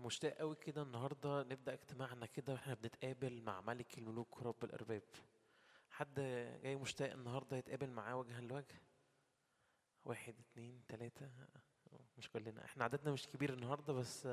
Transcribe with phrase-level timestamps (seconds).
[0.00, 5.02] مشتاق قوي كده النهارده نبدأ اجتماعنا كده وإحنا بنتقابل مع ملك الملوك ورب الأرباب.
[5.90, 6.14] حد
[6.62, 8.82] جاي مشتاق النهارده يتقابل معاه وجها لوجه؟
[10.04, 11.30] واحد اتنين تلاتة.
[12.18, 12.64] مش كلنا.
[12.64, 14.28] إحنا عددنا مش كبير النهارده بس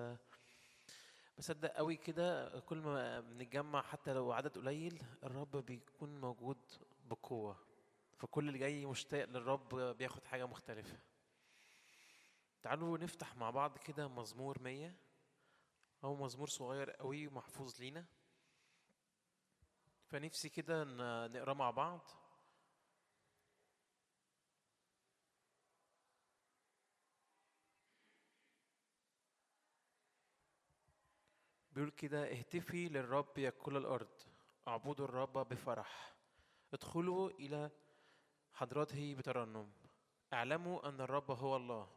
[1.38, 6.58] بصدق قوي كده كل ما بنتجمع حتى لو عدد قليل الرب بيكون موجود
[7.06, 7.58] بقوة.
[8.18, 10.98] فكل اللي جاي مشتاق للرب بياخد حاجة مختلفة.
[12.62, 14.96] تعالوا نفتح مع بعض كده مزمور 100
[16.06, 18.06] هو مزمور صغير قوي محفوظ لينا.
[20.08, 20.84] فنفسي كده
[21.28, 22.02] نقراه مع بعض.
[31.72, 34.22] بيقول كده اهتفي للرب يا كل الأرض.
[34.68, 36.16] اعبدوا الرب بفرح.
[36.74, 37.72] ادخلوا إلى
[38.54, 39.72] حضرته بترنم.
[40.34, 41.90] اعلموا أن الرب هو الله.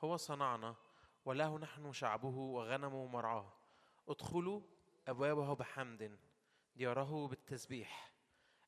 [0.00, 0.76] هو صنعنا.
[1.24, 3.52] وله نحن شعبه وغنمه مرعاه
[4.08, 4.60] ادخلوا
[5.08, 6.18] أبوابه بحمد
[6.76, 8.12] دياره بالتسبيح.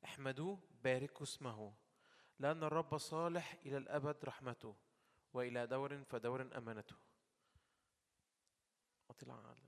[0.03, 1.73] احمدوه باركوا اسمه.
[2.39, 4.75] لأن الرب صالح إلى الأبد رحمته
[5.33, 6.95] وإلى دور فدور أمانته.
[9.09, 9.67] أطلع على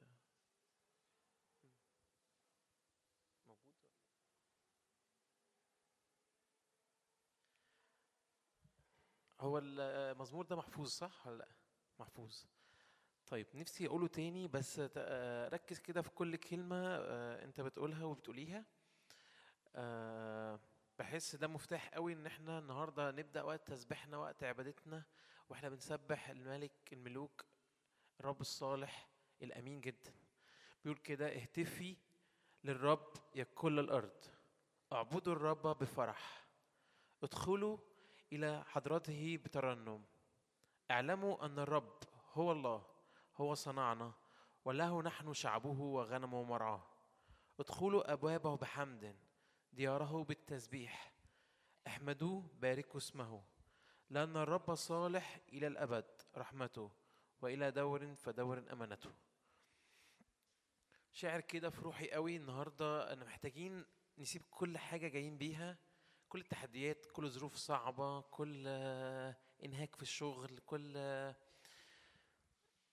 [9.39, 11.47] هو المزمور ده محفوظ صح ولا لأ؟
[11.99, 12.45] محفوظ.
[13.29, 18.65] طيب نفسي أقوله تاني بس آه، ركز كده في كل كلمة آه، أنت بتقولها وبتقوليها.
[19.75, 20.59] آه،
[20.99, 25.03] بحس ده مفتاح قوي إن إحنا النهارده نبدأ وقت تسبيحنا وقت عبادتنا
[25.49, 27.45] وإحنا بنسبح الملك الملوك
[28.19, 29.09] الرب الصالح
[29.41, 30.13] الأمين جدا.
[30.83, 31.95] بيقول كده اهتفي
[32.63, 34.25] للرب يا كل الأرض.
[34.93, 36.47] اعبدوا الرب بفرح.
[37.23, 37.77] ادخلوا
[38.33, 40.05] إلى حضرته بترنم.
[40.91, 41.97] اعلموا أن الرب
[42.33, 42.98] هو الله.
[43.41, 44.13] هو صنعنا
[44.65, 46.83] وله نحن شعبه وغنمه مرعاه
[47.59, 49.15] ادخلوا أبوابه بحمد
[49.73, 51.13] دياره بالتسبيح.
[51.87, 53.43] احمدوه باركوا اسمه.
[54.09, 56.05] لأن الرب صالح إلى الأبد
[56.37, 56.91] رحمته.
[57.41, 59.11] وإلى دور فدور أمانته.
[61.11, 63.85] شاعر كده في روحي قوي النهارده ان محتاجين
[64.17, 65.77] نسيب كل حاجة جايين بيها.
[66.29, 68.67] كل التحديات كل ظروف صعبة كل
[69.63, 70.93] إنهاك في الشغل كل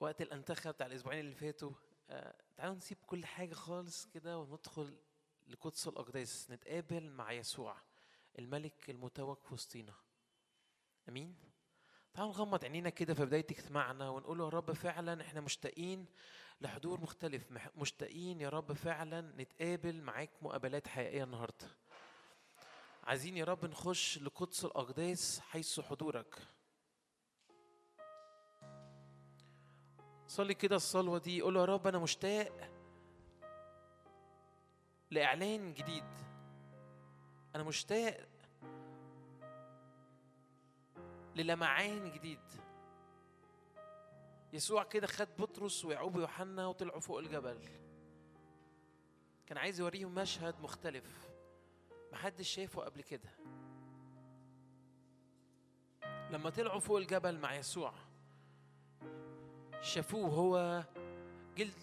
[0.01, 1.73] وقت الانتخه بتاع الاسبوعين اللي فاتوا
[2.11, 4.99] آه، تعالوا نسيب كل حاجة خالص كده وندخل
[5.47, 7.77] لقدس الأقداس نتقابل مع يسوع
[8.39, 9.95] الملك المتوج في وسطينا.
[11.09, 11.37] آمين؟
[12.15, 16.06] تعالوا نغمض عينينا كده في بداية اجتماعنا ونقول يا رب فعلا إحنا مشتاقين
[16.61, 17.45] لحضور مختلف
[17.77, 21.77] مشتاقين يا رب فعلا نتقابل معاك مقابلات حقيقية النهاردة.
[23.05, 26.56] عايزين يا رب نخش لقدس الأقداس حيث حضورك.
[30.26, 32.70] صلي كده الصلوة دي قول يا رب أنا مشتاق
[35.10, 36.04] لإعلان جديد.
[37.54, 38.28] أنا مشتاق
[41.37, 42.41] للمعان جديد.
[44.53, 47.69] يسوع كده خد بطرس ويعقوب ويوحنا وطلعوا فوق الجبل.
[49.47, 51.28] كان عايز يوريهم مشهد مختلف
[52.12, 53.31] محدش شافه قبل كده.
[56.31, 57.93] لما طلعوا فوق الجبل مع يسوع
[59.82, 60.84] شافوه هو
[61.56, 61.75] جلد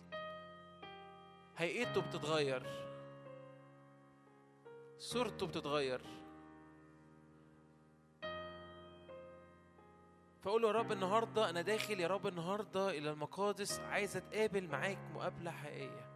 [1.58, 2.64] هيئته بتتغير
[4.98, 6.02] صورته بتتغير.
[10.42, 14.98] فأقول له يا رب النهارده أنا داخل يا رب النهارده إلى المقادس عايز أتقابل معاك
[15.14, 16.10] مقابلة حقيقية.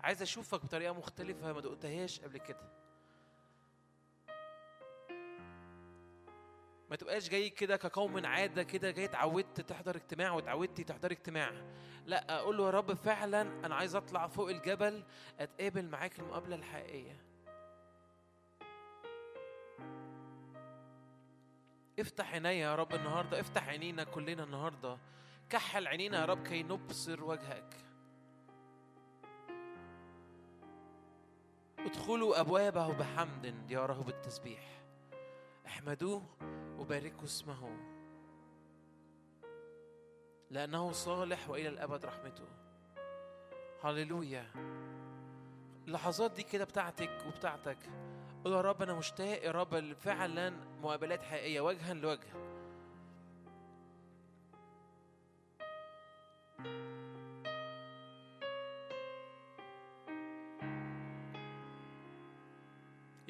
[0.00, 2.72] عايز أشوفك بطريقة مختلفة ما دقتهاش قبل كده.
[6.90, 11.52] ما تبقاش جاي كده كقوم عادة كده جاي اتعودت تحضر اجتماع واتعودتي تحضر اجتماع.
[12.06, 15.04] لا أقول له يا رب فعلا أنا عايز أطلع فوق الجبل
[15.40, 17.16] أتقابل معاك المقابلة الحقيقية.
[21.98, 24.98] افتح عينيا يا رب النهارده افتح عينينا كلنا النهارده.
[25.50, 27.76] كحل عينينا يا رب كي نبصر وجهك.
[31.78, 34.82] ادخلوا أبوابه بحمد دياره بالتسبيح
[35.66, 36.22] احمدوه
[36.80, 37.76] وباركوا اسمه.
[40.50, 42.48] لأنه صالح وإلى الأبد رحمته.
[43.84, 44.46] هللويا.
[45.86, 47.78] اللحظات دي كده بتاعتك وبتاعتك.
[48.44, 50.50] قول يا رب أنا مشتاق يا رب فعلا
[50.82, 52.49] مقابلات حقيقية وجها لوجه.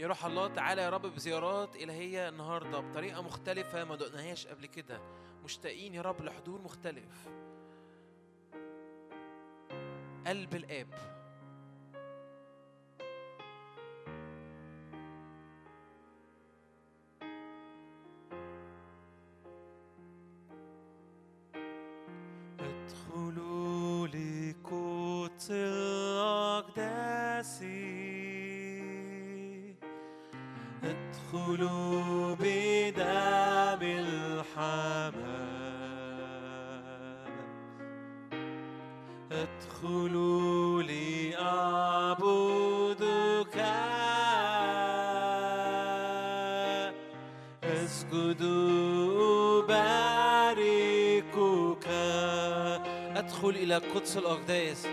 [0.00, 5.00] يا روح الله تعالى يا رب بزيارات إلهية النهاردة بطريقة مختلفة ما دقناهاش قبل كده.
[5.44, 7.28] مشتاقين يا رب لحضور مختلف.
[10.26, 11.19] قلب الآب.
[53.50, 54.86] أدخل إلى قدس الأقداس.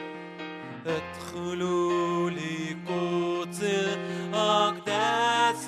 [0.86, 5.68] ادخلوا لقدس الأقداس.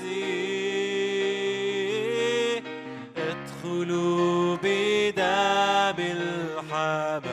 [3.18, 7.24] ادخلوا بدم الحمام.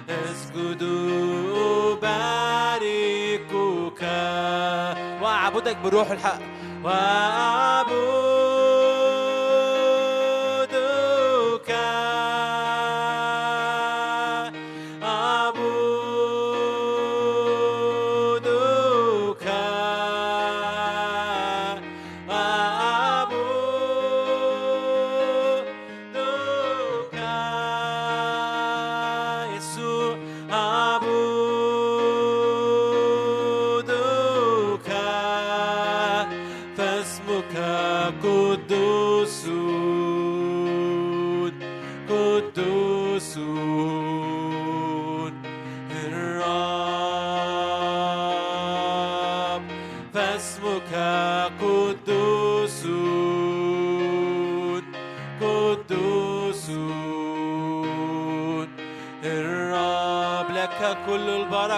[0.09, 0.98] اسجدوا
[5.59, 6.39] وأعبدك بروح الحق.
[6.83, 8.18] وأعبدك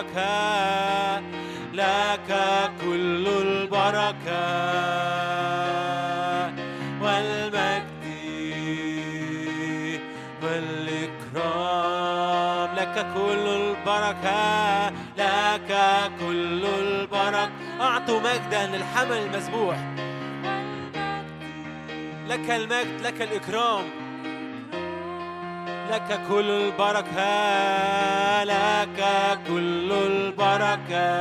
[0.01, 1.21] البركة
[1.73, 2.29] لك
[2.81, 4.47] كل البركة
[7.01, 8.01] والمجد
[10.43, 11.91] والإكرام.
[12.75, 15.71] لك كل البركة لك
[16.19, 17.51] كل البركة.
[17.81, 19.77] أعطوا مجدا للحمل المذبوح
[22.27, 24.00] لك المجد لك الإكرام.
[25.91, 29.03] لك كل البركة لك
[29.47, 31.11] كل البركة.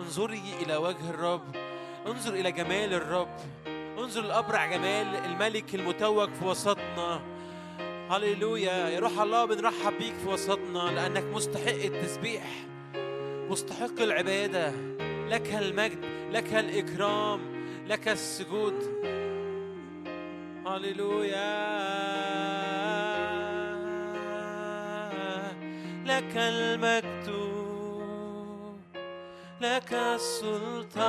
[0.00, 1.56] انظري إلى وجه الرب.
[2.06, 3.36] انظر إلى جمال الرب.
[3.98, 7.20] انظر لأبرع جمال الملك المتوج في وسطنا.
[8.10, 8.88] هللويا.
[8.88, 12.44] يا روح الله بنرحب بيك في وسطنا لأنك مستحق التسبيح.
[13.50, 14.72] مستحق العبادة.
[15.28, 17.40] لك المجد لك الإكرام
[17.86, 18.74] لك السجود.
[20.66, 21.80] هللويا.
[26.06, 27.59] لك المجد.
[29.60, 31.00] لك السلطان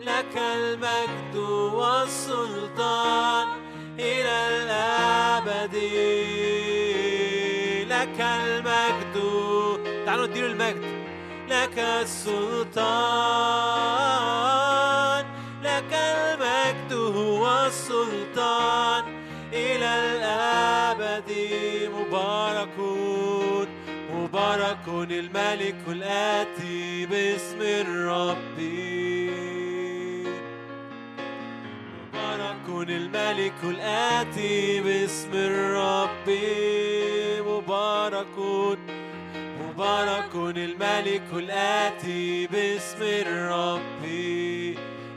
[0.00, 1.36] لك المجد
[1.74, 3.48] والسلطان
[3.98, 5.74] إلى الأبد.
[7.88, 9.16] لك المجد
[10.06, 10.84] تعالوا نديله المجد.
[11.48, 12.84] لك السلطان
[15.62, 16.92] لك المجد
[17.42, 19.04] والسلطان
[19.52, 21.30] إلى الأبد.
[21.94, 23.43] مبارك.
[24.54, 28.58] مبارك الملك الآتي باسم الرب.
[32.90, 36.28] الملك الآتي باسم الرب.
[37.48, 38.36] مبارك
[39.60, 44.04] مبارك الملك الآتي باسم الرب.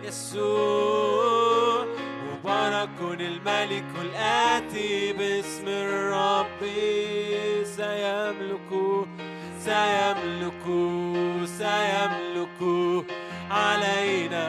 [0.04, 1.86] يسوع
[2.28, 6.62] مبارك الملك الآتي باسم الرب.
[7.78, 8.72] سيملك
[9.68, 10.64] سيملك
[11.46, 12.60] سيملك
[13.52, 14.48] علينا.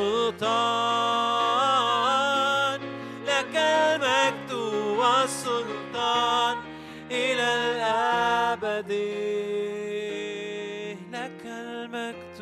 [0.00, 1.20] السلطان
[3.26, 4.52] لك المجد
[4.98, 6.56] والسلطان
[7.10, 8.92] إلى الأبد.
[11.12, 12.40] لك المجد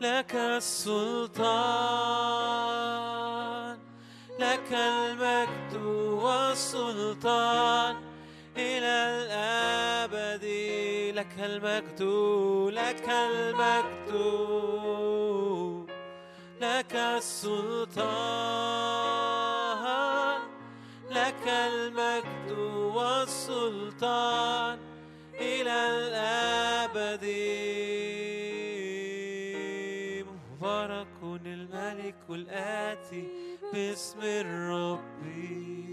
[0.00, 1.40] لك السلطان
[4.38, 5.74] لك المجد
[6.24, 8.09] والسلطان.
[8.80, 10.44] إلى الأبد
[11.16, 12.00] لك المجد
[12.72, 14.10] لك المجد
[16.60, 18.00] لك السلطان
[21.10, 22.50] لك المجد
[22.96, 24.78] والسلطان
[25.40, 27.24] إلى الأبد.
[30.30, 33.28] مبارك الملك الآتي
[33.72, 35.89] باسم الرب.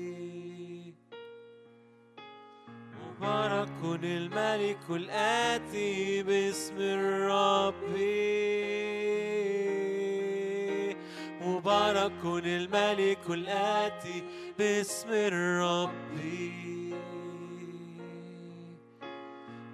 [3.21, 7.97] مبارك الملك الآتي باسم الرب.
[11.41, 14.23] مبارك الملك الآتي
[14.59, 15.91] باسم الرب.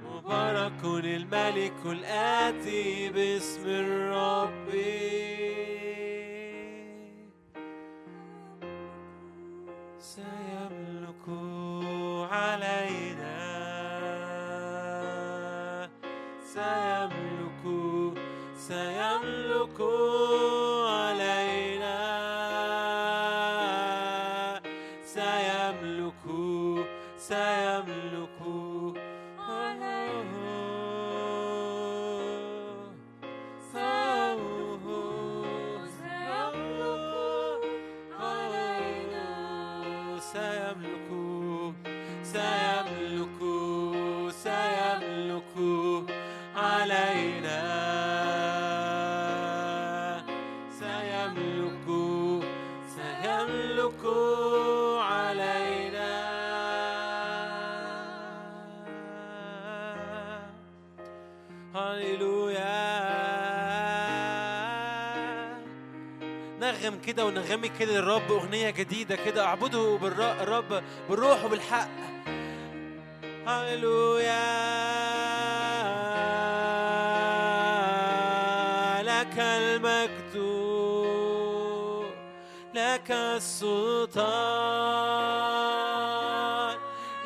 [0.05, 4.69] مبارك الملك الآتي باسم الرب.
[19.77, 20.42] سيملك
[67.13, 69.45] كده ونغمي كده للرب أغنية جديدة كده.
[69.45, 71.87] اعبده بالرب بالروح وبالحق.
[73.47, 74.53] هللويا.
[79.03, 80.35] لك المجد.
[82.73, 84.23] لك السلطان.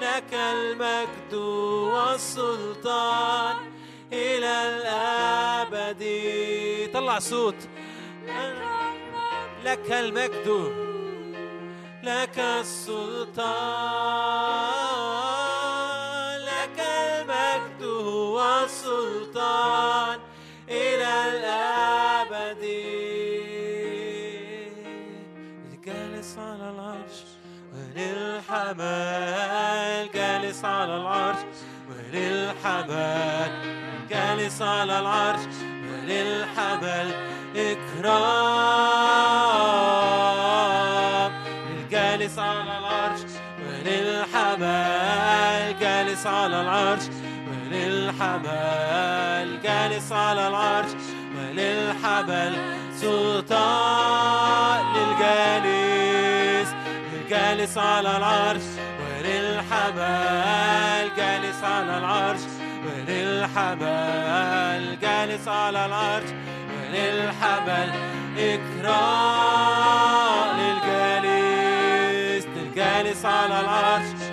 [0.02, 1.34] لك المجد
[1.94, 3.56] والسلطان
[4.14, 6.04] إلى الأبد.
[6.94, 7.67] طلع صوت.
[9.68, 10.48] لك المجد
[12.04, 13.52] لك السلطان
[16.40, 17.84] لك المجد
[18.38, 20.20] والسلطان
[20.70, 22.64] إلى الأبد.
[25.74, 27.18] الجالس على العرش
[27.74, 28.92] وللحمال
[30.14, 31.40] جالس على العرش
[31.90, 33.52] وللحمال
[34.10, 37.37] جالس على العرش وللحمل
[40.48, 41.32] إكرام
[41.78, 43.20] الجالس على العرش
[43.68, 47.04] وللحمل جالس على العرش
[47.50, 50.90] وللحمل جالس على العرش
[51.38, 52.56] وللحمل
[52.96, 56.70] سلطان للجالس
[57.14, 58.62] الجالس على العرش
[59.02, 59.98] وللحمل
[61.18, 62.40] جالس على العرش
[62.86, 66.30] وللحمل جالس على العرش
[66.94, 67.90] للحبل
[68.38, 69.78] إكرام
[70.60, 74.27] للجالس للجالس على العرش.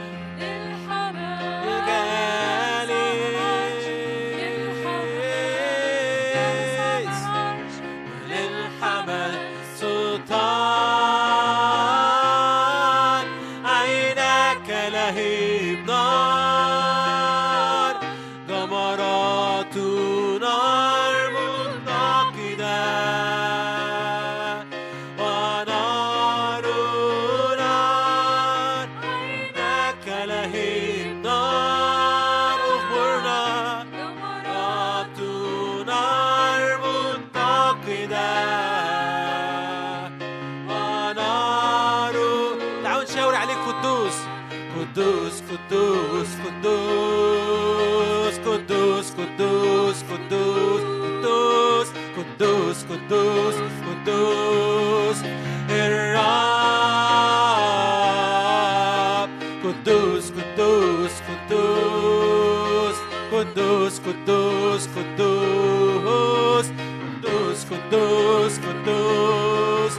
[64.25, 69.99] قدوس قدوس قدوس قدوس قدوس قدوس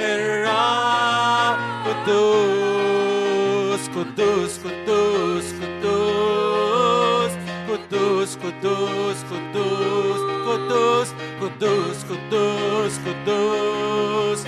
[0.00, 7.32] الرب قدوس قدوس قدوس قدوس
[7.68, 11.08] قدوس قدوس قدوس قدوس
[11.40, 14.40] قدوس قدوس قدوس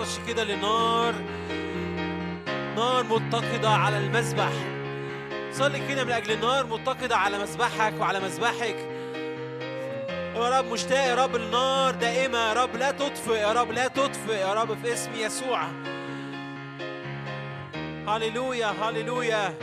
[0.00, 1.14] اعطش كده للنار
[2.76, 4.52] نار متقدة على المذبح
[5.52, 8.76] صلي كده من أجل النار متقدة على مذبحك وعلى مذبحك
[10.36, 12.38] يا رب مشتاق يا رب النار دائمة.
[12.38, 15.62] يا رب لا تطفئ يا رب لا تطفئ يا رب في اسم يسوع.
[18.08, 19.54] هللويا هللويا.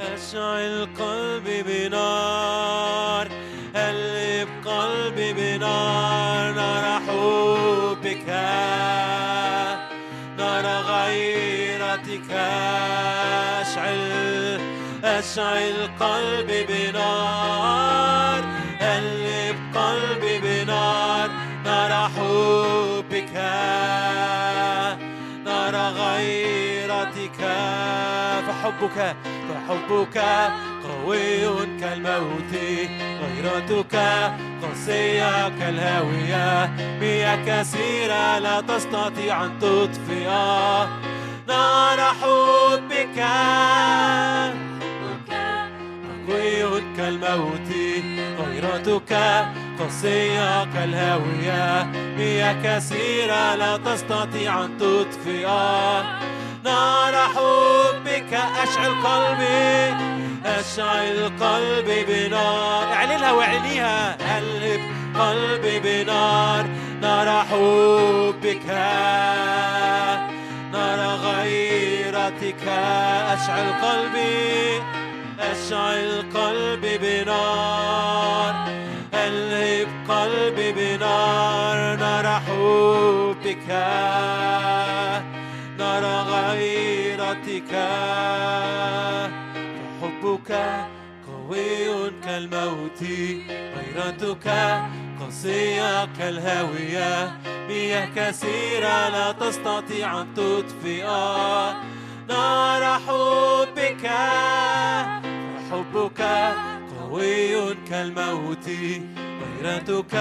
[0.00, 3.28] أشعل قلبي بنار
[3.76, 6.52] قلب قلبي بنار.
[6.54, 7.73] نار حبك
[10.54, 12.30] نار غيرتك
[13.60, 14.60] أشعل
[15.04, 18.42] أشعل قلبي بنار
[18.80, 21.30] قلب قلبي بنار
[21.64, 23.34] نار حبك
[25.44, 27.38] نار غيرتك
[28.46, 29.16] فحبك
[29.48, 30.16] فحبك.
[31.04, 32.52] قوي كالموت
[33.20, 33.96] غيرتك
[34.62, 40.28] قاسية كالهاوية مياه كثيرة لا تستطيع أن تطفئ.
[41.48, 43.18] نار حبك
[46.28, 47.70] قوي كالموت
[48.38, 49.12] غيرتك
[49.78, 51.84] قاسية كالهاوية
[52.18, 55.48] مياه كثيرة لا تستطيع أن تطفئ.
[56.64, 59.94] نار حبك أشعل قلبي
[60.46, 62.92] أشعل قلبي بنار.
[62.92, 64.80] اعلنها واعلنيها قلب
[65.20, 66.66] قلبي بنار.
[67.00, 68.66] نار حبك
[70.72, 72.68] نار غيرتك.
[73.34, 74.82] أشعل قلبي
[75.40, 78.54] أشعل قلبي بنار.
[79.14, 81.96] قلب قلبي بنار.
[81.96, 83.68] نار حبك
[85.78, 86.73] نار غيرتك.
[90.00, 90.50] فحبك
[91.26, 93.02] قوي كالموت
[93.76, 94.46] غيرتك
[95.20, 97.38] قاسية كالهاوية.
[97.68, 101.06] مياه كثيرة لا تستطيع أن تطفئ.
[102.28, 104.10] نار حبك
[105.70, 106.20] فحبك
[107.00, 108.68] قوي كالموت
[109.40, 110.14] غيرتك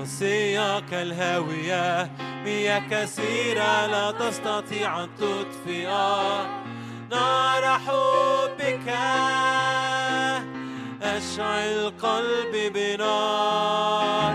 [0.00, 2.10] قاسية كالهاوية
[2.44, 5.88] مياه كثيرة لا تستطيع أن تطفئ
[7.10, 8.88] نار حبك
[11.02, 14.34] أشعل قلبي بنار.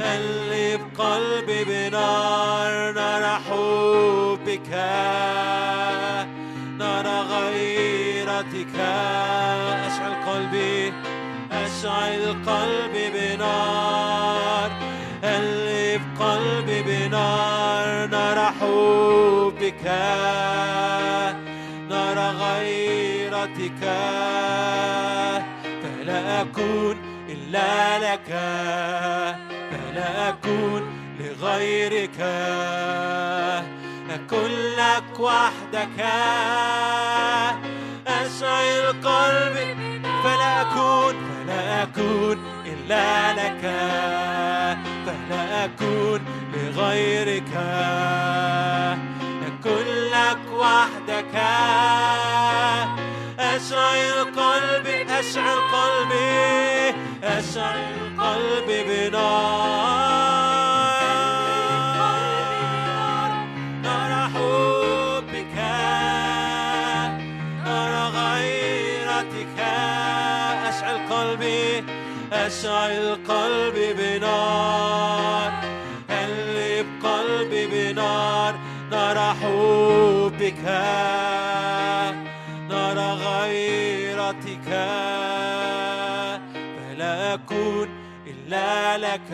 [0.00, 2.92] قلب قلبي بنار.
[2.92, 4.70] نار حبك
[6.78, 8.74] نار غيرتك.
[9.86, 10.92] أشعل قلبي
[11.52, 14.87] أشعل قلبي بنار.
[15.24, 19.84] قلب قلبي بنار نار حبك
[21.88, 23.82] نار غيرتك.
[25.82, 26.96] فلا أكون
[27.28, 28.28] إلا لك
[29.70, 30.82] فلا أكون
[31.20, 32.20] لغيرك.
[34.10, 36.00] أكون لك وحدك.
[38.06, 39.76] أشعل قلبي
[40.24, 43.64] فلا أكون فلا أكون إلا لك.
[45.28, 46.20] فلا أكون
[46.54, 47.52] لغيرك
[49.46, 51.34] أكون لك وحدك.
[53.38, 60.77] أشعل قلبي أشعل قلبي اشعل قلبي بنار.
[72.48, 75.52] اشعل قلبي بنار
[76.10, 78.54] قلب قلبي بنار
[78.90, 80.64] نار حبك
[82.68, 84.68] نار غيرتك
[86.76, 87.88] فلا أكون
[88.26, 89.30] إلا لك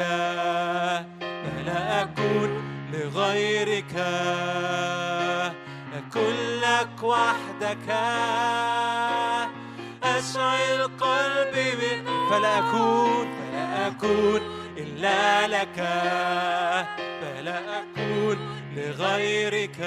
[1.21, 2.51] فلا أكون
[2.93, 3.95] لغيرك
[5.99, 7.89] أكون لك وحدك.
[10.05, 14.41] أشعل قلبي من فلا أكون فلا أكون
[14.77, 15.77] إلا لك.
[17.21, 18.39] فلا أكون
[18.77, 19.81] لغيرك.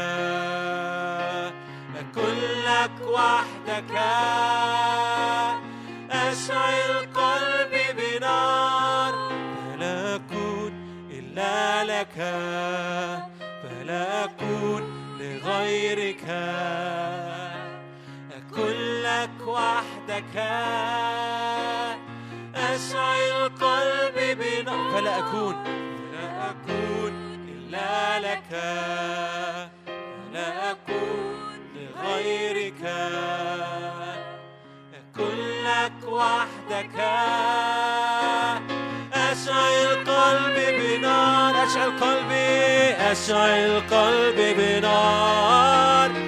[2.00, 3.96] أكون لك وحدك.
[6.12, 9.14] أشعل قلبي بنار.
[9.74, 10.72] فلا أكون
[11.12, 12.18] إلا لك.
[13.64, 14.84] فلا أكون
[15.20, 16.26] لغيرك.
[18.58, 20.36] أكون لك وحدك.
[22.56, 25.56] أشعل قلبي بنار فلا أكون.
[26.12, 27.14] فلا أكون
[27.50, 28.50] إلا لك.
[29.86, 32.82] فلا أكون لغيرك.
[34.94, 36.98] أكون لك وحدك.
[39.14, 41.64] أشعل قلبي بنار.
[41.64, 46.27] أشعل قلبي أشعل قلبي بنار.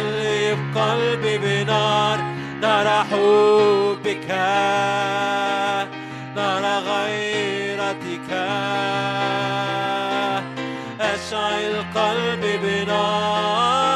[0.00, 2.18] قلب قلبي بنار
[2.60, 4.30] نار حبك
[6.36, 8.30] نار غيرتك.
[11.00, 13.90] أشعل قلبي بنار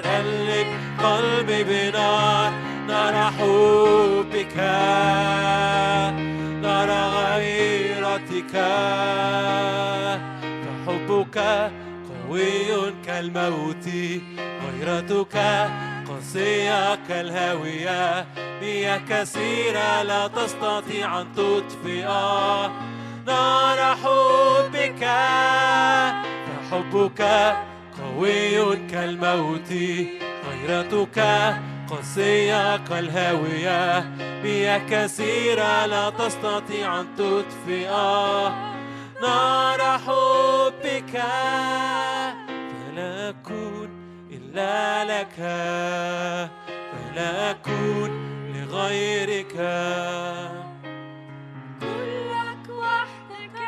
[0.00, 0.66] قلب
[1.04, 2.50] قلبي بنار
[2.88, 4.56] نار حبك
[6.62, 8.54] نار غيرتك.
[10.86, 11.36] فحبك
[12.30, 13.86] قوي كالموت
[14.62, 15.36] غيرتك
[16.08, 18.26] قاسية كالهاوية.
[18.62, 22.06] مياه كثيرة لا تستطيع أن تطفئ.
[23.26, 25.04] نار حبك
[26.46, 27.22] فحبك
[27.98, 29.72] قوي كالموت.
[30.50, 31.18] غيرتك
[31.90, 34.00] قاسية كالهاوية.
[34.44, 37.90] مياه كثيرة لا تستطيع أن تطفئ.
[39.22, 41.12] نار حبك
[42.70, 43.90] فلا أكون
[44.30, 45.36] إلا لك
[46.92, 48.10] فلا أكون
[48.54, 49.54] لغيرك.
[51.80, 53.58] كلك وحدك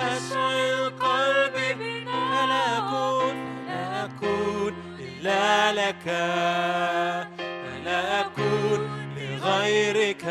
[0.00, 6.04] أشعل قلبي فلا أكون فلا أكون إلا لك
[7.38, 8.80] فلا أكون
[9.16, 10.24] لغيرك.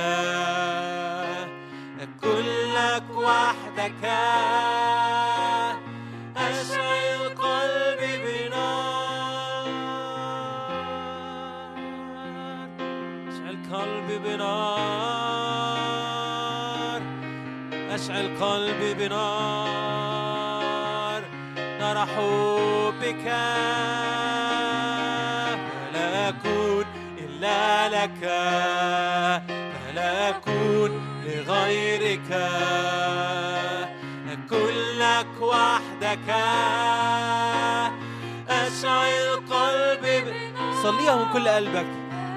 [3.29, 4.03] وحدك.
[6.37, 8.89] أشعل قلبي بنار
[13.29, 14.59] أشعل قلبي بنار
[17.95, 19.21] أشعل قلبي بنار
[21.79, 23.25] نار حبك
[25.93, 26.85] فلا أكون
[27.17, 28.21] إلا لك.
[31.49, 32.31] لغيرك
[34.31, 36.29] أكون لك وحدك.
[38.49, 40.23] أشعل قلبي.
[40.83, 41.85] صليها من كل قلبك.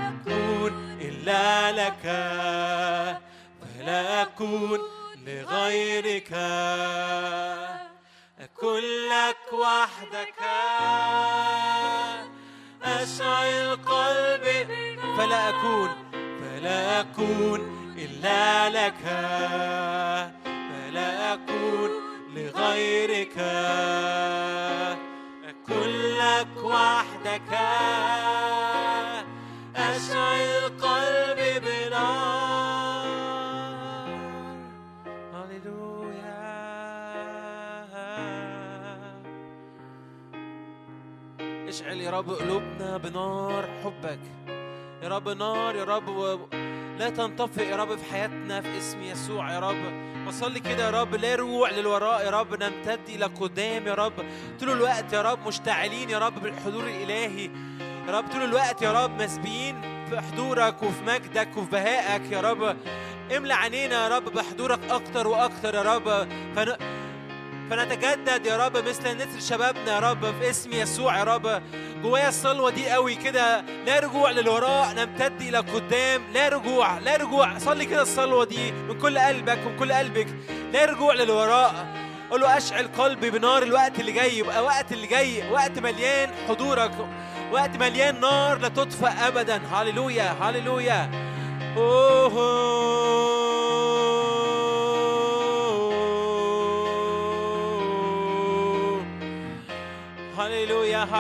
[0.08, 2.02] أكون إلا لك.
[3.60, 4.78] فلا أكون
[5.26, 6.32] لغيرك.
[8.40, 10.40] أكون لك وحدك.
[12.84, 14.66] أشعل قلبي
[15.16, 15.90] فلا أكون
[16.40, 17.81] فلا أكون
[18.22, 19.02] إلا لك
[20.44, 21.90] فلا أكون
[22.34, 23.38] لغيرك.
[25.48, 27.52] أكون لك وحدك
[29.76, 32.08] أشعل قلبي بنار
[35.34, 36.42] هللويا.
[41.68, 44.20] اشعل يا رب قلوبنا بنار حبك.
[45.02, 46.61] يا رب نار يا رب.
[46.98, 50.12] لا تنطفئ يا رب في حياتنا في اسم يسوع يا رب.
[50.26, 54.12] بصلي كده يا رب لا روع للوراء يا رب نمتد إلى قدام يا رب.
[54.60, 57.50] طول الوقت يا رب مشتعلين يا رب بالحضور الإلهي.
[58.06, 62.76] يا رب طول الوقت يا رب مسبيين في حضورك وفي مجدك وفي بهائك يا رب.
[63.36, 66.28] املى عينينا يا رب بحضورك أكتر وأكتر يا رب.
[66.56, 66.91] فن...
[67.72, 71.62] فنتجدد يا رب مثل نسر شبابنا يا رب في اسم يسوع يا رب.
[72.02, 73.64] جوايا الصلوة دي قوي كده.
[73.86, 76.22] لا رجوع للوراء نمتد إلى قدام.
[76.34, 77.58] لا رجوع لا رجوع.
[77.58, 80.26] صلي كده الصلوة دي من كل قلبك ومن كل قلبك.
[80.72, 81.86] لا رجوع للوراء.
[82.30, 84.38] قول له أشعل قلبي بنار الوقت اللي جاي.
[84.38, 86.92] يبقى وقت اللي جاي وقت مليان حضورك.
[87.52, 89.60] وقت مليان نار لا تطفأ أبدا.
[89.72, 91.10] هللويا هللويا.
[91.76, 92.62] أوه.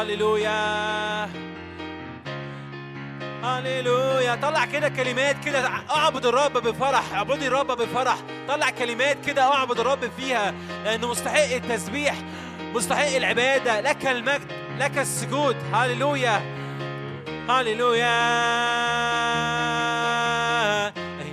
[0.02, 1.28] هللويا.
[3.44, 4.34] هللويا.
[4.34, 8.16] طلع كده كلمات كده اعبد الرب بفرح اعبدي الرب بفرح.
[8.48, 12.14] طلع كلمات كده اعبد الرب فيها لأنه مستحق التسبيح
[12.74, 13.80] مستحق العبادة.
[13.80, 15.56] لك المجد لك السجود.
[15.72, 16.42] هللويا.
[17.48, 18.12] هللويا.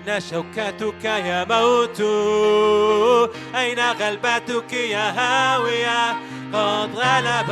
[0.09, 2.01] أين شوكتك يا موت؟
[3.55, 6.11] أين غلبتك يا هاوية؟
[6.53, 7.51] قد غلب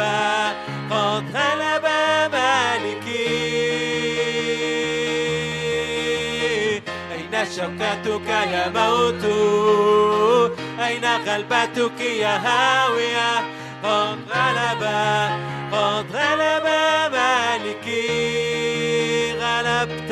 [0.92, 1.86] قد غلب
[2.34, 3.28] مالكي.
[7.12, 9.26] أين شوكتك يا موت؟
[10.80, 13.40] أين غلبتك يا هاوية؟
[13.84, 14.84] قد غلب
[15.72, 16.66] قد غلب
[17.14, 18.48] مالكي.
[19.34, 20.12] غلبت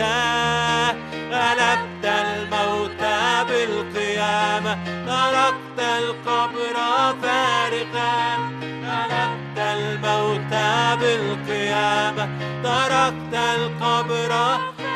[1.31, 3.02] غلبت الموت
[3.48, 4.78] بالقيامة.
[5.08, 6.76] تركت القبر
[7.22, 8.38] فارغا
[8.86, 10.54] غلبت الموت
[11.00, 12.30] بالقيامة.
[12.63, 14.32] تركت القبر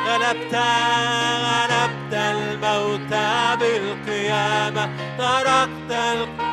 [0.08, 0.56] غلبت
[1.50, 3.14] غلبت الموت
[3.60, 4.90] بالقيامة.
[5.18, 6.50] تركت القبر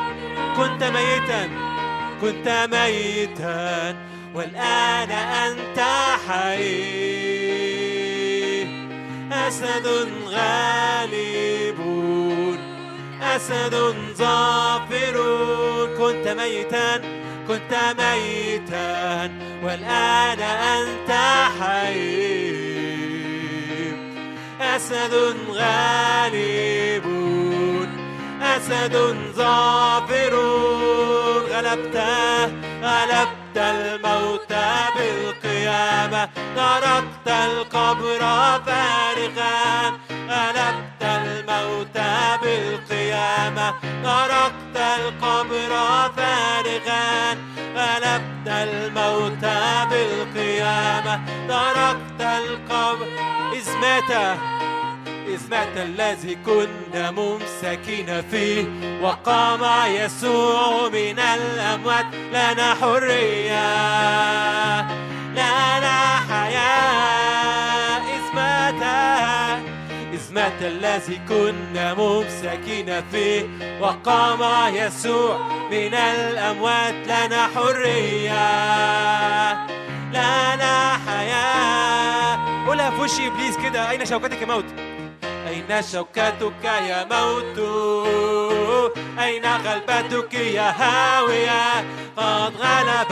[0.57, 1.49] كنت ميتا
[2.21, 3.95] كنت ميتا
[4.33, 5.79] والآن أنت
[6.27, 7.36] حي.
[9.47, 11.79] أسد غالب.
[13.21, 15.15] أسد ظافر.
[15.97, 16.97] كنت ميتا
[17.47, 19.31] كنت ميتا
[19.63, 21.11] والآن أنت
[21.61, 22.47] حي.
[24.61, 27.05] أسد غالب.
[28.41, 30.33] أسد ظافر.
[31.51, 34.53] غلبت غلبت الموت
[34.95, 38.19] بالقيامة تركت القبر
[38.65, 39.91] فارغا.
[40.29, 41.97] غلبت الموت
[42.41, 45.71] بالقيامة تركت القبر
[46.17, 47.37] فارغا.
[47.75, 49.45] غلبت الموت
[49.89, 53.07] بالقيامة تركت القبر.
[53.53, 54.37] إذ مات
[55.27, 55.39] إذ
[55.77, 58.65] الذي كنا ممسكين فيه
[59.01, 62.05] وقام يسوع من الأموات.
[62.31, 63.67] لنا حرية
[65.31, 68.01] لنا حياة
[70.13, 73.49] إذ مات الذي كنا ممسكين فيه
[73.81, 75.37] وقام يسوع
[75.71, 76.93] من الأموات.
[76.93, 78.47] لنا حرية
[80.09, 83.89] لنا حياة قولها في وش إبليس كده.
[83.89, 84.65] أين شوكتك يا موت؟
[85.47, 87.59] أين شوكتك يا موت؟
[89.19, 91.85] أين غلبتك يا هاوية؟
[92.17, 93.11] قد غلب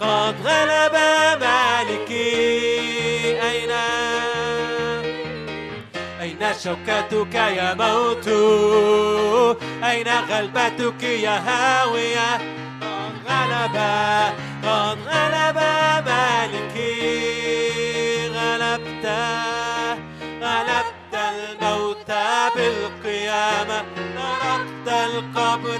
[0.00, 0.94] قد غلب
[1.40, 2.38] مالكي.
[3.42, 3.70] أين
[6.20, 8.28] أين شوكتك يا موت؟
[9.84, 12.36] أين غلبتك يا هاوية؟
[12.82, 13.76] قد غلب
[14.64, 15.58] قد غلب
[16.06, 17.18] مالكي.
[18.28, 19.06] غلبت
[20.42, 20.97] غلبت
[22.08, 23.84] الموت بالقيامة
[24.16, 25.78] تركت القبر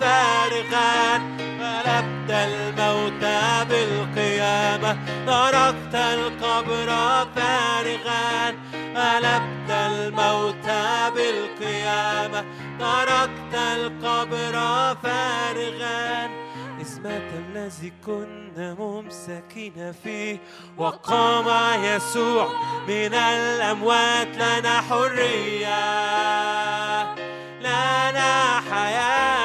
[0.00, 1.16] فارغا
[1.60, 3.24] غلبت الموت
[3.68, 6.88] بالقيامة تركت القبر
[7.36, 8.54] فارغا
[8.96, 10.66] غلبت الموت
[11.14, 12.44] بالقيامة
[12.80, 14.54] تركت القبر
[15.02, 16.49] فارغا.
[16.80, 20.38] اسمة الذي كنا ممسكين فيه
[20.78, 21.46] وقام
[21.84, 22.48] يسوع
[22.88, 25.80] من الأموات لنا حرية.
[27.60, 29.40] لنا حياة.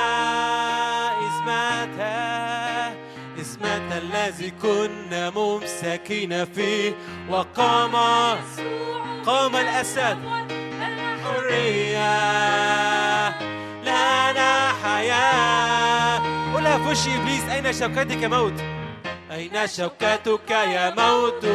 [3.97, 6.93] الذي كنا ممسكين فيه
[7.29, 7.95] وقام
[9.25, 10.17] قام الأسد.
[11.23, 12.19] حرية.
[13.83, 16.34] لنا حياة.
[16.81, 18.53] وش إبليس أين شوكتك يا موت؟
[19.31, 21.45] أين شوكتك يا موت؟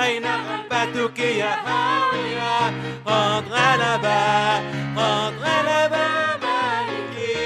[0.00, 2.66] أين غلبتك يا هاوية
[3.06, 4.04] قد غلب
[4.96, 5.92] قد غلب
[6.42, 7.36] مالكي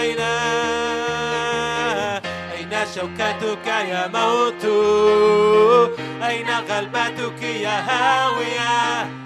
[0.00, 0.20] أين
[2.52, 4.64] أين شوكتك يا موت؟
[6.22, 9.23] أين غلبتك يا هاوية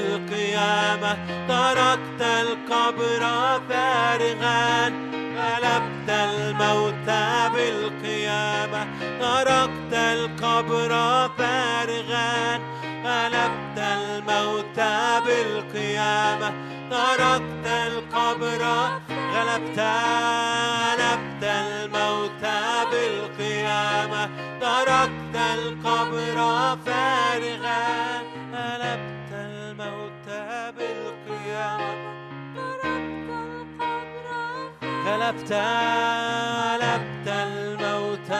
[0.00, 1.16] بالقيامة
[1.48, 3.22] تركت القبر
[3.68, 4.92] فارغا
[5.36, 7.10] غلبت الموت
[7.54, 8.86] بالقيامة.
[9.20, 10.92] تركت القبر
[11.38, 12.60] فارغا
[13.04, 14.80] غلبت الموت
[15.26, 16.52] بالقيامة.
[16.90, 18.62] تركت القبر
[19.10, 19.80] غلبت
[20.80, 22.44] غلبت الموت
[22.92, 24.28] بالقيامة.
[24.60, 26.38] تركت القبر
[26.86, 28.22] فارغا
[28.54, 29.19] غلبت
[35.06, 38.30] غلبت غلبت الموت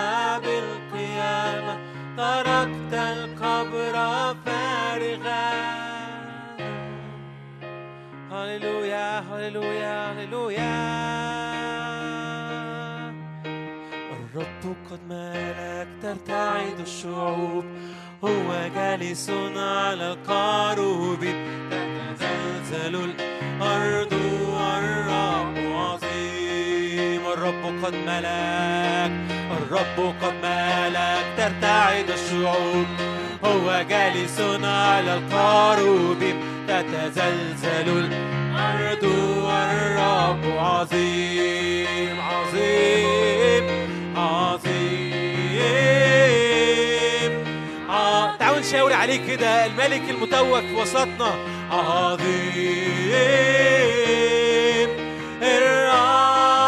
[0.42, 1.78] بالقيامة
[2.16, 3.96] تركت القبر
[4.44, 5.50] فارغا.
[8.32, 11.49] هللويا هللويا هللويا.
[14.90, 17.64] قد مالك ترتعد الشعوب.
[18.24, 21.24] هو جالس على القاروب
[21.70, 24.12] تتزلزل الأرض
[24.52, 27.22] والرب عظيم.
[27.32, 29.12] الرب قد ملك
[29.58, 32.86] الرب قد ملك ترتعد الشعوب.
[33.44, 36.24] هو جالس على القاروب
[36.68, 39.04] تتزلزل الأرض
[39.44, 42.20] والرب عظيم.
[42.20, 43.99] عظيم.
[46.10, 47.32] عظيم
[47.90, 51.34] ع- تعالوا نشاور عليه كده الملك المتوج في وسطنا.
[51.70, 52.30] عظيم
[55.42, 56.59] الرب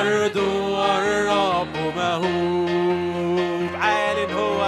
[0.00, 3.70] الأرض والرب مهوب.
[3.80, 4.62] عال هو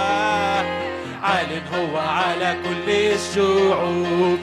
[1.23, 4.39] عال هو على كل الشعوب.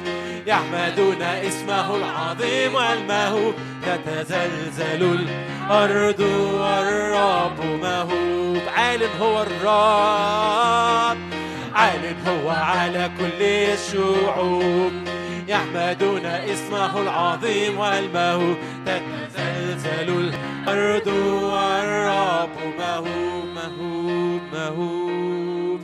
[0.47, 3.55] يحمدون اسمه العظيم والمهوب.
[3.83, 6.21] تتزلزل الأرض
[6.61, 8.63] والرب مهوب.
[8.77, 11.19] عال هو الرب
[11.75, 14.93] عال هو على كل الشعوب.
[15.49, 18.57] يحمدون اسمه العظيم والمهوب
[18.87, 21.07] تتزلزل الأرض
[21.43, 25.81] والرب مهوب مهوب مهوب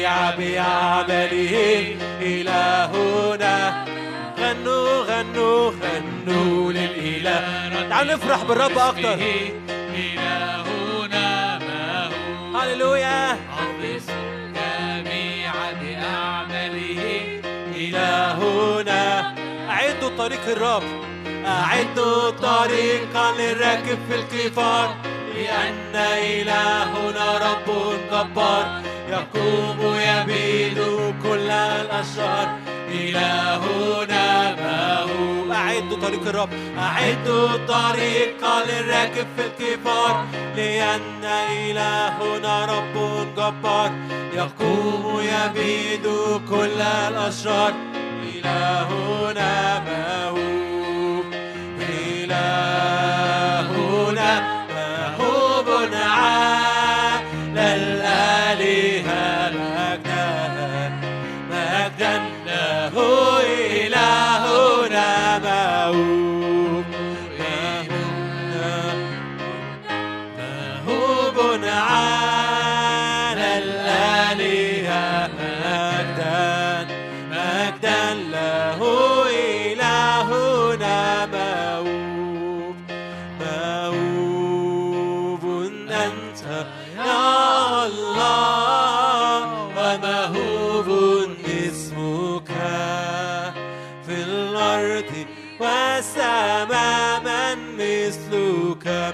[0.00, 3.84] الجميع بأعماله إلهنا
[4.40, 7.88] غنوا غنوا غنوا للإله.
[7.90, 9.18] تعالوا نفرح بالرب أكتر.
[9.94, 12.58] إلهنا ما هو.
[12.58, 13.36] هللويا.
[17.76, 19.34] إلهنا
[19.70, 20.82] أعدوا طريق الرب
[21.46, 24.96] أعدوا طريقا للراكب في القفار.
[25.34, 27.68] لأن إلهنا رب
[28.12, 28.89] جبار.
[29.10, 30.78] يقوم يبيد
[31.22, 32.58] كل الأشرار.
[32.88, 36.48] إلهنا موهوب أعدوا طريق الرب.
[36.78, 40.24] أعدوا الطريق للراكب في الكفار.
[40.56, 42.94] لأن إلهنا رب
[43.36, 43.90] جبار.
[44.34, 46.06] يقوم يبيد
[46.50, 47.72] كل الأشرار.
[48.34, 49.52] إلهنا
[49.88, 51.24] موهوب
[51.80, 52.50] إلهنا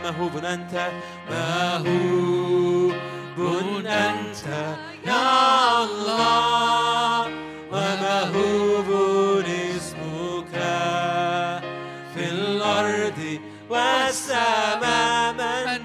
[0.07, 0.91] موهوب أنت؟
[1.31, 2.95] موهوب
[3.87, 4.47] أنت؟
[5.07, 7.27] يا الله
[7.73, 8.89] وموهوب
[9.47, 10.55] اسمك
[12.15, 13.21] في الأرض
[13.71, 15.76] والسماء من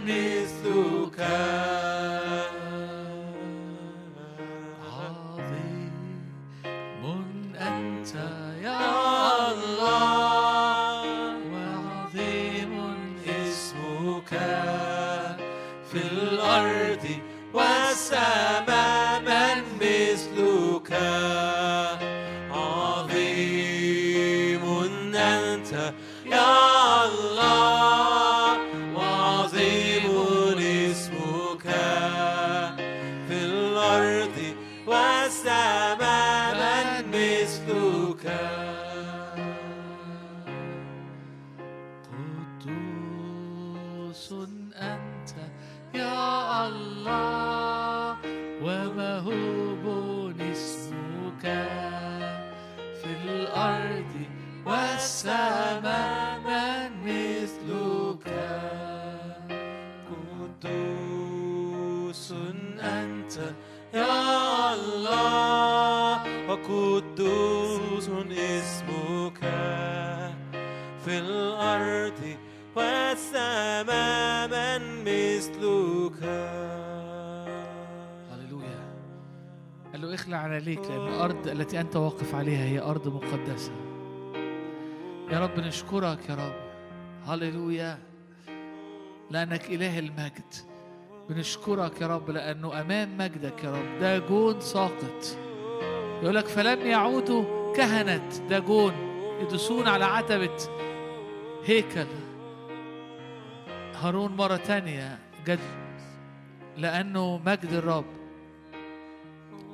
[80.21, 83.71] اخلع عليك لأن الأرض التي أنت واقف عليها هي أرض مقدسة.
[85.31, 86.53] يا رب نشكرك يا رب.
[87.25, 87.97] هللويا.
[89.31, 90.53] لأنك إله المجد.
[91.29, 95.37] بنشكرك يا رب لأنه أمام مجدك يا رب داجون ساقط.
[96.23, 98.93] يقول لك فلم يعودوا كهنة داجون
[99.41, 100.57] يدوسون على عتبة
[101.65, 102.07] هيكل.
[103.95, 105.59] هارون مرة تانية جد
[106.77, 108.20] لأنه مجد الرب.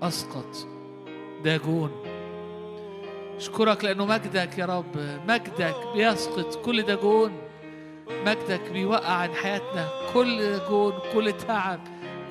[0.04, 0.68] أسقط.
[1.44, 1.92] داجون
[3.36, 5.20] أشكرك لأنه مجدك يا رب.
[5.28, 7.32] مجدك بيسقط كل داجون
[8.26, 11.80] مجدك بيوقع عن حياتنا كل داجون كل تعب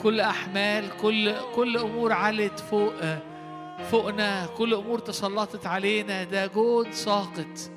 [0.02, 2.92] كل أحمال كل كل أمور علت فوق
[3.90, 4.46] فوقنا.
[4.46, 6.24] كل أمور تسلطت علينا.
[6.24, 7.70] داجون ساقط.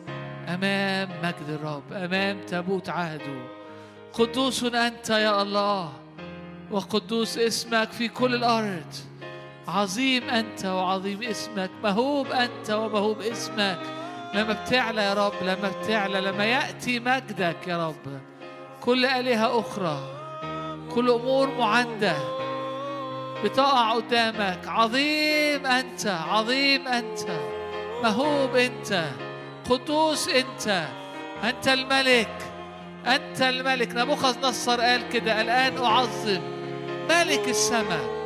[0.48, 3.60] أمام مجد الرب أمام تابوت عهده.
[4.14, 5.94] قدوس أنت يا الله
[6.72, 9.09] وقدوس اسمك في كل الأرض.
[9.70, 13.80] عظيم أنت وعظيم اسمك مهوب أنت ومهوب اسمك.
[14.34, 18.22] لما بتعلى يا رب لما بتعلى لما يأتي مجدك يا رب.
[18.82, 20.00] كل آلهة أخرى
[20.96, 22.16] كل أمور معندة
[23.44, 24.68] بتقع قدامك.
[24.68, 27.20] عظيم أنت عظيم أنت
[28.04, 29.06] مهوب أنت
[29.70, 30.86] قدوس أنت
[31.44, 32.38] أنت الملك
[33.06, 33.96] أنت الملك.
[33.96, 36.42] نبوخذ نصر قال كده الآن أعظم
[37.10, 38.19] ملك السماء.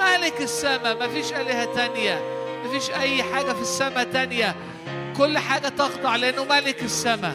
[0.00, 2.20] ملك السماء مفيش آلهة تانية
[2.64, 4.54] مفيش أي حاجة في السماء تانية.
[5.16, 7.34] كل حاجة تخضع لأنه ملك السماء.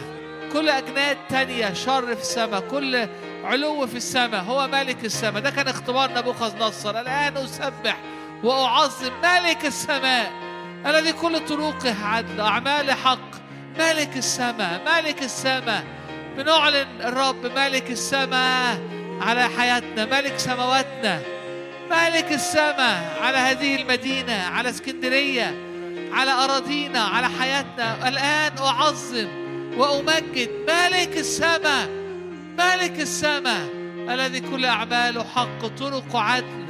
[0.52, 3.08] كل أجناد تانية شر في السماء كل
[3.44, 5.42] علو في السماء هو ملك السماء.
[5.42, 7.96] ده كان اختبار نبوخذ نصر الآن أسبح
[8.42, 10.32] وأعظم ملك السماء.
[10.86, 13.30] الذي كل طرقه عدل أعمال حق.
[13.78, 15.84] ملك السماء ملك السماء.
[16.36, 18.78] بنعلن الرب ملك السماء
[19.20, 21.33] على حياتنا ملك سماواتنا.
[21.90, 25.54] ملك السماء على هذه المدينة على اسكندرية
[26.12, 28.08] على أراضينا على حياتنا.
[28.08, 29.28] الآن أعظم
[29.76, 31.88] وأمجد ملك السماء
[32.58, 33.68] ملك السماء
[34.08, 36.64] الذي كل أعماله حق طرق عدل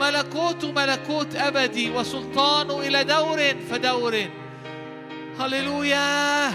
[0.00, 4.24] ملكوته ملكوت أبدي وسلطانه إلى دور فدور.
[5.40, 6.50] هللويا.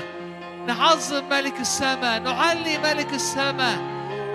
[0.67, 3.79] نعظم ملك السماء نعلي ملك السماء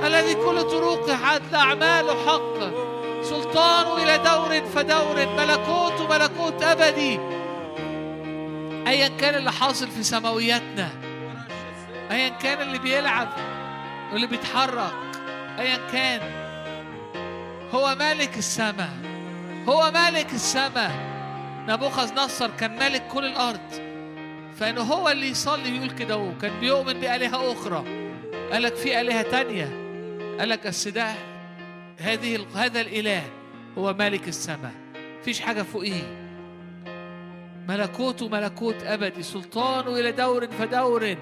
[0.06, 2.91] الذي كل طرقه عدل أعماله حق.
[3.22, 7.18] سلطانه إلى دور فدور ملكوت ملكوت أبدي.
[8.86, 10.90] أيا كان اللي حاصل في سماوياتنا
[12.10, 13.28] أيا كان اللي بيلعب
[14.12, 14.92] واللي بيتحرك
[15.58, 16.20] أيا كان.
[17.74, 18.90] هو مالك السماء
[19.68, 21.12] هو مالك السماء.
[21.68, 23.70] نبوخذ نصر كان مالك كل الأرض.
[24.60, 27.84] فإنه هو اللي يصلي بيقول كده هو كان بيؤمن بآلهة أخرى.
[28.52, 29.64] قال لك في آلهة تانية.
[30.38, 31.14] قال لك بس ده
[31.98, 33.22] هذه هذا الإله
[33.78, 34.72] هو مالك السماء.
[35.20, 36.18] مفيش حاجة فوقيه.
[37.68, 41.16] ملكوته ملكوت أبدي سلطانه إلى دور فدور.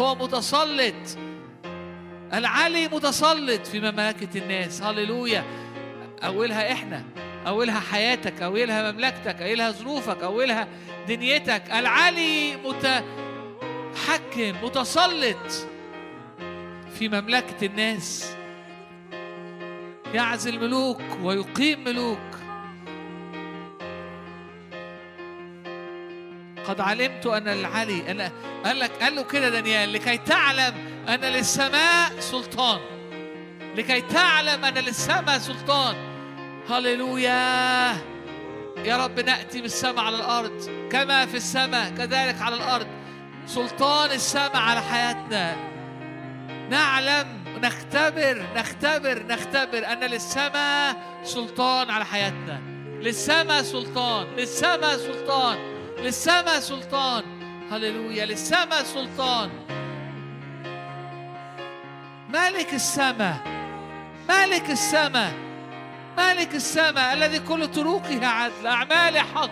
[0.00, 1.18] هو متسلط.
[2.34, 4.82] العلي متسلط في مملكة الناس.
[4.82, 5.44] هللويا.
[6.24, 7.04] أولها إحنا
[7.46, 10.68] أولها حياتك أولها مملكتك أولها ظروفك أولها
[11.08, 11.62] دنيتك.
[11.72, 13.04] العلي متحكم
[14.62, 15.68] متسلط
[16.98, 18.35] في مملكة الناس.
[20.14, 22.18] يعزل ملوك ويقيم ملوك.
[26.64, 28.32] قد علمت أن العلي أنا
[28.64, 30.74] قال لك قال له كده دانيال لكي تعلم
[31.08, 32.80] أن للسماء سلطان.
[33.76, 35.96] لكي تعلم أن للسماء سلطان.
[36.70, 37.92] هللويا.
[38.84, 42.86] يا رب نأتي بالسماء على الأرض كما في السماء كذلك على الأرض.
[43.46, 45.56] سلطان السماء على حياتنا.
[46.70, 52.60] نعلم نختبر نختبر نختبر أن للسماء سلطان على حياتنا.
[53.00, 55.58] للسماء سلطان للسماء سلطان
[55.98, 57.22] للسماء سلطان.
[57.70, 59.50] هللويا للسماء سلطان.
[62.28, 63.36] مالك السماء
[64.28, 65.32] مالك السماء
[66.16, 69.50] مالك السماء الذي كل طرقه عدل أعماله حق.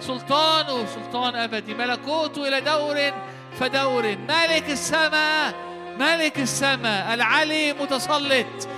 [0.00, 1.74] سلطانه سلطان أبدي.
[1.74, 3.12] ملكوته إلى دور
[3.58, 4.16] فدور.
[4.28, 8.68] مالك السماء مالك السماء العلي متسلط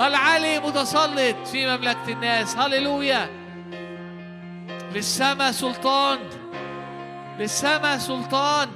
[0.00, 2.56] العلي متسلط في مملكة الناس.
[2.56, 3.30] هللويا.
[4.94, 6.18] للسماء سلطان.
[7.38, 8.68] للسماء سلطان.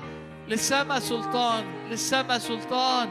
[0.49, 1.65] للسماء سلطان.
[1.91, 3.09] للسماء سلطان.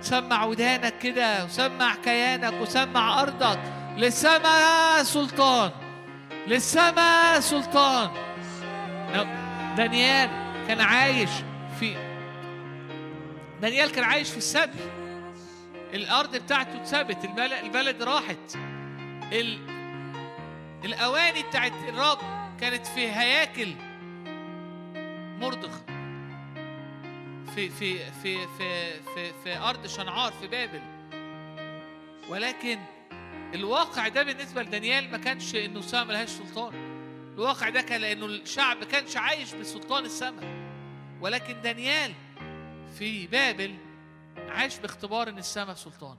[0.00, 3.60] سمع ودانك كده وسمع كيانك وسمع أرضك.
[3.96, 5.70] للسماء سلطان.
[6.46, 8.10] للسماء سلطان.
[9.76, 10.30] دانيال
[10.68, 11.30] كان عايش
[11.80, 12.11] في
[13.62, 14.90] دانيال كان عايش في السبي
[15.94, 18.56] الأرض بتاعته اتثبت البلد, راحت.
[19.32, 19.58] ال...
[20.84, 22.18] الأواني بتاعت الرب
[22.60, 23.74] كانت في هياكل
[25.40, 25.70] مرضخ.
[27.54, 30.80] في في في في في في أرض شنعار في بابل.
[32.28, 32.78] ولكن
[33.54, 36.74] الواقع ده بالنسبة لدانيال ما كانش إنه السماء ملهاش سلطان.
[37.34, 40.44] الواقع ده كان لأنه الشعب كانش عايش بسلطان السماء.
[41.20, 42.12] ولكن دانيال
[42.98, 43.74] في بابل
[44.48, 46.16] عاش باختبار إن السماء سلطان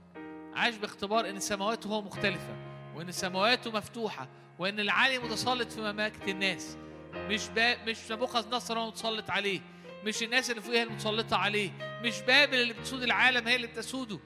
[0.55, 2.55] عاش باختبار إن سماواته هو مختلفة
[2.95, 4.28] وإن سماواته مفتوحة
[4.59, 6.78] وإن العالي متسلط في مملكة الناس.
[7.13, 7.84] مش با...
[7.84, 9.61] مش نبوخذ نصر هو متسلط عليه
[10.05, 11.71] مش الناس اللي فوقها المتسلطة عليه
[12.03, 14.19] مش بابل اللي بتسود العالم هي اللي بتسوده.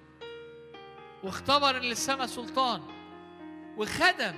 [1.24, 2.82] واختبر إن للسماء سلطان
[3.78, 4.36] وخدم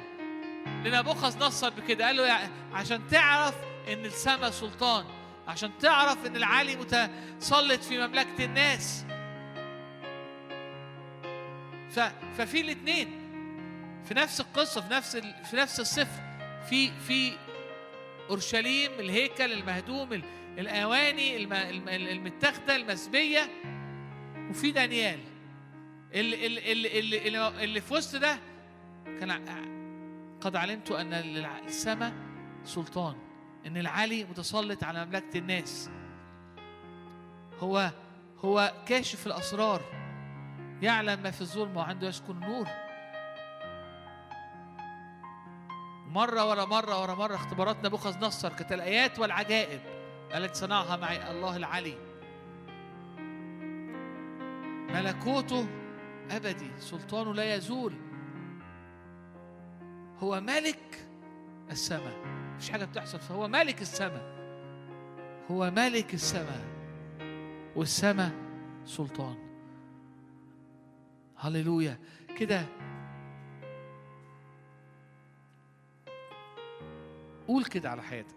[0.86, 3.56] لنبوخذ نصر بكده قال له عشان تعرف
[3.88, 5.06] إن السماء سلطان.
[5.50, 9.06] عشان تعرف إن العالي متسلط في مملكة الناس.
[11.90, 12.00] ف...
[12.38, 13.08] ففي الاثنين
[14.06, 15.34] في نفس القصة في نفس ال...
[15.46, 16.22] في نفس السفر
[16.70, 17.32] في في
[18.30, 20.24] أورشليم الهيكل المهدوم ال-
[20.60, 23.42] الأواني الم- الم- المتاخدة المسبية
[24.50, 25.20] وفي دانيال.
[26.14, 27.28] اللي, اللي, اللي,
[27.64, 28.40] اللي, في وسط ده
[29.06, 29.32] كان
[30.42, 31.14] قد علمت أن
[31.68, 32.14] السماء
[32.66, 33.16] سلطان.
[33.70, 35.90] إن العلي متسلط على مملكة الناس.
[37.60, 37.92] هو
[38.46, 39.82] هو كاشف الأسرار.
[40.82, 42.68] يعلم ما في الظلم وعنده يسكن النور.
[46.08, 49.82] مرة ورا مرة ورا مرة اختبارات نبوخذ نصر كانت الآيات والعجائب
[50.36, 51.98] التي صنعها معي الله العلي.
[54.94, 55.68] ملكوته
[56.32, 57.94] أبدي سلطانه لا يزول.
[60.20, 61.08] هو ملك
[61.72, 62.39] السماء.
[62.60, 63.20] مفيش حاجة بتحصل.
[63.20, 64.36] فهو ملك السماء.
[65.52, 66.66] هو ملك السماء.
[67.76, 68.32] والسماء
[68.86, 69.36] سلطان.
[71.38, 72.00] هللويا.
[72.38, 72.66] كده
[77.48, 78.36] قول كده على حياتك.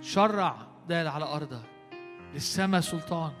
[0.00, 1.62] شرع ده على أرضك
[2.34, 3.32] للسماء سلطان.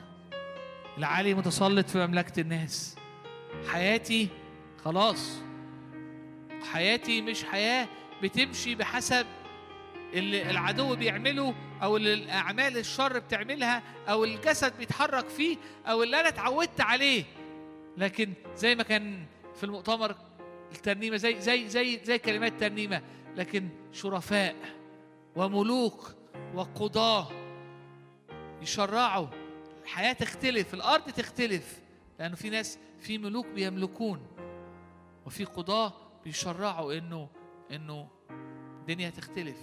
[0.98, 2.96] العالي متسلط في مملكة الناس.
[3.68, 4.28] حياتي
[4.84, 5.40] خلاص.
[6.72, 7.88] حياتي مش حياة
[8.22, 9.26] بتمشي بحسب
[10.14, 15.56] اللي العدو بيعمله أو اللي الأعمال الشر بتعملها أو الجسد بيتحرك فيه
[15.86, 17.24] أو اللي أنا اتعودت عليه.
[17.96, 20.16] لكن زي ما كان في المؤتمر
[20.72, 23.02] الترنيمة زي زي زي زي كلمات ترنيمة
[23.36, 24.56] لكن شرفاء
[25.36, 26.14] وملوك
[26.54, 27.28] وقضاة
[28.62, 29.26] يشرعوا.
[29.84, 31.80] الحياة تختلف الأرض تختلف
[32.18, 34.26] لأنه في ناس في ملوك بيملكون
[35.26, 35.92] وفي قضاة
[36.24, 37.28] بيشرعوا إنه
[37.70, 38.08] إنه
[38.80, 39.56] الدنيا تختلف.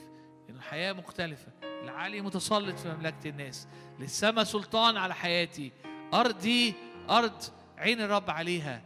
[0.50, 1.52] انه الحياة مختلفة.
[1.64, 3.68] العالي متسلط في مملكة الناس.
[4.00, 5.72] للسما سلطان على حياتي.
[6.14, 6.74] أرضي
[7.10, 7.44] أرض
[7.78, 8.82] عين الرب عليها.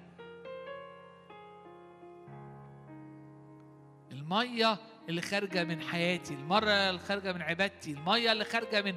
[4.12, 4.78] المية
[5.10, 8.95] اللي خارجة من حياتي المرة اللي خارجة من عبادتي المية اللي خارجة من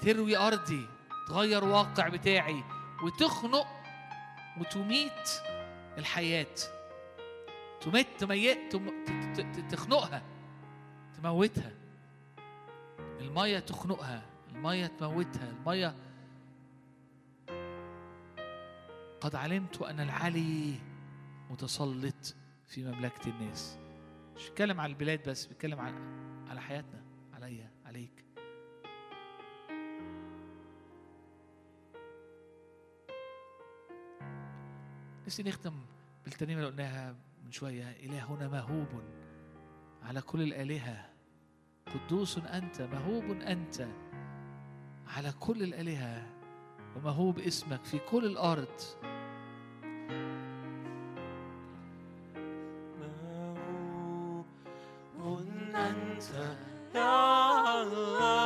[0.00, 0.86] تروي أرضي
[1.28, 2.64] تغير واقع بتاعي
[3.04, 3.66] وتخنق
[4.60, 5.30] وتميت
[5.98, 6.54] الحياة.
[7.80, 8.74] تميت تميت
[9.70, 10.22] تخنقها.
[11.22, 11.72] تموتها.
[12.98, 15.94] المية تخنقها المية تموتها المية.
[19.20, 20.78] قد علمت أن العلي
[21.50, 22.34] متسلط
[22.66, 23.78] في مملكة الناس.
[24.36, 25.96] مش بيتكلم على البلاد بس بيتكلم على
[26.50, 27.02] على حياتنا
[27.34, 28.24] عليا عليك.
[35.26, 35.74] نفسي نختم
[36.24, 37.90] بالترنيمه اللي قلناها من شوية.
[37.90, 39.02] إلهنا مهوب
[40.02, 41.11] على كل الآلهة.
[41.86, 43.86] قدوس أنت مهوب أنت
[45.16, 46.26] على كل الآلهة
[46.96, 48.80] ومهوب اسمك في كل الأرض.
[53.00, 54.46] موهوب
[55.74, 56.24] أنت
[56.94, 58.41] يا الله.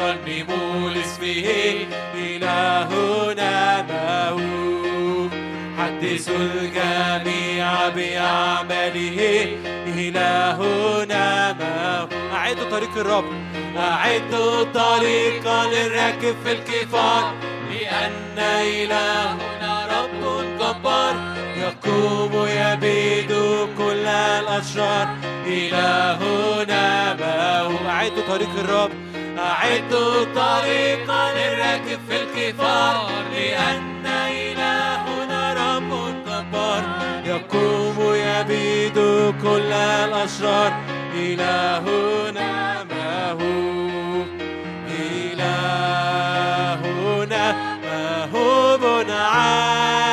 [0.00, 1.48] رنموا لاسمه
[2.14, 5.30] إلهنا موهوب
[5.78, 9.18] حدثوا الجميع بأعماله
[9.86, 13.24] إلهنا موهوب أعدوا طريق الرب.
[13.76, 17.34] أعدوا طريقا للراكب في الكفار.
[17.70, 21.14] لأن إلهنا رب جبار.
[21.56, 23.32] يقوم يبيد
[23.78, 25.08] كل الأشرار.
[25.46, 29.09] إلهنا موهوب أعدوا طريق الرب.
[29.50, 32.96] أعدوا طريقا للراكب في الكفار
[33.32, 35.90] لأن إلهنا رب
[36.26, 36.82] جبار
[37.24, 38.98] يقوم يبيد
[39.42, 40.72] كل الأشرار.
[41.14, 42.50] إلهنا
[42.84, 44.28] موهوب
[46.60, 47.44] إلهنا
[47.84, 50.09] موهوب على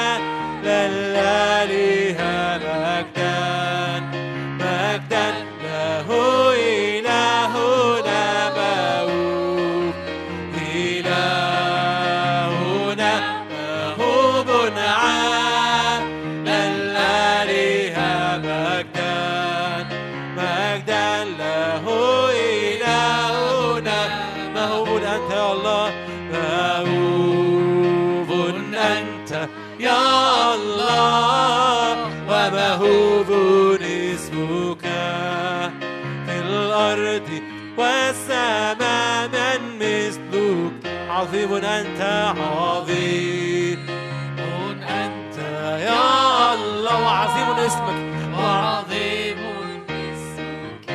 [41.48, 42.02] عظيم أنت
[42.38, 43.80] عظيم
[44.90, 45.38] أنت
[45.88, 48.00] يا الله وعظيم اسمك.
[48.38, 49.38] وعظيم
[49.90, 50.88] اسمك.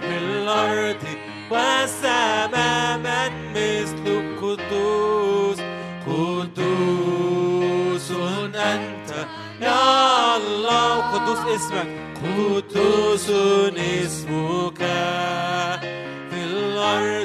[0.00, 1.02] في الأرض
[1.50, 4.04] والسماء من مثل
[4.42, 5.58] قدوس
[6.06, 8.08] قدوس
[8.54, 9.10] أنت
[9.60, 11.88] يا الله قدوس اسمك.
[12.24, 14.80] قدوس اسمك.
[16.30, 17.23] في الأرض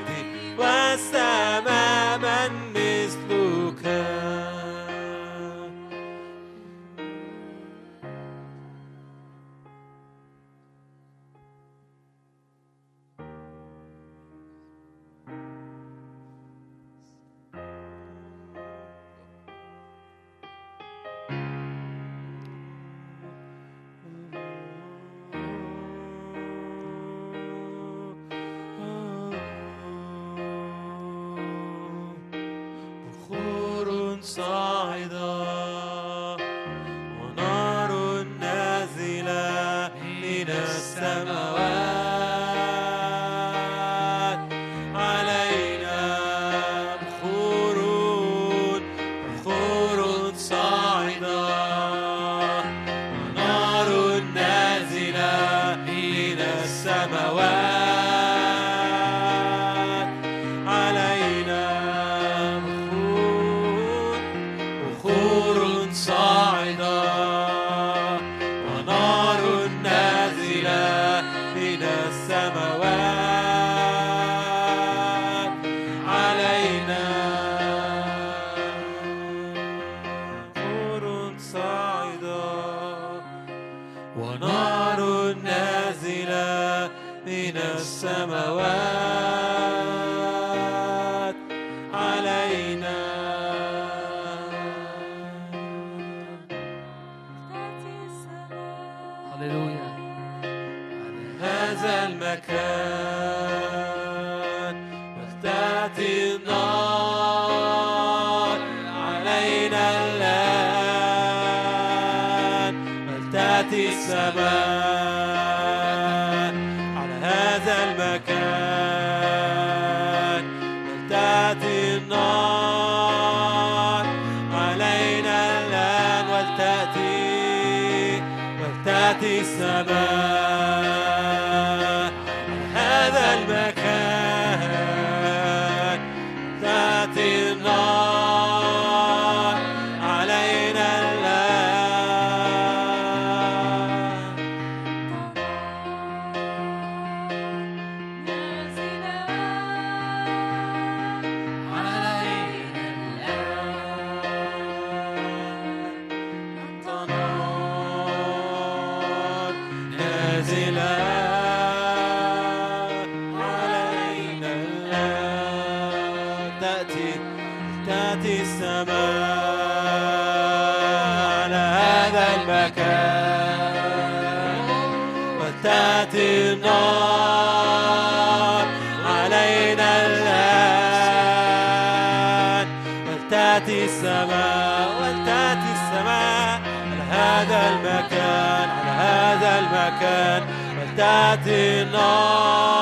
[191.10, 192.80] أشعلت النار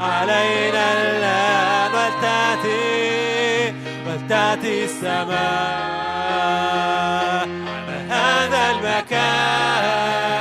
[0.00, 1.92] علينا الآن
[4.06, 5.28] بل تأتي السماء
[7.88, 10.37] على هذا المكان.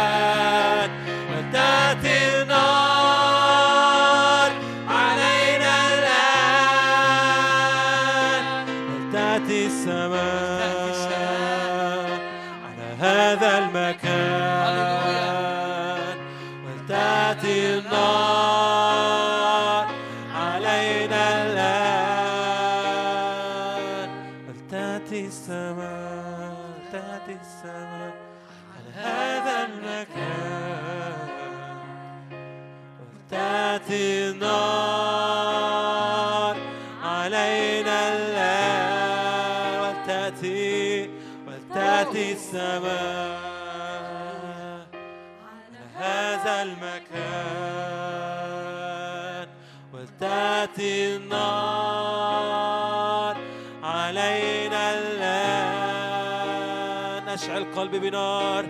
[57.88, 58.66] قلبي بنار.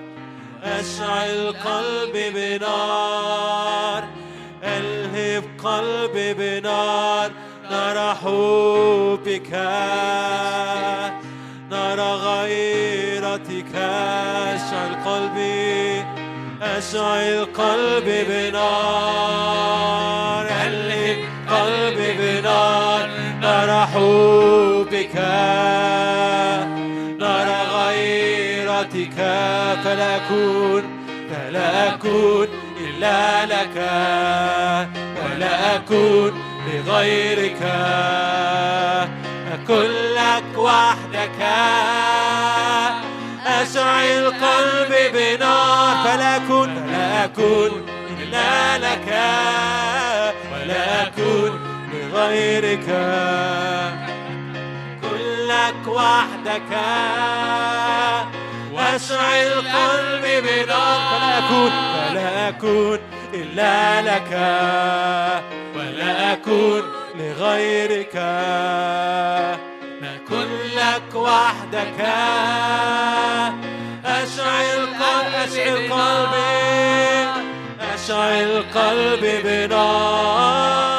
[0.63, 4.03] أشعل قلبي بنار.
[4.63, 7.32] ألهب قلبي بنار.
[7.72, 9.51] نرى حبك.
[11.72, 13.76] نرى غيرتك.
[14.55, 16.05] أشعل قلبي
[16.61, 18.57] أشعل قلبي بنار.
[20.49, 21.18] ألهب
[21.49, 23.09] قلبي بنار.
[23.41, 25.18] نرى حبك.
[28.88, 29.16] طاعتك
[29.84, 30.84] فلا أكون
[31.32, 32.48] فلا أكون
[32.80, 33.78] إلا لك
[35.24, 36.42] ولا أكون
[36.74, 37.62] لغيرك.
[39.54, 41.42] أكون لك وحدك
[43.46, 47.86] أشعل قلبي بنار فلا أكون فلا أكون
[48.20, 49.08] إلا لك
[50.54, 51.60] ولا أكون
[51.94, 52.88] لغيرك.
[55.02, 56.78] كلك وحدك.
[58.94, 61.72] واشعل قلبي بنار فلا أكون
[62.10, 63.00] فلا أكون
[63.34, 64.32] إلا لك.
[65.76, 66.84] ولا أكون
[67.16, 68.16] لغيرك.
[70.02, 72.00] ما كلك وحدك.
[74.06, 77.28] أشعل قلبي أشعل قلبي
[77.94, 80.97] أشعل قلبي بنار.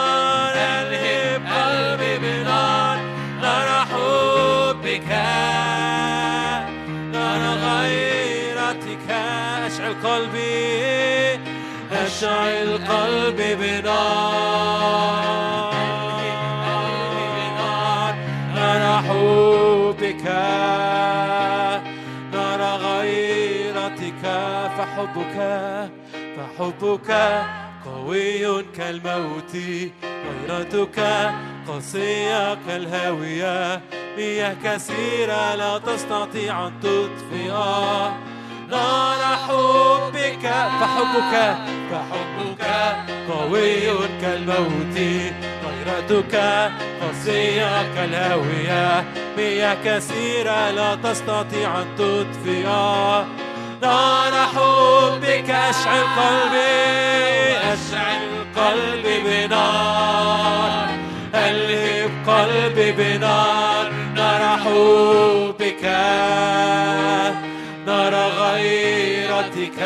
[12.28, 14.08] أشعل قلبي بنار.
[18.54, 20.24] نار حبك
[22.32, 24.22] نار غيرتك
[24.76, 25.36] فحبك
[26.36, 27.10] فحبك
[27.84, 29.54] قوي كالموت.
[30.04, 30.98] غيرتك
[31.68, 33.80] قاسية كالهاوية.
[34.16, 38.12] مياه كثيرة لا تستطيع أن تطفئها.
[38.70, 40.44] نار حبك.
[40.80, 41.56] فحبك
[41.90, 42.64] فحبك
[43.30, 44.98] قوي كالموت.
[45.64, 46.34] غيرتك
[47.00, 49.04] قاسية كالهاوية.
[49.36, 53.26] مياه كثيرة لا تستطيع أن تطفئها
[53.82, 57.56] نار حبك أشعل قلبي.
[57.58, 60.88] أشعل قلبي بنار.
[61.34, 63.92] ألهب قلبي بنار.
[64.14, 65.84] نار حبك.
[69.68, 69.82] غيرتك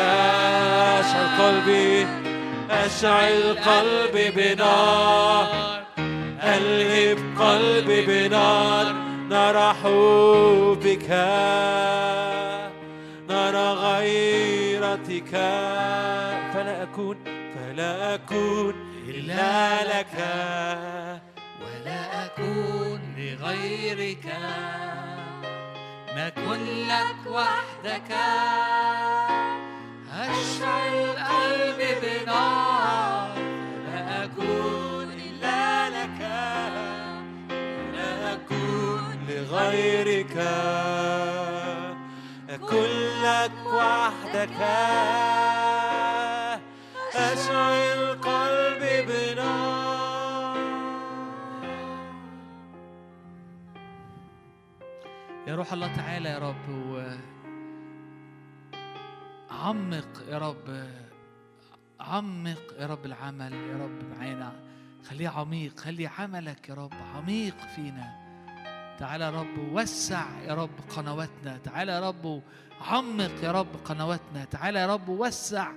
[0.99, 2.07] أشعل قلبي
[2.69, 5.83] أشعل قلبي بنار.
[6.43, 8.93] ألهب قلبي بنار
[9.29, 11.09] نار حبك
[13.29, 15.31] نار غيرتك.
[16.53, 17.17] فلا أكون
[17.55, 18.73] فلا أكون
[19.07, 20.15] إلا لك.
[21.61, 24.25] ولا أكون لغيرك.
[26.15, 28.11] ما كن لك وحدك.
[30.13, 33.37] أشعل قلبي بنار
[33.85, 36.19] لا أكون إلا لك
[37.93, 40.37] لا أكون لغيرك
[42.49, 42.89] أكون
[43.23, 44.59] لك وحدك
[47.15, 50.57] أشعل قلبي بنار
[55.47, 57.01] يا روح الله تعالى يا رب و
[59.61, 60.87] عمق يا رب
[61.99, 64.53] عمق يا رب العمل يا رب معانا.
[65.09, 68.23] خليه عميق خلي عملك يا رب عميق فينا.
[68.99, 71.57] تعالى يا رب وسع يا رب قنواتنا.
[71.57, 72.41] تعالى يا رب
[72.81, 74.45] عمق يا رب قنواتنا.
[74.45, 75.71] تعالى يا رب وسع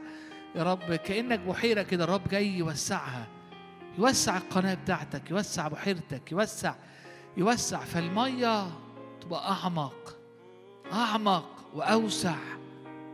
[0.54, 2.04] يا رب كأنك بحيرة كده.
[2.04, 3.26] الرب جاي يوسعها
[3.98, 6.74] يوسع القناة بتاعتك يوسع بحيرتك يوسع
[7.36, 8.66] يوسع فالمية
[9.20, 10.16] تبقى أعمق
[10.92, 12.36] أعمق وأوسع.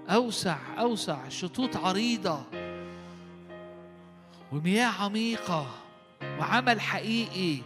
[0.09, 2.43] أوسع أوسع شطوط عريضة
[4.53, 5.67] ومياه عميقة
[6.23, 7.63] وعمل حقيقي.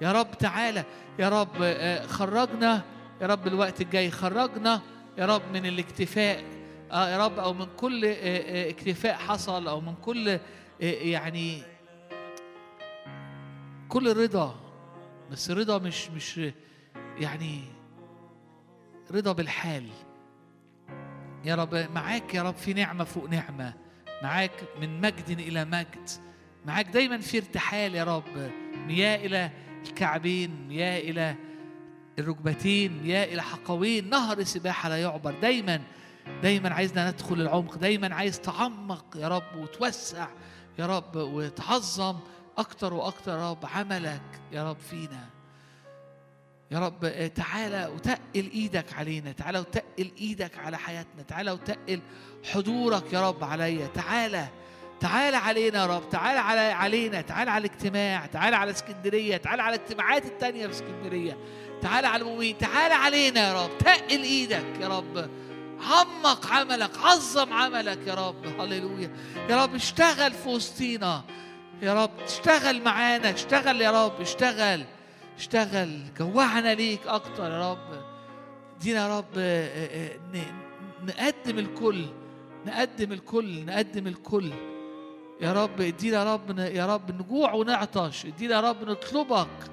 [0.00, 0.84] يا رب تعالى
[1.18, 2.82] يا رب آه، خرجنا.
[3.20, 4.80] يا رب الوقت الجاي خرجنا.
[5.18, 6.44] يا رب من الاكتفاء
[6.92, 10.38] آه يا رب أو من كل آه، اكتفاء حصل أو من كل
[10.80, 11.62] يعني
[13.88, 14.54] كل رضا.
[15.30, 16.40] بس رضا مش مش
[17.18, 17.60] يعني
[19.10, 19.86] رضا بالحال.
[21.44, 23.74] يا رب معاك يا رب في نعمة فوق نعمة.
[24.22, 26.10] معاك من مجد إلى مجد.
[26.66, 28.50] معاك دايما في ارتحال يا رب.
[28.86, 29.50] مياه إلى
[29.86, 31.34] الكعبين مياه إلى
[32.18, 34.10] الركبتين مياه إلى حقوين.
[34.10, 35.34] نهر سباحة لا يعبر.
[35.42, 35.80] دايما
[36.42, 37.76] دايما عايزنا ندخل العمق.
[37.76, 40.28] دايما عايز تعمق يا رب وتوسع
[40.78, 42.16] يا رب وتعظم
[42.58, 45.33] أكتر وأكتر يا رب عملك يا رب فينا.
[46.70, 52.00] يا رب تعالى وتقل إيدك علينا تعالى وتقل إيدك على حياتنا تعالى وتقل
[52.52, 54.48] حضورك يا رب عليا تعالى
[55.00, 59.76] تعالى علينا يا رب تعالى على علينا تعالى على الاجتماع تعالى على اسكندرية تعالى على
[59.76, 61.38] الاجتماعات التانية في اسكندرية
[61.82, 65.30] تعالى على المؤمنين تعالى علينا يا رب تقل إيدك يا رب
[65.80, 69.10] عمق عملك عظم عملك يا رب هللويا
[69.50, 71.24] يا رب اشتغل في وسطينا
[71.82, 74.84] يا رب اشتغل معانا اشتغل يا رب اشتغل.
[75.38, 78.04] اشتغل جوعنا ليك أكتر يا رب.
[78.76, 82.06] ادينا يا رب آه، آه، ن- نقدم الكل
[82.66, 84.52] نقدم الكل نقدم الكل.
[85.40, 88.26] يا رب ادينا يا رب يا رب نجوع ونعطش.
[88.26, 89.70] ادينا يا رب نطلبك.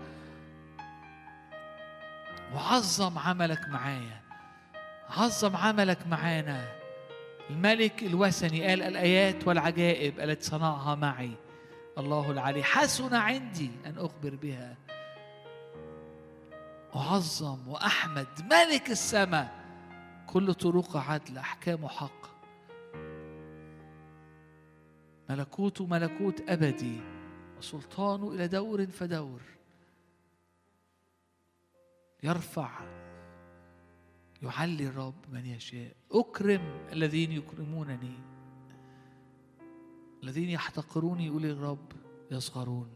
[2.56, 4.22] وعظم عملك معايا.
[5.10, 6.68] عظم عملك معانا.
[7.50, 11.32] الملك الوثني قال الآيات والعجائب التي صنعها معي.
[11.98, 12.64] الله العلي.
[12.64, 14.76] حسن عندي أن أخبر بها.
[16.96, 19.62] أعظم وأحمد ملك السماء
[20.28, 22.32] كل طرق عدل أحكامه حق.
[25.30, 27.02] ملكوته ملكوت أبدي
[27.58, 29.42] وسلطانه إلى دور فدور.
[32.24, 32.70] يرفع
[34.42, 35.96] يعلي الرب من يشاء.
[36.12, 38.20] أكرم الذين يكرمونني
[40.24, 41.92] الذين يحتقروني يقول الرب
[42.32, 42.90] يصغرون.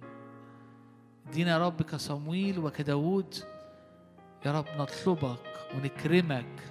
[1.27, 3.54] ادينا يا رب كصمويل وكداود.
[4.45, 6.63] يا رب نطلبك ونكرمك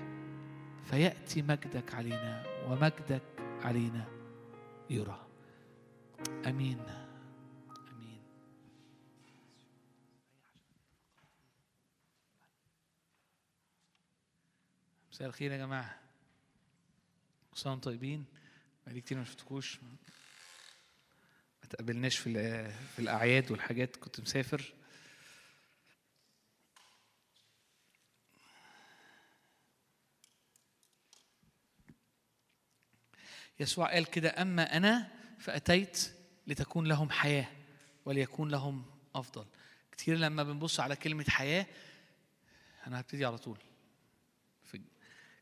[0.85, 4.09] فيأتي مجدك علينا ومجدك علينا
[4.91, 5.27] يرى.
[6.47, 6.81] آمين.
[7.93, 8.23] آمين.
[15.13, 16.01] مساء الخير يا جماعة.
[17.51, 18.25] كل سنه طيبين؟
[18.87, 19.81] بقالي كتير ما شفتكوش.
[21.63, 22.33] ما تقابلناش في
[22.73, 24.75] في الأعياد والحاجات كنت مسافر.
[33.61, 36.13] يسوع قال كده أما أنا فأتيت
[36.47, 37.47] لتكون لهم حياة
[38.05, 38.85] وليكون لهم
[39.15, 39.45] أفضل.
[39.93, 41.67] كتير لما بنبص على كلمة حياة
[42.87, 43.59] أنا هبتدي على طول.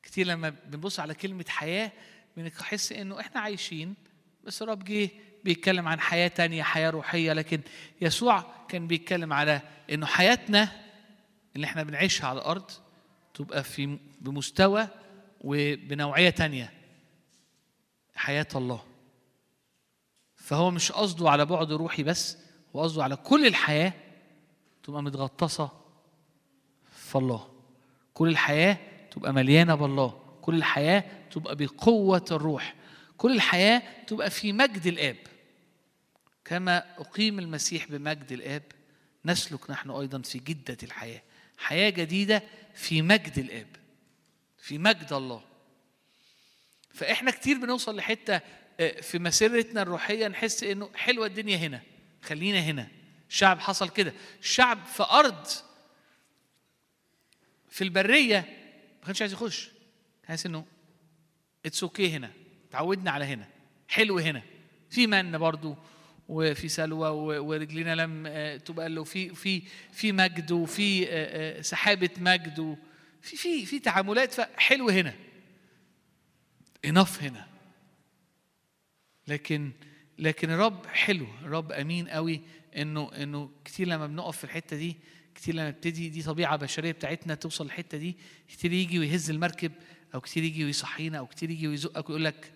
[0.02, 1.92] كتير لما بنبص على كلمة حياة
[2.36, 3.94] بنحس إنه إحنا عايشين
[4.44, 5.10] بس الرب جه
[5.44, 7.32] بيتكلم عن حياة تانية حياة روحية.
[7.32, 7.60] لكن
[8.00, 9.60] يسوع كان بيتكلم على
[9.90, 10.82] إنه حياتنا
[11.56, 12.70] اللي إحنا بنعيشها على الأرض
[13.34, 14.88] تبقى في بمستوى
[15.40, 16.72] وبنوعية تانية.
[18.22, 18.84] حياة الله.
[20.36, 22.38] فهو مش قصده على بعد روحي بس
[22.76, 23.92] هو قصده على كل الحياة
[24.82, 25.70] تبقى متغطسة
[26.92, 27.48] في الله.
[28.14, 28.78] كل الحياة
[29.10, 30.38] تبقى مليانة بالله.
[30.42, 32.74] كل الحياة تبقى بقوة الروح.
[33.16, 35.16] كل الحياة تبقى في مجد الآب.
[36.44, 38.62] كما أقيم المسيح بمجد الآب
[39.24, 41.22] نسلك نحن أيضا في جدة الحياة.
[41.58, 42.42] حياة جديدة
[42.74, 43.76] في مجد الآب
[44.58, 45.51] في مجد الله.
[46.94, 48.40] فإحنا كتير بنوصل لحتة
[48.80, 51.80] آه، في مسيرتنا الروحية نحس إنه حلوة الدنيا هنا
[52.22, 52.88] خلينا هنا.
[53.30, 54.12] الشعب حصل كده.
[54.40, 55.46] الشعب في أرض
[57.68, 58.38] في البرية
[59.00, 59.70] ما كانش عايز يخش.
[60.28, 60.64] حاسس إنه
[61.66, 62.30] it's okay هنا.
[62.70, 63.48] تعودنا على هنا.
[63.88, 64.42] حلو هنا.
[64.90, 65.76] في من برضو
[66.28, 69.62] وفي سلوى ورجلينا لم آه، تبقى له في في
[69.92, 74.32] في مجد وفي آه، سحابة مجد وفي في في تعاملات.
[74.32, 75.14] فحلو هنا.
[76.84, 77.46] انف هنا.
[79.28, 79.72] لكن
[80.18, 81.26] لكن الرب حلو.
[81.42, 82.40] الرب أمين قوي
[82.76, 84.96] انه إنه كتير لما بنقف في الحتة دي
[85.34, 88.16] كتير لما نبتدي دي طبيعة بشرية بتاعتنا توصل للحته دي
[88.48, 89.72] كتير يجي ويهز المركب
[90.14, 92.52] أو كتير يجي ويصحينا أو كتير يجي ويزقك ويقول لك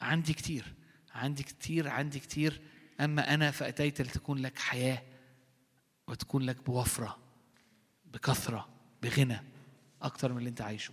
[0.00, 0.64] عندي كتير
[1.14, 2.60] عندي كتير عندي كتير
[3.00, 5.02] أما أنا فأتيت لتكون لك حياة
[6.08, 7.18] وتكون لك بوفرة
[8.04, 8.68] بكثرة
[9.02, 9.42] بغنى
[10.02, 10.92] أكتر من اللي أنت عايشه.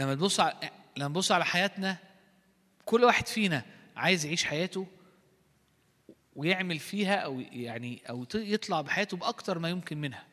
[0.00, 1.98] لما تبص على لما نبص على حياتنا
[2.84, 3.64] كل واحد فينا
[3.96, 4.86] عايز يعيش حياته
[6.36, 10.26] ويعمل فيها أو يعني أو يطلع بحياته بأكتر ما يمكن منها.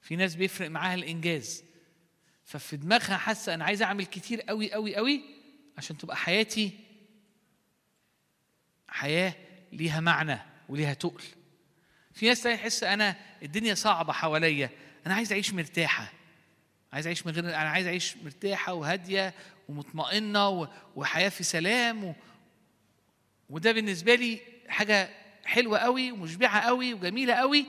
[0.00, 1.64] في ناس بيفرق معاها الإنجاز.
[2.44, 5.22] ففي دماغها حاسة أنا عايز أعمل كتير قوي قوي قوي
[5.78, 6.72] عشان تبقى حياتي
[8.88, 9.34] حياة
[9.72, 10.38] ليها معنى
[10.68, 11.24] وليها تقل.
[12.12, 14.70] في ناس تانية تحس أنا الدنيا صعبة حواليا
[15.06, 16.12] أنا عايز أعيش مرتاحة.
[16.92, 19.34] عايز أعيش من غير أنا عايز أعيش مرتاحة وهادية
[19.68, 20.68] ومطمئنة.
[20.96, 22.14] وحياة في سلام و...
[23.50, 25.10] وده بالنسبة لي حاجة
[25.44, 27.66] حلوة قوي ومشبعة قوي وجميلة قوي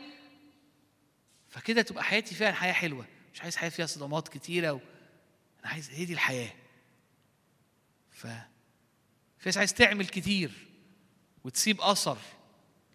[1.50, 4.80] فكده تبقى حياتي فعلا حياه حلوة مش عايز حياة فيها صدمات كتيرة و...
[5.60, 6.54] أنا عايز هي دي الحياة
[8.12, 8.28] ف
[9.38, 10.52] في ناس عايز تعمل كتير
[11.44, 12.18] وتسيب أثر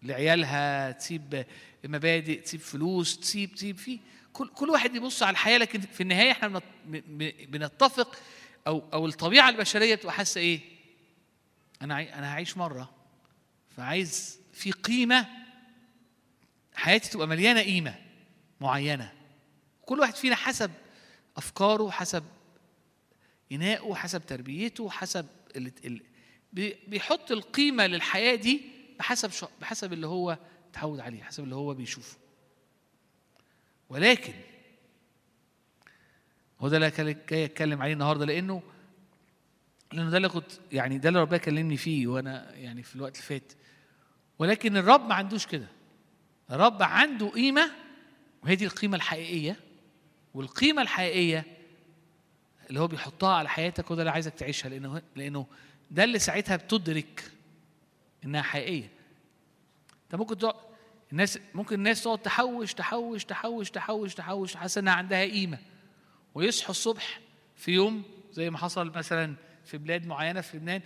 [0.03, 1.45] لعيالها تسيب
[1.83, 3.99] مبادئ تسيب فلوس تسيب تسيب في
[4.33, 6.61] كل كل واحد يبص على الحياة لكن في النهاية إحنا
[7.47, 8.15] بنتفق
[8.67, 10.59] أو أو الطبيعة البشرية بتبقى حاسة إيه؟
[11.81, 12.89] أنا أنا هعيش مرة
[13.77, 15.27] فعايز في قيمة
[16.75, 17.95] حياتي تبقى مليانة قيمة
[18.61, 19.13] معينة
[19.85, 20.71] كل واحد فينا حسب
[21.37, 22.23] أفكاره حسب
[23.51, 25.27] إناءه حسب تربيته حسب
[26.87, 28.61] بيحط القيمة للحياة دي
[28.99, 29.47] بحسب.
[29.61, 30.37] بحسب اللي هو
[30.71, 32.17] اتعود عليه حسب اللي هو بيشوفه
[33.89, 34.33] ولكن
[36.59, 38.61] هو ده اللي جاي أتكلم عليه النهارده لأنه
[39.93, 43.27] لأنه ده اللي كنت يعني ده اللي ربنا كلمني فيه وأنا يعني في الوقت اللي
[43.27, 43.53] فات.
[44.39, 45.67] ولكن الرب ما عندوش كده.
[46.51, 47.71] الرب عنده قيمة
[48.43, 49.59] وهي دي القيمة الحقيقية.
[50.33, 51.45] والقيمة الحقيقية
[52.69, 55.47] اللي هو بيحطها على حياتك وده اللي عايزك تعيشها لأنه لأنه
[55.91, 57.31] ده اللي ساعتها بتدرك
[58.25, 58.89] إنها حقيقية.
[60.03, 60.55] أنت ممكن تقعد
[61.13, 65.57] الناس ممكن الناس تقعد تحوش تحوش تحوش تحوش تحوش حاسة إنها عندها قيمة.
[66.35, 67.19] ويصحوا الصبح
[67.55, 69.35] في يوم زي ما حصل مثلا
[69.65, 70.81] في بلاد معينة في لبنان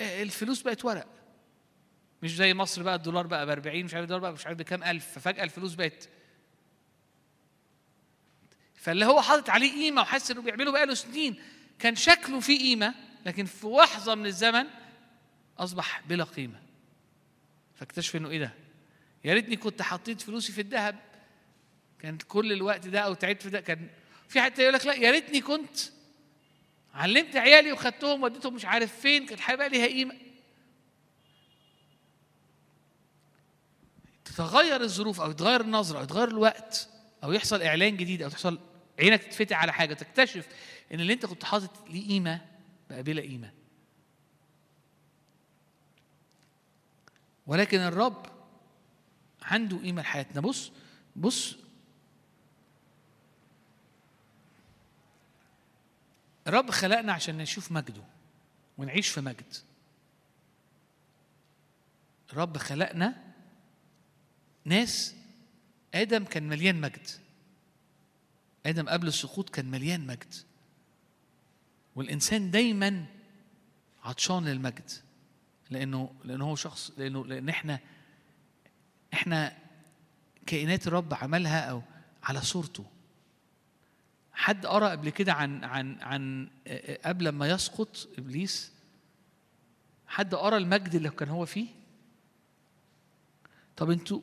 [0.00, 1.06] آه، الفلوس بقت ورق.
[2.22, 4.84] مش زي مصر بقى الدولار بقى ب 40 مش عارف الدولار بقى مش عارف بكام
[4.84, 6.08] ألف ففجأة الفلوس بقت.
[8.74, 11.42] فاللي هو حاطط عليه قيمة وحاسس إنه بيعمله بقاله سنين.
[11.78, 12.94] كان شكله فيه قيمة
[13.26, 14.66] لكن في لحظة من الزمن
[15.58, 16.62] أصبح بلا قيمة.
[17.74, 18.59] فاكتشف إنه إيه ده؟
[19.24, 20.98] يا ريتني كنت حطيت فلوسي في الذهب.
[21.98, 23.60] كان كل الوقت ده أو تعبت في ده.
[23.60, 23.88] كان
[24.28, 25.78] في حد يقول لك لا يا ريتني كنت
[26.94, 29.26] علمت عيالي وخدتهم وديتهم مش عارف فين.
[29.26, 30.14] كانت هيبقى ليها قيمة.
[34.24, 36.88] تتغير الظروف أو يتغير النظرة أو يتغير الوقت
[37.24, 38.58] أو يحصل إعلان جديد أو تحصل
[38.98, 40.46] عينك تتفتح على حاجة تكتشف
[40.94, 42.40] إن اللي أنت كنت حاطط ليه قيمة
[42.90, 43.52] بقى بلا قيمة.
[47.46, 48.26] ولكن الرب
[49.42, 50.40] عنده قيمة لحياتنا.
[50.40, 50.72] بص
[51.16, 51.56] بص.
[56.46, 58.02] الرب خلقنا عشان نشوف مجده
[58.78, 59.54] ونعيش في مجد.
[62.32, 63.34] الرب خلقنا
[64.64, 65.16] ناس.
[65.94, 67.08] آدم كان مليان مجد.
[68.66, 70.34] آدم قبل السقوط كان مليان مجد.
[71.96, 73.06] والإنسان دايما
[74.04, 74.90] عطشان للمجد.
[75.70, 77.80] لأنه لأنه هو شخص لأنه لأن إحنا
[79.14, 79.56] إحنا
[80.46, 81.82] كائنات الرب عملها أو
[82.22, 82.84] على صورته.
[84.32, 86.48] حد قرأ قبل كده عن عن عن
[87.04, 88.72] قبل ما يسقط إبليس؟
[90.06, 91.66] حد قرأ المجد اللي كان هو فيه؟
[93.76, 94.20] طب أنتوا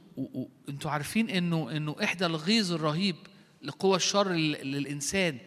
[0.70, 3.16] أنتوا عارفين إنه إنه إحدى الغيظ الرهيب
[3.62, 5.38] لقوى الشر لل- للإنسان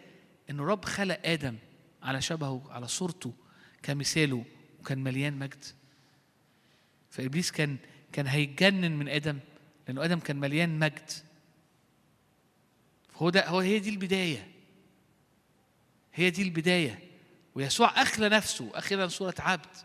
[0.51, 1.57] إنه رب خلق آدم
[2.03, 3.35] على شبهه على صورته
[3.83, 4.45] كمثاله
[4.81, 5.65] وكان مليان مجد.
[7.11, 7.77] فإبليس كان
[8.13, 9.39] كان هيتجنن من آدم
[9.89, 11.11] لأنه آدم كان مليان مجد.
[13.15, 14.51] هو ده هو هي دي البداية.
[16.15, 16.99] هي دي البداية.
[17.55, 19.77] ويسوع أخلى نفسه اخذا صورة عبد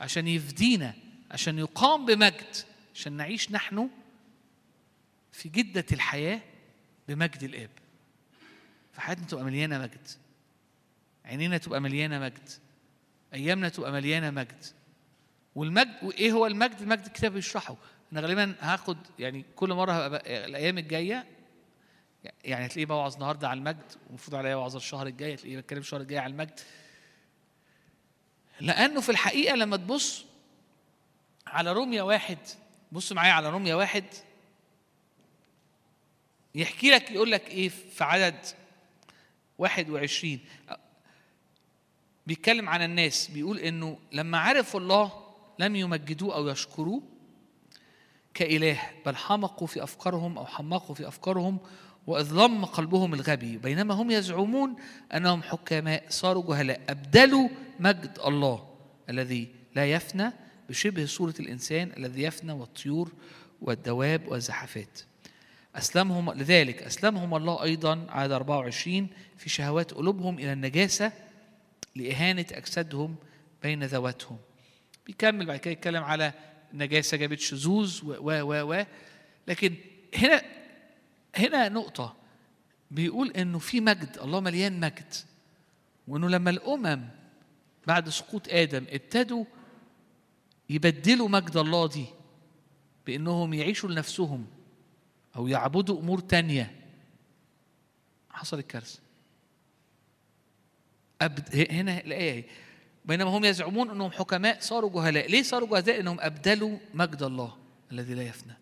[0.00, 0.94] عشان يفدينا
[1.30, 2.56] عشان يقام بمجد
[2.94, 3.90] عشان نعيش نحن
[5.32, 6.40] في جدة الحياة
[7.08, 7.70] بمجد الآب.
[8.92, 10.08] فحياتنا تبقى مليانة مجد.
[11.24, 12.48] عينينا تبقى مليانة مجد.
[13.34, 14.64] أيامنا تبقى مليانة مجد.
[15.58, 17.76] والمجد وإيه هو المجد؟ المجد الكتاب بيشرحه.
[18.12, 21.26] أنا غالبا هاخد يعني كل مرة هبقى الأيام الجاية
[22.44, 26.18] يعني هتلاقيه بوعظ النهارده على المجد ومفروض عليا وعظ الشهر الجاي هتلاقيه بتكلم الشهر الجاي
[26.18, 26.60] على المجد.
[28.60, 30.24] لأنه في الحقيقة لما تبص
[31.46, 32.38] على روميا واحد
[32.92, 34.04] بص معايا على روميا واحد
[36.54, 38.46] يحكي لك يقول لك إيه في عدد
[39.58, 40.38] 21
[42.26, 45.27] بيتكلم عن الناس بيقول إنه لما عرفوا الله
[45.58, 47.02] لم يمجدوه أو يشكروه
[48.34, 51.58] كإله بل حمقوا في أفكارهم أو حمقوا في أفكارهم
[52.06, 53.56] وأظلم قلبهم الغبي.
[53.56, 54.76] بينما هم يزعمون
[55.14, 56.80] أنهم حكماء صاروا جهلاء.
[56.88, 57.48] أبدلوا
[57.80, 58.68] مجد الله
[59.10, 60.32] الذي لا يفنى
[60.68, 63.12] بشبه صورة الإنسان الذي يفنى والطيور
[63.62, 65.00] والدواب والزحفات.
[65.76, 71.12] أسلمهم لذلك أسلمهم الله أيضا عدد 24 في شهوات قلوبهم إلى النجاسة
[71.96, 73.16] لإهانة أجسادهم
[73.62, 74.38] بين ذواتهم.
[75.08, 76.32] بيكمل بعد كده يتكلم على
[76.72, 78.84] النجاسة جابت شذوذ و و و
[79.48, 79.74] لكن
[80.14, 80.42] هنا
[81.36, 82.16] هنا نقطة
[82.90, 85.14] بيقول إنه في مجد الله مليان مجد.
[86.08, 87.08] وإنه لما الأمم
[87.86, 89.44] بعد سقوط آدم ابتدوا
[90.70, 92.06] يبدلوا مجد الله دي
[93.06, 94.46] بإنهم يعيشوا لنفسهم
[95.36, 96.76] أو يعبدوا أمور تانية.
[98.30, 99.00] حصل الكارثة.
[101.20, 102.46] أبد هنا الآية
[103.08, 105.30] بينما هم يزعمون انهم حكماء صاروا جهلاء.
[105.30, 107.56] ليه صاروا جهلاء؟ انهم أبدلوا مجد الله
[107.92, 108.52] الذي لا يفنى.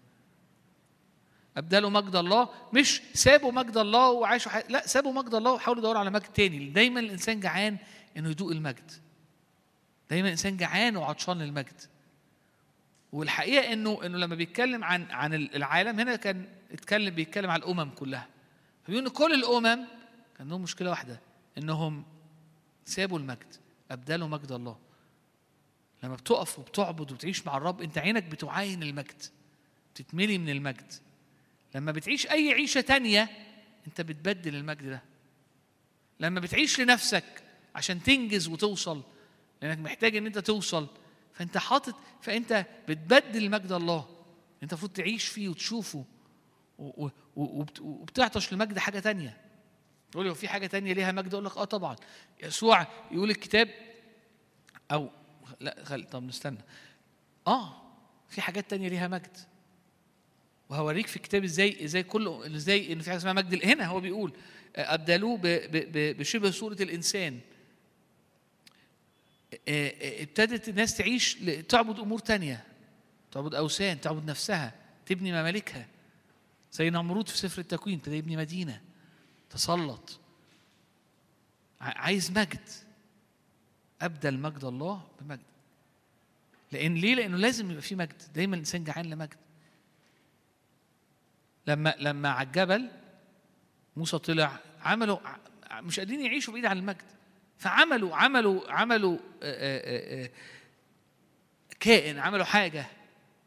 [1.57, 4.63] أبدلوا مجد الله مش سابوا مجد الله وعاشوا حي...
[4.69, 6.67] لا سابوا مجد الله وحاولوا يدوروا على مجد تاني.
[6.67, 7.77] دايما الإنسان جعان
[8.17, 8.91] إنه يدوق المجد.
[10.11, 11.81] دايما الإنسان جعان وعطشان للمجد.
[13.13, 18.27] والحقيقة إنه إنه لما بيتكلم عن عن العالم هنا كان اتكلم بيتكلم على الأمم كلها.
[18.85, 19.87] فبيقول إن كل الأمم
[20.39, 21.21] كان لهم مشكلة واحدة
[21.59, 22.05] إنهم
[22.85, 23.57] سابوا المجد.
[23.91, 24.79] ابدلوا مجد الله.
[26.03, 29.23] لما بتقف وبتعبد وبتعيش مع الرب أنت عينك بتعاين المجد
[29.95, 30.93] بتتملي من المجد.
[31.75, 33.31] لما بتعيش أي عيشة تانية
[33.87, 35.03] أنت بتبدل المجد ده.
[36.21, 37.43] لما بتعيش لنفسك
[37.75, 39.03] عشان تنجز وتوصل
[39.63, 40.89] لأنك محتاج إن أنت توصل
[41.33, 44.09] فأنت حاطط فأنت بتبدل مجد الله.
[44.63, 46.05] أنت المفروض تعيش فيه وتشوفه
[47.81, 49.46] وبتعطش لمجد حاجة تانية.
[50.17, 51.97] تقول لي هو في حاجة تانية ليها مجد؟ أقول لك آه طبعا.
[52.43, 53.69] يسوع يقول الكتاب
[54.93, 55.11] أو
[55.61, 56.05] لا خل...
[56.05, 56.59] طب نستنى.
[57.47, 57.83] آه
[58.29, 59.37] في حاجات تانية ليها مجد.
[60.69, 63.65] وهوريك في الكتاب إزاي إزاي كله إزاي إن في حاجة اسمها مجد.
[63.65, 64.33] هنا هو بيقول
[64.77, 65.41] أبدلوه
[66.13, 67.41] بشبه صورة الإنسان.
[69.69, 71.35] آه، آه، ابتدت الناس تعيش
[71.69, 72.65] تعبد أمور تانية.
[73.33, 74.75] تعبد أوثان تعبد نفسها
[75.07, 75.87] تبني ممالكها.
[76.73, 78.81] زي نمرود في سفر التكوين ابتدى يبني مدينة.
[79.51, 80.21] تسلط.
[81.81, 82.69] عايز مجد.
[84.03, 85.41] أبدل مجد الله بمجد.
[86.73, 88.23] لأن ليه؟ لأنه لازم يبقى في مجد.
[88.35, 89.37] دايما الإنسان جعان لمجد.
[91.67, 92.91] لما لما على الجبل
[93.97, 95.19] موسى طلع عملوا
[95.73, 97.03] مش قادرين يعيشوا بعيد عن المجد.
[97.59, 99.19] فعملوا عملوا عملوا
[101.81, 102.87] كائن عملوا حاجة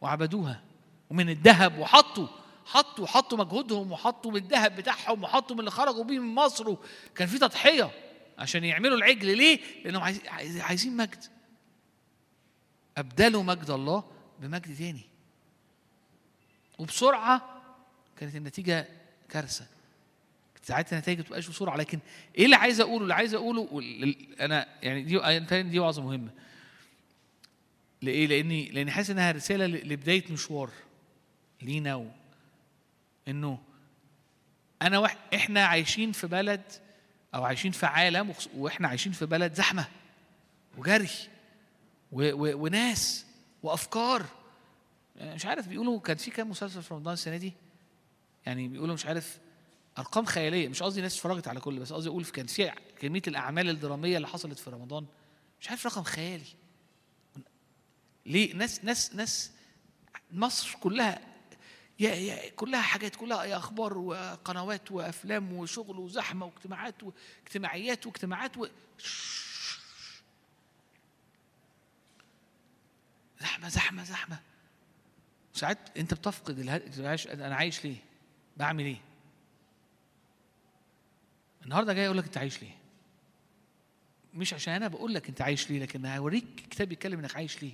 [0.01, 0.63] وعبدوها.
[1.09, 2.27] ومن الذهب وحطوا
[2.69, 6.75] حطوا حطوا مجهودهم وحطوا من الذهب بتاعهم وحطوا من اللي خرجوا بيه من مصر.
[7.15, 7.91] كان في تضحية
[8.37, 9.37] عشان يعملوا العجل.
[9.37, 11.23] ليه؟ لأنهم عايز- عايز- عايزين مجد.
[12.97, 14.03] أبدلوا مجد الله
[14.39, 15.01] بمجد تاني.
[16.79, 17.61] وبسرعة
[18.17, 18.87] كانت النتيجة
[19.29, 19.65] كارثة.
[20.63, 21.77] ساعات النتائج ما بتبقاش بسرعة.
[21.77, 21.99] لكن
[22.37, 23.69] إيه اللي عايز أقوله؟ اللي عايز أقوله
[24.39, 26.29] أنا يعني دي دي وعظة مهمة.
[28.01, 30.69] ليه لإني لإني حاسس إنها رسالة ل- لبداية مشوار
[31.61, 32.18] لينا.
[33.29, 33.59] إنه
[34.81, 35.17] أنا وح...
[35.35, 36.61] إحنا عايشين في بلد
[37.35, 39.87] أو عايشين في عالم وإحنا عايشين في بلد زحمة
[40.77, 41.09] وجري
[42.11, 42.31] و...
[42.31, 42.63] و...
[42.63, 43.25] وناس
[43.63, 44.25] وأفكار.
[45.15, 47.53] يعني مش عارف بيقولوا كان في كام مسلسل في رمضان السنة دي؟
[48.45, 49.39] يعني بيقولوا مش عارف
[49.97, 50.67] أرقام خيالية.
[50.67, 54.27] مش قصدي ناس اتفرجت على كل بس قصدي أقول كان في كمية الأعمال الدرامية اللي
[54.27, 55.05] حصلت في رمضان.
[55.61, 56.45] مش عارف رقم خيالي.
[58.25, 59.51] ليه؟ ناس ناس ناس
[60.31, 61.28] مصر كلها
[61.99, 68.67] يا يا كلها حاجات كلها أخبار وقنوات وأفلام وشغل وزحمة واجتماعات واجتماعيات واجتماعات و...
[73.41, 74.39] زحمة زحمة زحمة
[75.53, 77.01] ساعات أنت بتفقد الهد...
[77.05, 77.97] عايش أنا عايش ليه؟
[78.57, 79.01] بعمل إيه؟
[81.63, 82.77] النهارده جاي أقول لك أنت عايش ليه؟
[84.33, 87.73] مش عشان أنا بقول لك أنت عايش ليه لكن هوريك كتاب بيتكلم إنك عايش ليه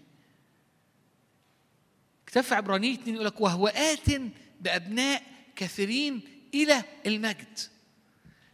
[2.35, 4.21] كتاب في عبرانية اتنين يقول لك وهو آت
[4.61, 5.23] بأبناء
[5.55, 6.21] كثيرين
[6.53, 7.59] إلى المجد.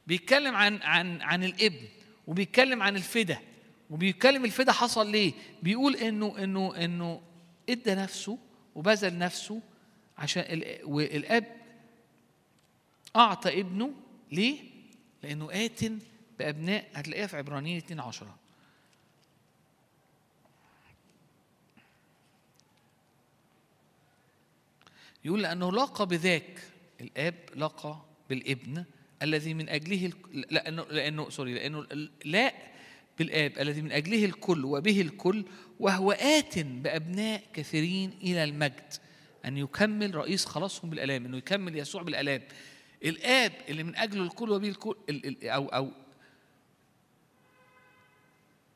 [0.07, 1.87] بيتكلم عن عن عن الابن
[2.27, 3.39] وبيتكلم عن الفدا.
[3.89, 5.33] وبيتكلم الفدا حصل ليه؟
[5.63, 7.21] بيقول إنه إنه إنه
[7.69, 8.37] إدى نفسه
[8.75, 9.61] وبذل نفسه
[10.17, 11.45] عشان ال- والأب
[13.15, 13.93] أعطى ابنه
[14.31, 14.59] ليه؟
[15.23, 15.79] لأنه آت
[16.39, 18.35] بأبناء هتلاقيها في عبرانيين 2 10
[25.25, 26.59] يقول لأنه لاقى بذاك.
[27.01, 28.85] الآب لاقى بالابن
[29.21, 31.87] الذي من أجله لأنه لأنه سوري لأنه
[32.25, 32.53] لا
[33.19, 35.45] بالآب الذي من أجله الكل وبه الكل
[35.79, 38.93] وهو آت بأبناء كثيرين إلى المجد.
[39.45, 42.41] أن يكمل رئيس خلاصهم بالآلام أنه يكمل يسوع بالآلام.
[43.05, 45.91] الآب اللي من أجله الكل وبه الكل ال- ال- أو أو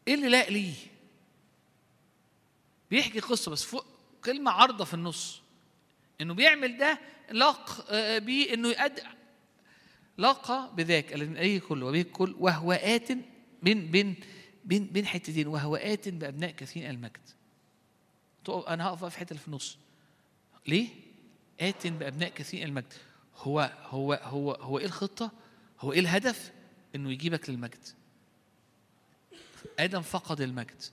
[0.08, 0.74] إيه اللي لاق ليه؟
[2.92, 3.86] بيحكي قصة بس فوق
[4.26, 5.42] كلمة عارضة في النص.
[6.22, 7.00] إنه بيعمل ده
[7.32, 9.00] لاق آه، بيه إنه يقد
[10.18, 13.12] لاقى بذاك الذي أي كل وبه الكل وهو آت
[13.64, 14.16] بين بين
[14.66, 17.30] بين بين حتتين وهو آت بابناء كثيرين المجد
[18.50, 19.78] أنا هقف في اللي في النص
[20.68, 20.88] ليه؟
[21.60, 22.94] آت بأبناء كثيرين المجد
[23.38, 25.32] هو هو هو هو إيه الخطة؟
[25.80, 26.52] هو إيه الهدف؟
[26.96, 27.88] إنه يجيبك للمجد
[29.80, 30.84] آدم فقد المجد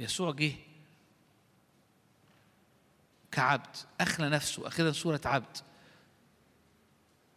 [0.00, 0.52] يسوع جه
[3.32, 5.56] كعبد أخلى نفسه أخذ صورة عبد.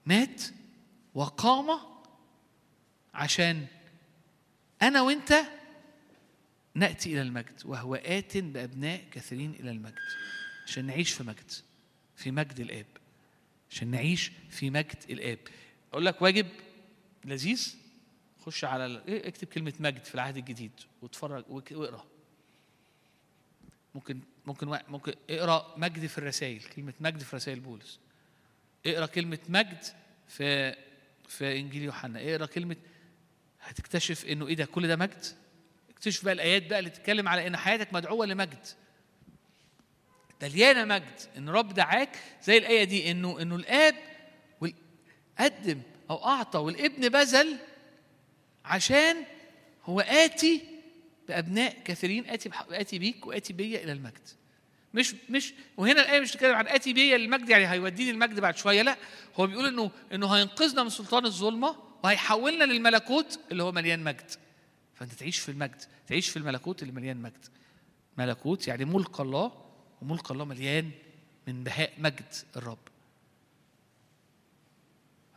[0.06, 0.42] مات
[1.14, 1.80] وقام
[3.14, 3.68] عشان
[4.82, 5.34] أنا وأنت
[6.76, 10.00] نأتي إلى المجد وهو آت بأبناء كثيرين إلى المجد
[10.66, 11.52] عشان نعيش في مجد
[12.16, 12.86] في مجد الآب.
[13.72, 15.40] عشان نعيش في مجد الآب.
[15.92, 16.48] أقول لك واجب
[17.26, 17.76] لذيذ
[18.46, 22.06] خش على إيه، اكتب كلمة مجد في العهد الجديد واتفرج واقرأ.
[23.96, 28.00] ممكن ممكن ممكن اقرأ مجد في الرسائل كلمة مجد في رسائل بولس.
[28.86, 29.84] اقرأ كلمة مجد
[30.28, 30.76] في
[31.28, 32.20] في إنجيل يوحنا.
[32.22, 32.76] اقرأ كلمه
[33.62, 35.26] هتكتشف إنه إيه ده؟ كل ده مجد؟
[35.90, 38.66] اكتشف بقى الآيات بقى اللي تتكلم على إن حياتك مدعوة لمجد.
[40.42, 41.20] مليانة مجد.
[41.38, 43.96] إن رب دعاك زي الآية دي انه إنه الآب
[45.40, 47.58] قدم أو أعطى والابن بذل
[48.66, 49.16] عشان
[49.86, 50.62] هو آتي
[51.28, 54.28] بأبناء كثيرين آتي آتي بيك وآتي بيا إلى المجد.
[54.94, 58.82] مش مش وهنا الآية مش بتتكلم عن آتي بيا للمجد يعني هيوديني المجد بعد شوية
[58.82, 58.98] لا.
[59.36, 64.32] هو بيقول إنه إنه هينقذنا من سلطان الظلمة وهيحولنا للملكوت اللي هو مليان مجد.
[64.96, 67.46] فأنت تعيش في المجد تعيش في الملكوت اللي مليان مجد.
[68.18, 69.52] ملكوت يعني ملك الله
[70.02, 70.92] وملك الله مليان
[71.48, 72.78] من بهاء مجد الرب.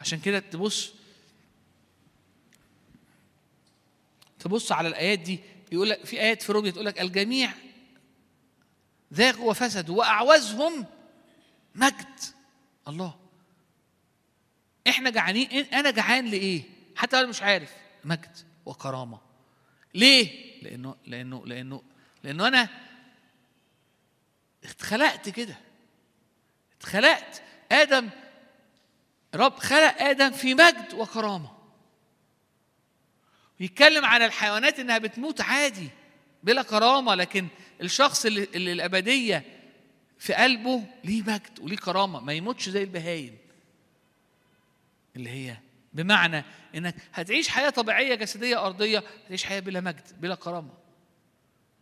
[0.01, 0.93] عشان كده تبص
[4.39, 5.39] تبص على الآيات دي
[5.73, 7.51] يقول لك في آيات في روميا تقول لك الجميع
[9.15, 10.87] ذاقوا وفسدوا وأعوزهم
[11.75, 12.21] مجد.
[12.89, 13.19] الله.
[14.89, 16.63] إحنا جعانين أنا جعان لإيه؟
[16.97, 17.73] حتى أنا مش عارف.
[18.05, 18.37] مجد
[18.67, 19.21] وكرامة.
[19.95, 21.83] ليه؟ لأنه لأنه لأنه
[22.23, 22.69] لأنه أنا
[24.65, 25.57] اتخلقت كده.
[26.79, 27.43] اتخلقت.
[27.73, 28.11] آدم
[29.35, 31.58] رب خلق آدم في مجد وكرامة.
[33.61, 35.89] يتكلم عن الحيوانات إنها بتموت عادي
[36.43, 37.47] بلا كرامة لكن
[37.83, 39.45] الشخص اللي, اللي الأبدية
[40.19, 43.39] في قلبه ليه مجد وليه كرامة ما يموتش زي البهايم.
[45.17, 45.57] اللي هي
[45.93, 46.45] بمعنى
[46.75, 50.75] إنك هتعيش حياة طبيعية جسدية أرضية هتعيش حياة بلا مجد بلا كرامة.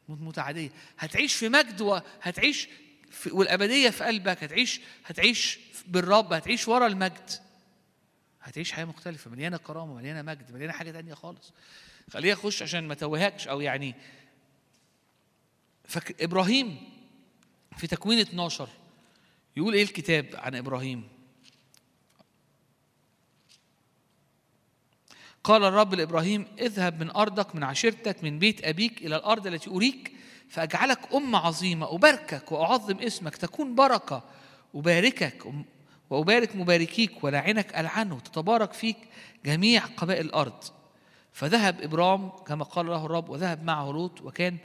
[0.09, 0.71] موت موت عادية.
[0.99, 2.69] هتعيش في مجد وهتعيش
[3.11, 7.31] في والأبدية في قلبك هتعيش هتعيش بالرب هتعيش ورا المجد.
[8.47, 11.53] هتعيش حياة مختلفة مليانة كرامة مليانة مجد مليانة حاجة تانية خالص.
[12.11, 13.95] خليها أخش عشان ما توهكش أو يعني
[15.85, 16.89] فك إبراهيم
[17.77, 18.69] في تكوين 12
[19.57, 21.09] يقول إيه الكتاب عن إبراهيم؟
[25.45, 30.13] قال الرب لإبراهيم اذهب من أرضك من عشيرتك من بيت أبيك إلى الأرض التي أريك
[30.49, 34.25] فأجعلك أمة عظيمة أباركك وأعظم اسمك تكون بركة
[34.75, 35.47] أباركك
[36.11, 38.97] وأبارك مباركيك ولعنك ألعنه تتبارك فيك
[39.45, 40.65] جميع قبائل الأرض.
[41.33, 44.57] فذهب إبرام كما قال له الرب وذهب معه لوط وكان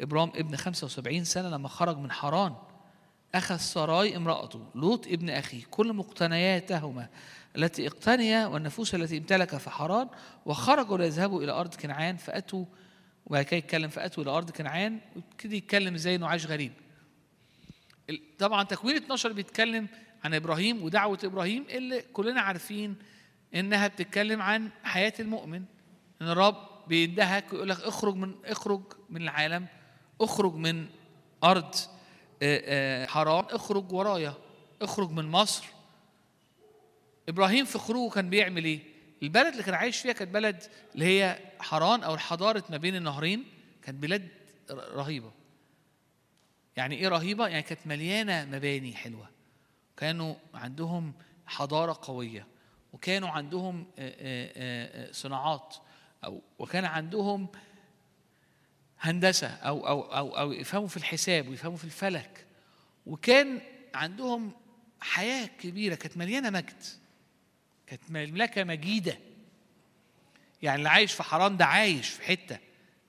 [0.00, 2.54] إبرام ابن 75 سنة لما خرج من حران
[3.34, 7.08] أخذ سراي امرأته لوط ابن أخيه كل مقتنياتهما
[7.56, 10.08] التي اقتنيا والنفوس التي امتلك في حران
[10.46, 12.64] وخرجوا ليذهبوا إلى أرض كنعان فأتوا
[13.26, 16.72] وبعد كده يتكلم فأتوا إلى أرض كنعان وابتدي يتكلم إزاي إنه عاش غريب
[18.38, 19.88] طبعا تكوين 12 بيتكلم
[20.24, 22.96] عن إبراهيم ودعوة إبراهيم اللي كلنا عارفين
[23.54, 25.64] إنها بتتكلم عن حياة المؤمن.
[26.22, 29.66] إن الرب بيندهك ويقول لك اخرج من اخرج من العالم
[30.20, 30.86] اخرج من
[31.44, 31.74] أرض
[33.08, 34.34] حرام اخرج ورايا
[34.82, 35.64] اخرج من مصر.
[37.28, 38.80] إبراهيم في خروجه كان بيعمل إيه؟
[39.22, 40.62] البلد اللي كان عايش فيها كانت بلد
[40.94, 43.44] اللي هي حران أو الحضارة ما بين النهرين
[43.82, 44.28] كانت بلاد
[44.70, 45.32] رهيبة.
[46.76, 49.28] يعني إيه رهيبة؟ يعني كانت مليانة مباني حلوة.
[49.96, 51.12] كانوا عندهم
[51.46, 52.46] حضارة قوية
[52.92, 53.86] وكانوا عندهم
[55.12, 55.76] صناعات
[56.24, 57.48] أو وكان عندهم
[59.00, 62.46] هندسة أو أو أو أو يفهموا في الحساب ويفهموا في الفلك.
[63.06, 63.60] وكان
[63.94, 64.52] عندهم
[65.00, 66.82] حياة كبيرة كانت مليانة مجد
[67.86, 69.18] كانت مملكة مجيدة.
[70.62, 72.58] يعني اللي عايش في حرام ده عايش في حتة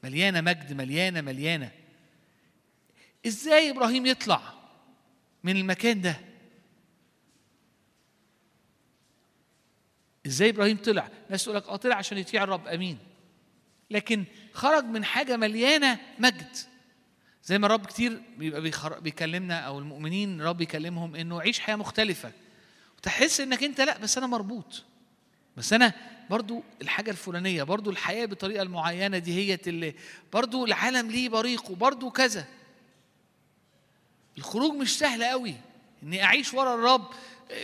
[0.04, 1.72] مليانة مجد مليانة مليانة.
[3.28, 4.42] إزاي إبراهيم يطلع
[5.44, 6.31] من المكان ده؟
[10.26, 12.98] إزاي إبراهيم طلع؟ ناس تقول لك آه طلع عشان يطيع الرب آمين.
[13.90, 14.24] لكن
[14.54, 16.58] خرج من حاجة مليانة مجد.
[17.44, 18.62] زي ما الرب كتير بيبقى.
[19.02, 22.32] بيكلمنا أو المؤمنين الرب يكلمهم إنه عيش حياة مختلفة.
[22.98, 24.84] وتحس إنك أنت لأ بس أنا مربوط.
[25.58, 25.94] بس أنا
[26.30, 29.96] برضو الحاجة الفلانية برضو الحياة بالطريقة المعينة دي هي اللي
[30.34, 32.46] برضو العالم ليه بريق وبرضو كذا.
[34.38, 35.56] الخروج مش سهل قوي
[36.04, 37.10] إني أعيش ورا الرب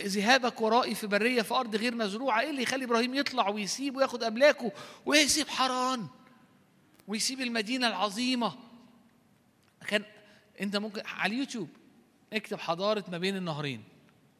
[0.04, 4.22] ذهابك ورائي في برية في أرض غير مزروعة إيه اللي يخلي إبراهيم يطلع ويسيب وياخد
[4.22, 4.72] أملاكه
[5.06, 6.06] ويسيب حران
[7.08, 8.56] ويسيب المدينة العظيمة؟
[9.86, 10.04] كان
[10.60, 11.68] أنت ممكن على اليوتيوب
[12.32, 13.84] اكتب حضارة ما بين النهرين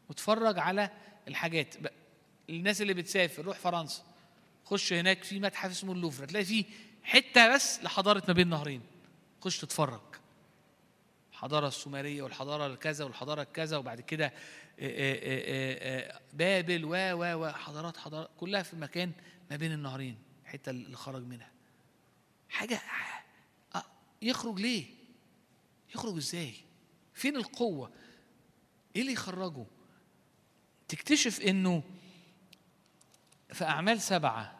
[0.08, 0.90] واتفرج على
[1.28, 1.74] الحاجات.
[2.50, 4.02] الناس اللي بتسافر روح فرنسا
[4.64, 6.64] خش هناك في متحف اسمه اللوفر تلاقي فيه
[7.02, 8.82] حتة بس لحضارة ما بين النهرين.
[9.40, 10.00] خش تتفرج.
[11.32, 14.32] الحضارة السومرية والحضارة الكذا والحضارة الكذا وبعد كده
[16.32, 19.12] بابل و و و حضارات حضارات كلها في مكان
[19.50, 21.50] ما بين النهرين الحتة اللي خرج منها
[22.48, 22.80] حاجة
[24.22, 24.86] يخرج ليه؟
[25.94, 26.54] يخرج إزاي؟
[27.14, 27.92] فين القوة؟
[28.96, 29.66] إيه اللي يخرجه؟
[30.88, 31.82] تكتشف إنه
[33.52, 34.58] في أعمال سبعة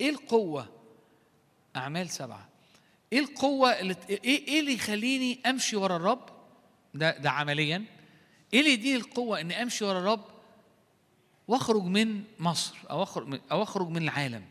[0.00, 0.82] إيه القوة؟
[1.76, 2.48] أعمال سبعة
[3.12, 6.28] إيه القوة اللي إيه إيه اللي يخليني أمشي ورا الرب؟
[6.94, 7.84] ده ده عمليا.
[8.54, 10.24] إيه اللي يديني القوة إني أمشي ورا الرب؟
[11.48, 14.44] وأخرج من مصر أو أخرج من أو أخرج من العالم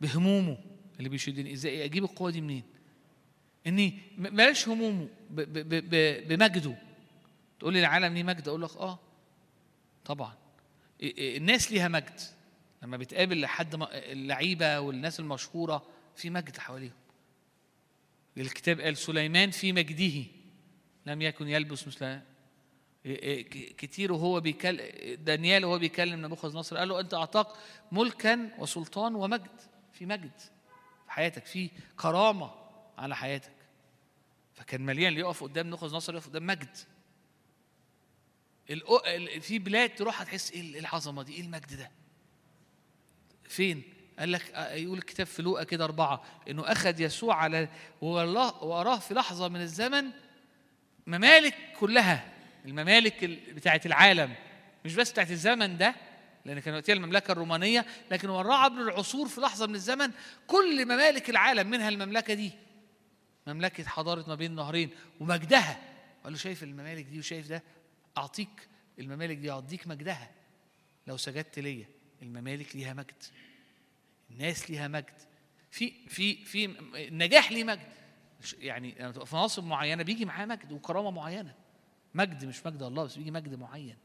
[0.00, 0.58] بهمومه
[0.98, 2.62] اللي بيشدني؟ إزاي؟ أجيب القوة دي منين؟
[3.66, 6.74] إني بلاش همومه ب- ب- ب- بمجده.
[7.60, 8.98] تقول لي العالم ليه مجد؟ أقول لك آه
[10.04, 10.34] طبعا.
[11.18, 12.20] الناس ليها مجد.
[12.82, 15.82] لما بتقابل ما- اللعيبة والناس المشهورة
[16.16, 16.92] في مجد حواليهم.
[18.36, 20.24] الكتاب قال سليمان في مجده.
[21.06, 22.20] لم يكن يلبس مثل
[23.06, 24.80] ك- كتير وهو بيكلم
[25.24, 27.46] دانيال وهو بيكلم نبوخذ نصر قال له أنت اعطاك
[27.92, 29.60] ملكا وسلطان ومجد
[29.92, 30.38] في مجد
[31.04, 32.54] في حياتك في كرامة
[32.98, 33.52] على حياتك.
[34.54, 36.76] فكان مليان اللي يقف قدام نبوخذ نصر يقف قدام مجد.
[39.40, 41.90] في بلاد تروح هتحس إيه إيه العظمة دي؟ إيه المجد ده؟
[43.48, 43.82] فين؟
[44.18, 47.68] قال لك آه، يقول الكتاب في لوقا كده أربعة إنه أخذ يسوع على
[48.00, 50.10] والله وأراه في لحظة من الزمن
[51.06, 52.32] ممالك كلها
[52.64, 54.34] الممالك ال- بتاعة العالم
[54.84, 55.94] مش بس بتاعة الزمن ده
[56.44, 60.10] لأن كان وقتها المملكة الرومانية لكن وراه عبر العصور في لحظة من الزمن
[60.46, 62.52] كل ممالك العالم منها المملكة دي
[63.46, 64.90] مملكة حضارة ما بين نهرين
[65.20, 65.80] ومجدها.
[66.24, 67.62] قال له شايف الممالك دي وشايف ده؟
[68.18, 68.68] أعطيك
[68.98, 70.30] الممالك دي أعطيك مجدها.
[71.06, 71.86] لو سجدت ليا
[72.22, 73.22] الممالك ليها مجد.
[74.30, 75.14] الناس ليها مجد.
[75.70, 77.86] في في في النجاح ليه مجد.
[78.58, 81.54] يعني لما تبقى في مناصب معينة بيجي معاه مجد وكرامة معينة.
[82.14, 83.96] مجد مش مجد الله بس بيجي مجد معين.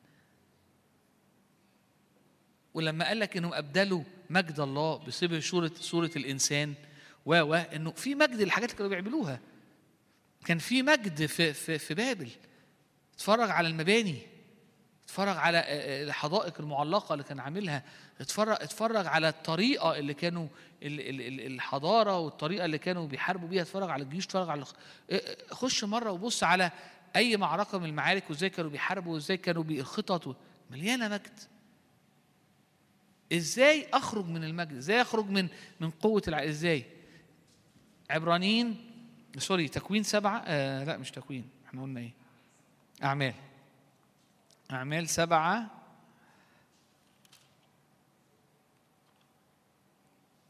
[2.73, 6.73] ولما قال لك إنهم أبدلوا مجد الله بصبغ صورة صورة الإنسان
[7.26, 9.39] و و إنه في مجد للحاجات اللي كانوا بيعملوها.
[10.45, 12.30] كان في مجد في في في بابل.
[13.15, 14.31] اتفرج على المباني.
[15.12, 17.84] اتفرج على آه، آه، الحدائق المعلقة اللي كان عاملها
[18.22, 20.48] اتفرج اتفرج على الطريقة اللي كانوا
[20.84, 24.64] ال- ال- ال- الحضارة والطريقة اللي كانوا بيحاربوا بيها اتفرج على الجيوش اتفرج على
[25.12, 26.72] آه، خش مرة وبص على
[27.16, 30.36] أي معركة من المعارك وإزاي كانوا بيحاربوا وإزاي كانوا بالخطط
[30.72, 31.40] مليانة مجد.
[33.34, 35.48] إزاي أخرج من المجد؟ إزاي أخرج من
[35.80, 36.44] من قوة الع...
[36.46, 36.86] إزاي؟
[38.10, 38.92] عبرانيين
[39.38, 42.12] سوري تكوين سبعة آه لا مش تكوين إحنا قلنا إيه؟
[43.04, 43.34] أعمال.
[44.72, 45.72] أعمال سبعة.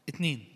[0.08, 0.48] اتنين.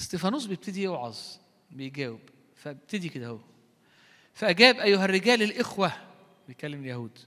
[0.00, 1.18] استيفانوس بيبتدي يوعظ
[1.70, 2.20] بيجاوب.
[2.56, 3.40] فابتدي كده أهو.
[4.34, 5.92] فأجاب أيها الرجال الإخوة
[6.48, 7.18] بيكلم اليهود.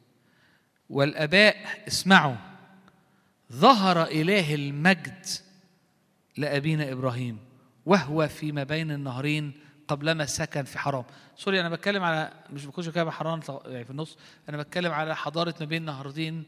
[0.89, 2.35] والآباء اسمعوا.
[3.51, 5.25] ظهر إله المجد
[6.37, 7.39] لأبينا إبراهيم
[7.85, 9.53] وهو فيما بين النهرين
[9.89, 11.03] قبلما سكن في حرام
[11.35, 14.17] سوري أنا بتكلم على مش بكونش بتكلم على حرام يعني في النص
[14.49, 16.43] أنا بتكلم على حضارة ما بين نهرين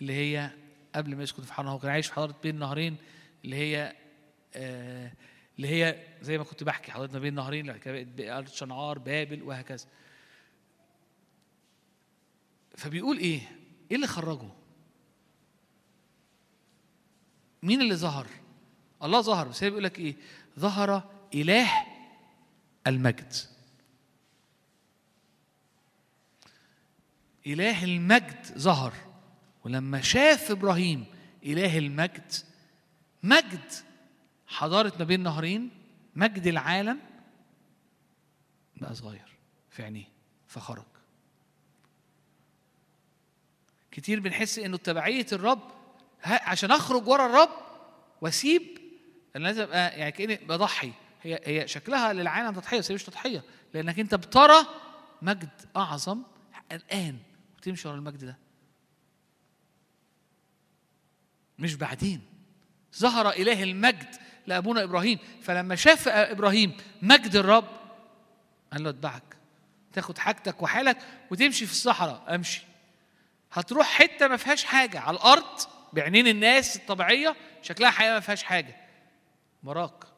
[0.00, 0.50] اللي هي
[0.94, 2.96] قبل ما يسكن في حرام هو كان عايش في حضارة بين نهرين
[3.44, 3.96] اللي هي
[4.54, 5.12] آه
[5.56, 7.80] اللي هي زي ما كنت بحكي حضارة ما بين نهرين
[8.46, 9.86] شنعار بابل وهكذا
[12.76, 13.40] فبيقول إيه؟
[13.90, 14.48] إيه اللي خرجه؟
[17.62, 18.26] مين اللي ظهر؟
[19.02, 20.16] الله ظهر بس هي بيقول لك إيه؟
[20.58, 21.89] ظهر إله
[22.86, 23.32] المجد.
[27.46, 28.92] إله المجد ظهر
[29.64, 31.04] ولما شاف إبراهيم
[31.44, 32.32] إله المجد
[33.22, 33.72] مجد
[34.46, 35.70] حضارة ما بين نهرين
[36.16, 37.00] مجد العالم
[38.76, 39.36] بقى صغير
[39.70, 40.08] في عينيه
[40.48, 40.84] فخرج
[43.90, 45.70] كتير بنحس إنه تبعيه الرب
[46.24, 47.50] عشان أخرج ورا الرب
[48.20, 48.78] وأسيب
[49.36, 53.44] أنا لازم ابقى يعني كأني بضحي هي هي شكلها للعالم تضحية بس هي مش تضحية
[53.74, 54.66] لأنك أنت بترى
[55.22, 56.22] مجد أعظم
[56.72, 57.18] الآن
[57.58, 58.38] وتمشي ورا المجد ده.
[61.58, 62.22] مش بعدين.
[62.98, 64.16] ظهر إله المجد
[64.46, 67.68] لأبونا إبراهيم فلما شاف إبراهيم مجد الرب
[68.72, 69.36] قال له أتبعك.
[69.92, 70.98] تاخد حاجتك وحالك
[71.30, 72.34] وتمشي في الصحراء.
[72.34, 72.62] أمشي.
[73.52, 75.60] هتروح حتة ما فيهاش حاجة على الأرض
[75.92, 78.76] بعينين الناس الطبيعية شكلها حياه ما فيهاش حاجة.
[79.64, 80.09] وراك.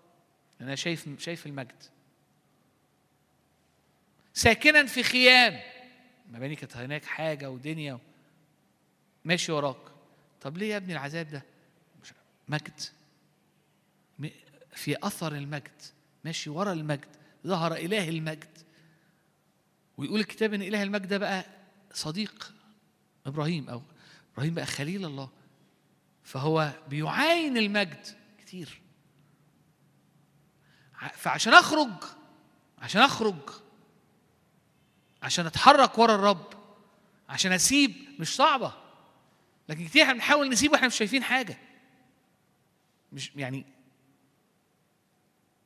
[0.63, 1.83] أنا شايف شايف المجد.
[4.35, 5.61] ساكنا في خيام.
[6.31, 7.99] مباني كانت هناك حاجة ودنيا
[9.25, 9.77] ماشي وراك.
[10.41, 11.43] طب ليه يا ابني العذاب ده؟
[12.49, 12.81] مجد.
[14.75, 15.83] في أثر المجد.
[16.25, 17.09] ماشي ورا المجد.
[17.47, 18.59] ظهر إله المجد.
[19.97, 21.45] ويقول الكتاب إن إله المجد ده بقى
[21.93, 22.53] صديق
[23.27, 23.83] إبراهيم أو
[24.35, 25.31] إبراهيم بقى خليل الله.
[26.25, 28.07] فهو بيعاين المجد
[28.41, 28.82] كتير.
[31.09, 32.05] فعشان أخرج
[32.79, 33.51] عشان أخرج
[35.23, 36.53] عشان أتحرك ورا الرب
[37.29, 38.73] عشان أسيب مش صعبة
[39.69, 41.59] لكن كتير إحنا بنحاول نسيب وإحنا مش شايفين حاجة.
[43.13, 43.65] مش يعني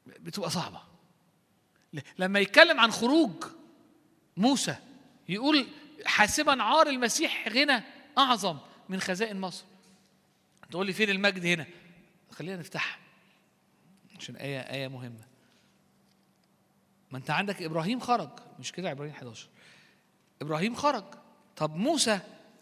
[0.06, 0.80] بتبقى صعبة.
[2.18, 3.44] لما يتكلم عن خروج
[4.36, 4.76] موسى
[5.28, 5.66] يقول
[6.06, 7.82] حاسبا عار المسيح غنى
[8.18, 8.58] أعظم
[8.88, 9.64] من خزائن مصر.
[10.70, 11.66] تقول لي فين المجد هنا؟
[12.30, 12.98] خلينا نفتحها.
[14.18, 15.24] عشان آية آية مهمة.
[17.10, 18.30] ما أنت عندك إبراهيم خرج.
[18.59, 19.48] مش كده إبراهيم 11
[20.43, 21.05] إبراهيم خرج.
[21.56, 22.20] طب موسى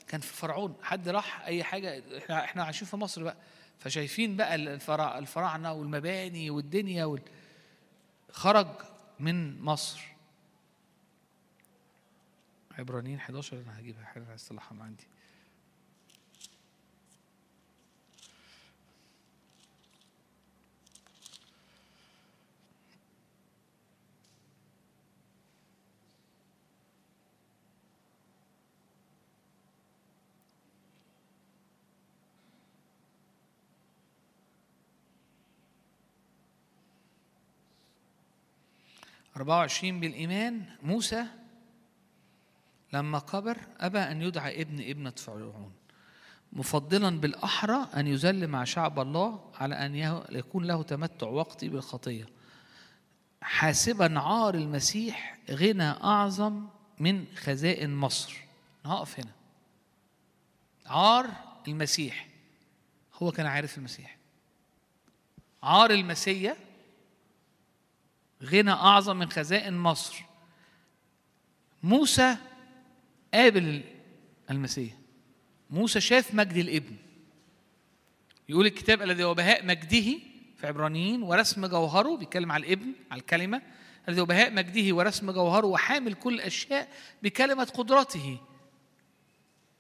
[0.09, 0.75] كان في فرعون.
[0.83, 3.37] حد راح أي حاجة؟ إحنا إحنا عايشين في مصر بقى.
[3.79, 7.23] فشايفين بقى الفرع الفراعنة والمباني والدنيا وال...
[8.31, 8.69] خرج
[9.21, 10.01] من مصر.
[12.79, 14.05] عبرانيين 11 أنا هجيبها.
[14.05, 15.07] حاجة عايز أصلحها عندي.
[39.37, 41.27] أربعة وعشرين بالإيمان موسى
[42.93, 45.73] لما كبر أبى أن يدعى ابن ابنة فرعون
[46.53, 49.95] مفضلا بالأحرى أن يذل مع شعب الله على أن
[50.31, 52.27] يكون له تمتع وقتي بالخطية.
[53.43, 56.67] حاسبا عار المسيح غنى أعظم
[56.99, 58.37] من خزائن مصر.
[58.85, 59.33] هقف هنا.
[60.87, 61.31] عار
[61.69, 62.29] المسيح.
[63.15, 64.17] هو كان عارف المسيح.
[65.63, 66.57] عار المسيح
[68.45, 70.23] غنى أعظم من خزائن مصر.
[71.83, 72.37] موسى
[73.35, 73.83] قابل
[74.51, 74.93] المسيح.
[75.71, 76.97] موسى شاف مجد الابن.
[78.49, 80.19] يقول الكتاب الذي هو بهاء مجده
[80.57, 83.63] في عبرانيين ورسم جوهره بيتكلم على الابن على الكلمة
[84.09, 86.89] الذي هو بهاء مجده ورسم جوهره وحامل كل الأشياء
[87.23, 88.39] بكلمة قدرته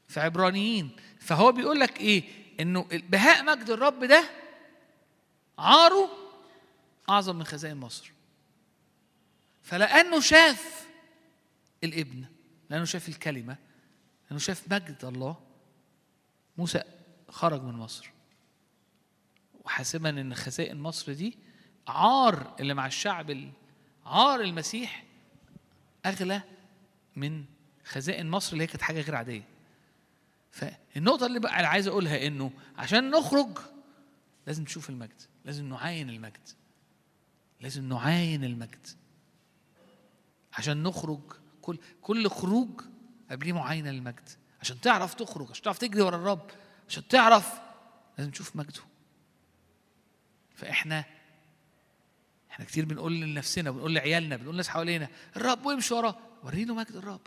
[0.08, 0.90] في عبرانيين.
[1.20, 2.22] فهو بيقول لك إيه؟
[2.60, 4.24] إنه بهاء مجد الرب ده
[5.58, 6.10] عاره
[7.08, 8.12] أعظم من خزائن مصر.
[9.64, 10.86] فلأنه شاف
[11.84, 12.24] الابن
[12.70, 13.56] لأنه شاف الكلمة
[14.26, 15.40] لأنه شاف مجد الله
[16.58, 16.82] موسى
[17.28, 18.10] خرج من مصر.
[19.64, 21.38] وحاسبا إن خزائن مصر دي
[21.88, 23.52] عار اللي مع الشعب ال-
[24.06, 25.04] عار المسيح
[26.06, 26.42] أغلى
[27.16, 27.44] من
[27.84, 29.42] خزائن مصر اللي هي كانت حاجة غير عادية.
[30.50, 33.58] فالنقطة اللي بقى عايز أقولها إنه عشان نخرج
[34.46, 36.48] لازم نشوف المجد لازم نعاين المجد
[37.60, 38.86] لازم نعاين المجد.
[40.54, 41.20] عشان نخرج
[41.62, 42.80] كل كل خروج
[43.30, 44.28] قبليه معاينة للمجد.
[44.60, 46.50] عشان تعرف تخرج عشان تعرف تجري ورا الرب
[46.88, 47.60] عشان تعرف
[48.18, 48.82] لازم تشوف مجده.
[50.54, 51.04] فاحنا
[52.50, 57.20] إحنا كتير بنقول لنفسنا بنقول لعيالنا بنقول للناس حوالينا الرب وامشي وراه وريله مجد الرب.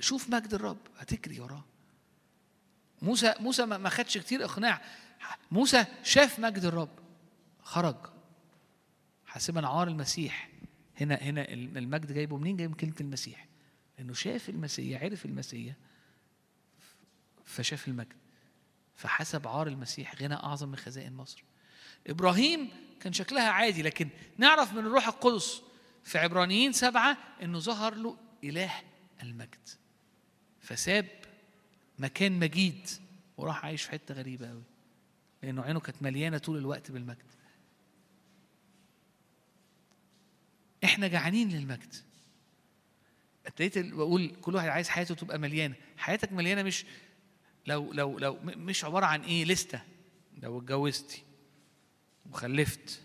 [0.00, 1.64] شوف مجد الرب هتجري وراه.
[3.02, 4.82] موسى موسى ما خدش كتير إقناع.
[5.50, 6.98] موسى شاف مجد الرب
[7.62, 7.96] خرج.
[9.26, 10.48] حاسبا عار المسيح.
[11.00, 13.46] هنا هنا المجد جايبه منين؟ جايب من كلمة المسيح.
[13.98, 15.74] لأنه شاف المسيح عرف المسيح
[17.44, 18.16] فشاف المجد.
[18.96, 21.44] فحسب عار المسيح غنى أعظم من خزائن مصر.
[22.06, 22.70] إبراهيم
[23.00, 24.08] كان شكلها عادي لكن
[24.38, 25.62] نعرف من الروح القدس
[26.04, 28.72] في عبرانيين سبعة إنه ظهر له إله
[29.22, 29.68] المجد.
[30.60, 31.06] فساب
[31.98, 32.88] مكان مجيد
[33.36, 34.62] وراح عايش في حتة غريبة قوي
[35.42, 37.22] لأنه عينه كانت مليانة طول الوقت بالمجد.
[40.84, 41.94] إحنا جعانين للمجد.
[43.46, 45.74] ابتديت بقول كل واحد عايز حياته تبقى مليانة.
[45.96, 46.84] حياتك مليانة مش
[47.66, 49.82] لو لو لو مش عبارة عن إيه لستة.
[50.42, 51.22] لو اتجوزتي
[52.30, 53.00] وخلفت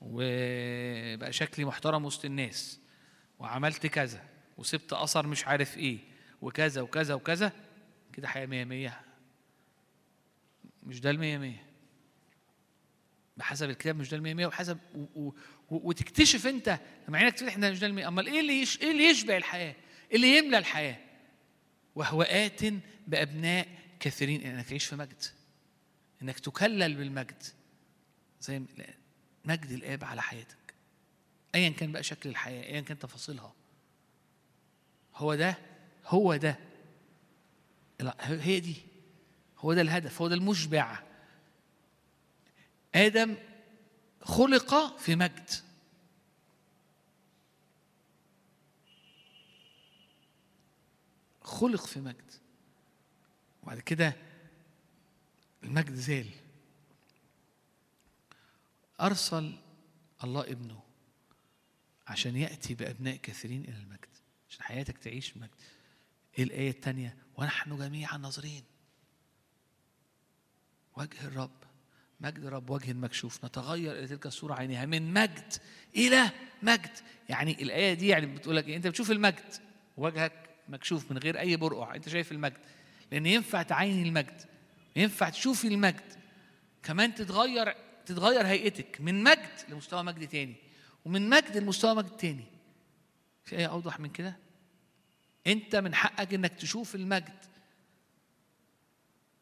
[0.00, 2.80] وبقى شكلي محترم وسط الناس
[3.38, 4.24] وعملت كذا
[4.58, 5.98] وسبت أثر مش عارف إيه
[6.42, 7.52] وكذا وكذا وكذا
[8.12, 9.00] كده حياة مية مية.
[10.82, 11.66] مش ده المية مية.
[13.36, 15.32] بحسب الكتاب مش ده المية مية وحسب و و
[15.70, 16.78] وتكتشف انت
[17.08, 18.52] لما عينك تفتح ده مش ده المية أمال إيه اللي
[18.82, 19.74] إيه اللي يشبع الحياة؟
[20.10, 20.96] إيه اللي يملى الحياة؟
[21.94, 22.60] وهو آت
[23.06, 23.68] بأبناء
[24.00, 25.22] كثيرين إنك تعيش في مجد
[26.22, 27.42] إنك تكلل بالمجد
[28.40, 28.62] زي
[29.44, 30.74] مجد الآب على حياتك
[31.54, 33.54] ايا كان بقى شكل الحياة ايا كان تفاصيلها
[35.14, 35.58] هو ده
[36.06, 36.58] هو ده
[38.20, 38.76] هي دي
[39.58, 41.02] هو ده الهدف هو ده المشبع
[42.94, 43.36] آدم
[44.22, 45.50] خلق في مجد.
[51.42, 52.32] خلق في مجد.
[53.62, 54.16] وبعد كده
[55.62, 56.30] المجد زال.
[59.00, 59.58] أرسل
[60.24, 60.82] الله ابنه
[62.06, 64.08] عشان يأتي بأبناء كثيرين إلى المجد
[64.48, 65.50] عشان حياتك تعيش مجد.
[66.38, 68.64] إيه الآية الثانية ونحن جميعا ناظرين.
[70.96, 71.73] وجه الرب.
[72.24, 73.44] مجد رب وجه مكشوف.
[73.44, 75.52] نتغير إلى تلك الصورة عينها من مجد
[75.96, 76.30] إلى
[76.62, 76.90] مجد.
[77.28, 79.54] يعني الآية دي يعني بتقول لك إيه؟ أنت بتشوف المجد.
[79.96, 80.32] وجهك
[80.68, 81.94] مكشوف من غير أي برقع.
[81.94, 82.56] أنت شايف المجد.
[83.12, 84.42] لأن ينفع تعيني المجد.
[84.96, 86.12] ينفع تشوفي المجد.
[86.82, 87.74] كمان تتغير
[88.06, 90.54] تتغير هيئتك من مجد لمستوى مجد تاني.
[91.04, 92.44] ومن مجد لمستوى مجد تاني.
[93.44, 94.36] في آية أوضح من كده؟
[95.46, 97.44] أنت من حقك إنك تشوف المجد.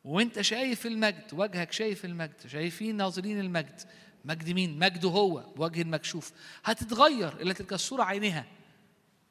[0.05, 3.81] وانت شايف المجد وجهك شايف المجد شايفين ناظرين المجد.
[4.24, 6.33] مجد مين؟ مجده هو بوجه مكشوف
[6.65, 8.47] هتتغير إلى تلك الصورة عينها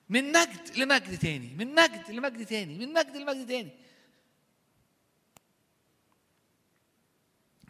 [0.09, 3.71] من مجد لمجد تاني من مجد لمجد تاني من مجد لمجد تاني.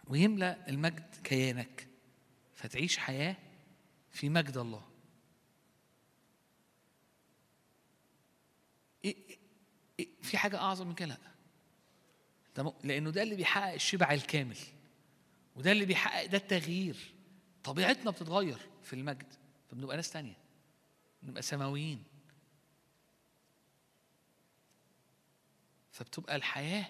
[0.07, 1.87] ويملأ المجد كيانك.
[2.55, 3.35] فتعيش حياة
[4.11, 4.87] في مجد الله.
[9.05, 9.37] إيه إيه
[9.99, 11.30] إيه في حاجة أعظم من كده؟ لا
[12.83, 14.57] لأنه ده اللي بيحقق الشبع الكامل
[15.55, 17.13] وده اللي بيحقق ده التغيير.
[17.63, 19.33] طبيعتنا بتتغير في المجد
[19.69, 20.37] فبنبقى ناس تانية
[21.23, 22.03] بنبقى سماويين.
[25.91, 26.85] فبتبقى الحياة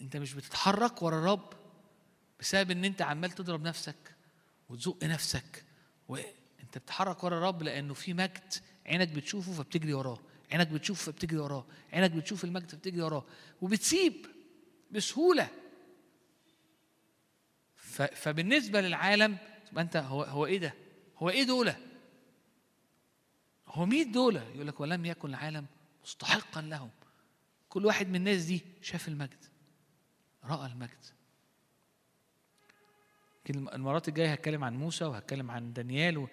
[0.00, 1.52] إنت مش بتتحرك ورا الرب
[2.40, 4.14] بسبب إن إنت عمال تضرب نفسك
[4.68, 5.64] وتزق نفسك
[6.08, 8.54] وانت بتتحرك ورا الرب لأنه في مجد
[8.86, 10.18] عينك بتشوفه فبتجري وراه.
[10.52, 13.24] عينك بتشوف فبتجري وراه عينك بتشوف المجد فبتجري وراه
[13.60, 14.26] وبتسيب
[14.90, 15.48] بسهولة
[18.14, 19.38] فبالنسبة للعالم
[19.70, 20.74] تبقى أنت هو هو إيه ده؟
[21.18, 21.72] هو إيه دول؟
[23.68, 25.66] هو مين دول؟ يقول لك ولم يكن العالم
[26.04, 26.90] مستحقا لهم
[27.68, 29.44] كل واحد من الناس دي شاف المجد
[30.44, 31.04] رأى المجد
[33.50, 36.28] المرات الجاية هتكلم عن موسى وهتكلم عن دانيال و...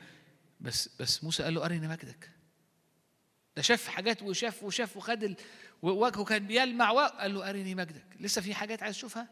[0.61, 2.29] بس بس موسى قال له أرني مجدك
[3.55, 5.35] ده شاف حاجات وشاف وشاف وخد ال...
[5.81, 8.05] ووجهه كان بيلمع وقال له أرني مجدك.
[8.19, 9.27] لسه في حاجات عايز تشوفها؟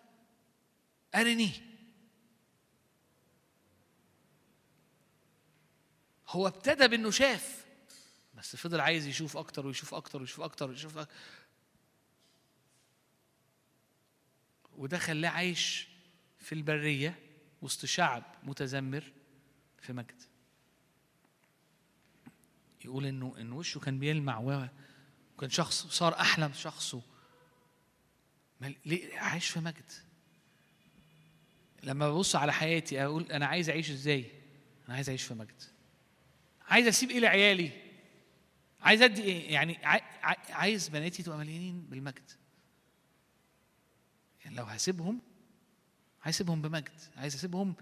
[1.16, 1.52] أرني.
[6.28, 7.66] هو ابتدى بإنه شاف
[8.34, 11.14] بس فضل عايز يشوف أكتر ويشوف أكتر ويشوف أكتر ويشوف أكتر.
[14.78, 15.88] وده خلاه عايش
[16.40, 17.20] في البرية
[17.62, 19.14] وسط شعب متذمر
[19.82, 20.22] في مجد.
[22.86, 24.40] يقول إنه إن وشه كان بيلمع
[25.38, 27.02] وكان شخص صار أحلى من شخصه.
[28.86, 29.92] ليه؟ عايش في مجد.
[31.84, 34.32] لما ببص على حياتي أقول أنا عايز أعيش إزاي؟
[34.88, 35.62] أنا عايز أعيش في مجد.
[36.68, 37.72] عايز أسيب إيه لعيالي؟
[38.82, 42.32] عايز أدي إيه؟ يعني عاي- عاي- عايز بناتي تبقى مليانين بالمجد.
[44.46, 45.22] يعني لو هسيبهم
[46.24, 47.00] عايز اسيبهم بمجد.
[47.18, 47.76] عايز أسيبهم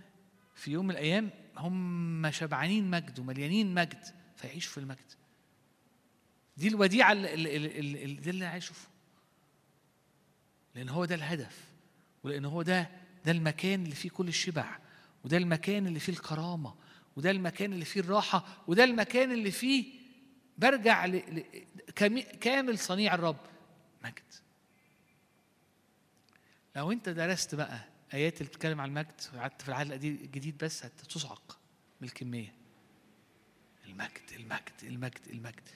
[0.55, 4.18] في يوم من الأيام هم شبعانين مجد ومليانين مجد.
[4.41, 5.11] فيعيشوا في المجد.
[6.57, 8.87] دي الوديعة اللي, اللي, اللي, اللي, أشوفه.
[10.75, 11.63] لأن هو ده الهدف
[12.23, 12.89] ولأن هو ده
[13.25, 14.79] ده المكان اللي فيه كل الشبع
[15.23, 16.75] وده المكان اللي فيه الكرامة
[17.15, 19.99] وده المكان اللي فيه الراحة وده المكان اللي فيه
[20.57, 21.43] برجع ل...
[22.41, 23.39] كامل صنيع الرب
[24.03, 24.33] مجد.
[26.75, 31.59] لو أنت درست بقى آيات اللي بتتكلم عن المجد وقعدت في العهد الجديد بس هتصعق
[32.01, 32.58] بالكميه
[33.89, 35.69] المجد المجد المجد المجد.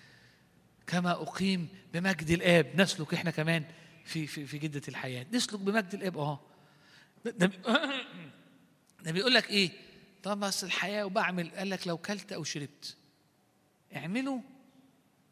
[0.87, 3.63] كما أقيم بمجد الآب نسلك إحنا كمان
[4.05, 5.25] في في في جدة الحياة.
[5.33, 6.39] نسلك بمجد الآب آه
[7.25, 7.31] ده,
[9.03, 9.71] ده, بيقول لك إيه؟
[10.23, 11.49] طب بس الحياة وبعمل.
[11.49, 12.95] قال لك لو كلت أو شربت
[13.95, 14.41] اعمله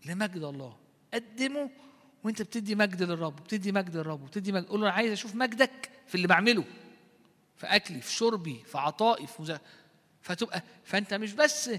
[0.05, 0.77] لمجد الله.
[1.13, 1.69] قدمه
[2.23, 4.65] وأنت بتدي مجد للرب بتدي مجد للرب بتدي مجد.
[4.65, 6.65] قول له أنا عايز أشوف مجدك في اللي بعمله
[7.57, 9.59] في أكلي في شربي في عطائي في مزا...
[10.21, 11.69] فتبقى فأنت مش بس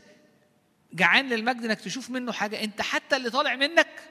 [0.93, 2.65] جعان للمجد إنك تشوف منه حاجة.
[2.65, 4.11] أنت حتى اللي طالع منك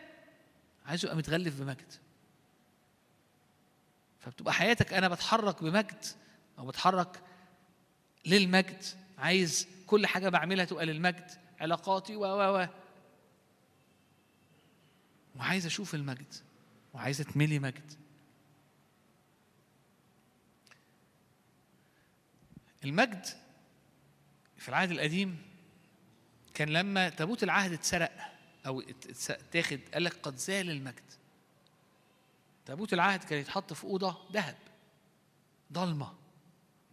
[0.85, 1.93] عايزه يبقى متغلف بمجد.
[4.19, 6.05] فبتبقى حياتك أنا بتحرك بمجد
[6.59, 7.21] أو بتحرك
[8.25, 8.83] للمجد.
[9.17, 11.31] عايز كل حاجة بعملها تبقى للمجد.
[11.59, 12.67] علاقاتي و و و.
[15.35, 16.33] وعايز أشوف المجد.
[16.93, 17.93] وعايز أتملي مجد.
[22.83, 23.25] المجد
[24.57, 25.50] في العهد القديم
[26.53, 28.11] كان لما تابوت العهد اتسرق
[28.65, 28.81] أو
[29.29, 31.11] اتاخد قال لك قد زال المجد
[32.65, 34.57] تابوت العهد كان يتحط في أوضة ذهب
[35.73, 36.13] ضلمة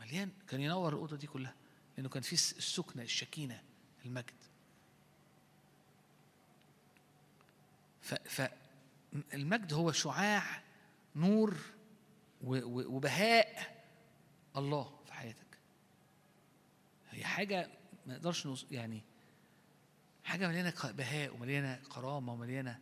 [0.01, 1.55] مليان كان ينور الأوضة دي كلها
[1.97, 3.63] لأنه كان في الس- السكنة الشكينة
[4.05, 4.35] المجد
[8.03, 8.49] ف ف
[9.35, 10.63] المجد هو شعاع
[11.17, 11.57] نور
[12.45, 13.79] وبهاء
[14.57, 15.59] الله في حياتك
[17.11, 17.71] هي حاجة
[18.07, 18.49] ما نقدرش.
[18.71, 19.03] يعني
[20.29, 22.79] حاجة مليانة ق- بهاء ومليانة كرامة ومليانة.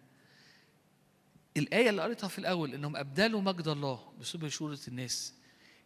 [1.57, 5.35] الآية اللي قريتها في الأول إنهم أبدلوا مجد الله بسبب شورة الناس.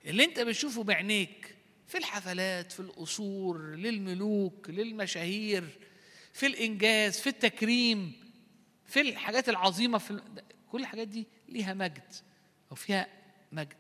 [0.05, 1.57] اللي أنت بتشوفه بعينيك
[1.87, 5.79] في الحفلات في القصور للملوك للمشاهير
[6.33, 8.13] في الإنجاز في التكريم
[8.87, 10.21] في الحاجات العظيمة في
[10.73, 12.13] كل الحاجات دي ليها مجد
[12.71, 13.07] أو فيها
[13.53, 13.75] مجد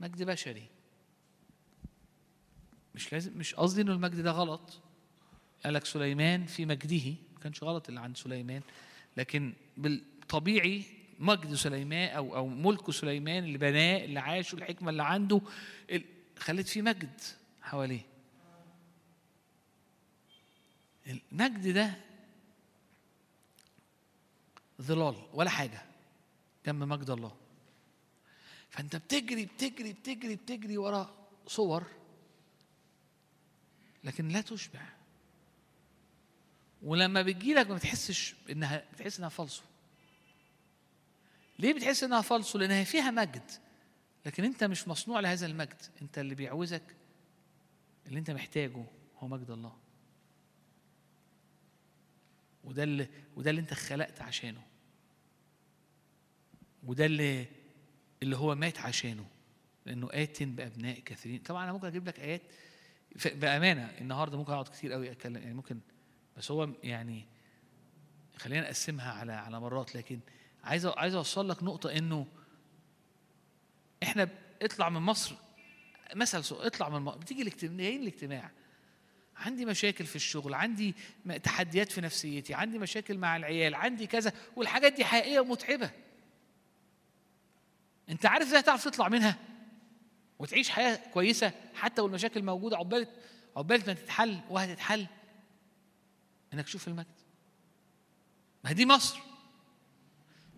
[0.00, 0.66] مجد بشري.
[2.94, 4.80] مش لازم مش قصدي إنه المجد ده غلط.
[5.64, 7.14] قال لك سليمان في مجده
[7.48, 8.62] كانش غلط اللي عند سليمان
[9.16, 10.82] لكن بالطبيعي
[11.18, 15.40] مجد سليمان أو أو ملك سليمان اللي بناه اللي عاشه الحكمه اللي عنده
[16.38, 17.20] خلت فيه مجد
[17.62, 18.06] حواليه.
[21.06, 21.94] المجد ده
[24.82, 25.82] ظلال ولا حاجة
[26.66, 27.36] جنب مجد الله.
[28.70, 31.84] فأنت بتجري بتجري بتجري بتجري ورا صور
[34.04, 34.95] لكن لا تشبع.
[36.82, 39.62] ولما بتجيلك ما بتحسش انها بتحس إنها فالصو
[41.58, 43.50] ليه بتحس إنها فالصو لأنها فيها مجد.
[44.26, 45.82] لكن أنت مش مصنوع لهذا المجد.
[46.02, 46.82] أنت اللي بيعوزك
[48.06, 48.84] اللي أنت محتاجه
[49.18, 49.76] هو مجد الله.
[52.64, 54.62] وده اللي وده اللي أنت خلقت عشانه.
[56.82, 57.46] وده اللي
[58.22, 59.26] اللي هو مات عشانه.
[59.86, 61.38] لأنه آت بأبناء كثيرين.
[61.38, 62.42] طبعا أنا ممكن أجيب لك آيات.
[63.24, 65.36] بأمانة النهارده ممكن أقعد كتير قوي أتكلم.
[65.36, 65.80] يعني ممكن
[66.36, 67.26] بس هو يعني
[68.36, 70.20] خلينا نقسمها على على مرات لكن
[70.64, 72.26] عايز عايز أوصل لك نقطة إنه
[74.02, 74.28] إحنا
[74.62, 75.34] اطلع من مصر
[76.14, 78.50] مثل اطلع من مصر بتيجي الاجتماع جايين الاجتماع.
[79.36, 80.94] عندي مشاكل في الشغل عندي
[81.42, 85.90] تحديات في نفسيتي عندي مشاكل مع العيال عندي كذا والحاجات دي حقيقية ومتعبة.
[88.08, 89.38] أنت عارف إزاي تعرف تطلع منها؟
[90.38, 93.06] وتعيش حياة كويسة حتى والمشاكل موجودة عقبال
[93.56, 95.06] عقبال ما تتحل وهتتحل.
[96.56, 97.06] إنك تشوف المجد.
[98.64, 99.18] ما دي مصر.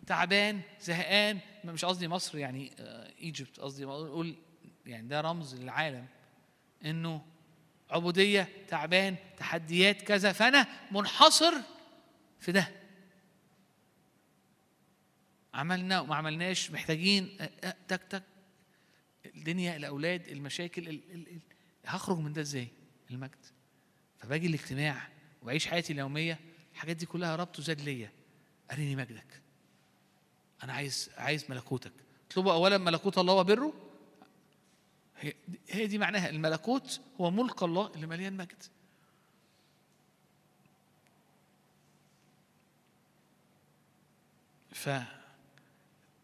[0.07, 2.73] تعبان زهقان مش قصدي مصر يعني
[3.21, 4.37] إيجيبت قصدي أقول
[4.87, 6.07] يعني ده رمز للعالم.
[6.85, 7.27] إنه
[7.91, 11.55] عبودية تعبان تحديات كذا فأنا منحصر
[12.41, 12.69] في ده.
[15.55, 18.23] عملنا وما عملناش محتاجين أه، أه، تك تك.
[19.27, 21.41] الدنيا الأولاد المشاكل ال ال ال
[21.85, 22.69] هخرج من ده إزاي؟
[23.11, 23.47] المجد.
[24.19, 25.09] فباجي الاجتماع
[25.49, 26.39] واعيش حياتي اليومية
[26.73, 28.13] الحاجات دي كلها ربط وزاد ليا.
[28.73, 29.43] أريني مجدك.
[30.63, 31.93] أنا عايز عايز ملكوتك.
[32.31, 33.73] اطلبوا اولا ملكوت الله وبره.
[35.69, 36.29] هي دي معناها.
[36.29, 38.63] الملكوت هو ملك الله اللي مليان مجد.
[44.73, 44.91] ف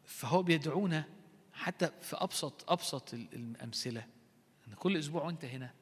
[0.07, 1.05] فهو بيدعونا
[1.53, 4.07] حتى في أبسط أبسط ال- الأمثلة.
[4.69, 5.75] إن كل أسبوع وأنت هنا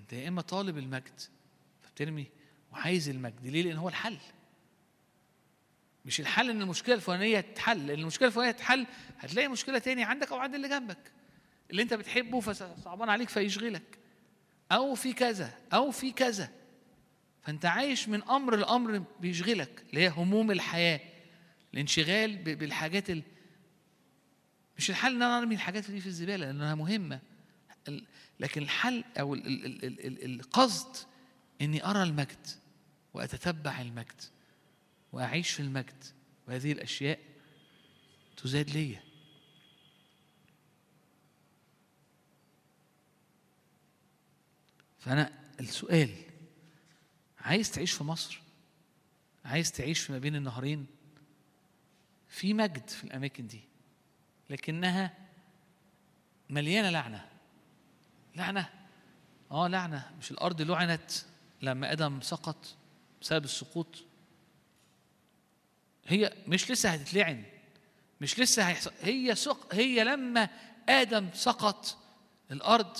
[0.00, 1.20] أنت يا إما طالب المجد
[1.98, 2.26] فبترمي
[2.72, 3.46] وعايز المجد.
[3.46, 4.16] ليه؟ لأن هو الحل.
[6.04, 7.86] مش الحل إن المشكلة الفلانية تتحل.
[7.86, 8.86] لأن المشكلة الفلانية تتحل
[9.18, 11.12] هتلاقي مشكلة تاني عندك أو عند اللي جنبك.
[11.70, 13.98] اللي أنت بتحبه فصعبان عليك فيشغلك.
[14.72, 16.50] أو في كذا أو في كذا.
[17.42, 21.00] فأنت عايش من أمر لأمر بيشغلك اللي هي هموم الحياة.
[21.74, 23.22] الانشغال بالحاجات ال...
[24.76, 27.20] مش الحل إن أنا أرمي الحاجات دي في الزبالة لأنها مهمة.
[28.40, 31.08] لكن الحل أو ال- ال- ال- ال- ال- القصد
[31.60, 32.46] إني أرى المجد
[33.14, 34.22] وأتتبع المجد
[35.12, 36.04] وأعيش في المجد
[36.48, 37.18] وهذه الأشياء
[38.36, 39.02] تزاد ليا.
[44.98, 46.14] فأنا السؤال
[47.40, 48.40] عايز تعيش في مصر؟
[49.44, 50.86] عايز تعيش في ما بين النهرين؟
[52.28, 53.60] في مجد في الأماكن دي
[54.50, 55.14] لكنها
[56.50, 57.28] مليانة لعنة.
[58.36, 58.68] لعنة.
[59.50, 60.10] آه لعنة.
[60.18, 61.10] مش الأرض لعنت.
[61.62, 62.76] لما آدم سقط
[63.22, 64.04] بسبب السقوط
[66.06, 67.44] هي مش لسه هتتلعن
[68.20, 70.48] مش لسه هيحصل هي سق هي لما
[70.88, 71.98] آدم سقط
[72.50, 72.96] الأرض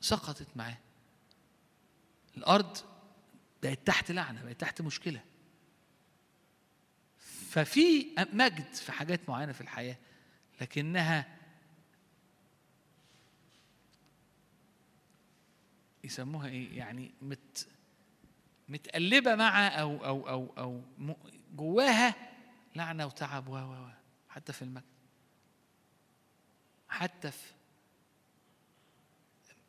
[0.00, 0.78] سقطت معاه.
[2.36, 2.76] الأرض
[3.62, 5.20] بقت تحت لعنة بقت تحت مشكلة.
[7.50, 9.96] ففي مجد في حاجات معينة في الحياة
[10.60, 11.38] لكنها
[16.04, 17.66] يسموها إيه؟ يعني مت
[18.68, 20.82] متقلبة مع أو أو أو أو
[21.54, 22.14] جواها
[22.76, 23.88] لعنة وتعب و و
[24.28, 24.84] حتى في المجد
[26.88, 27.52] حتى في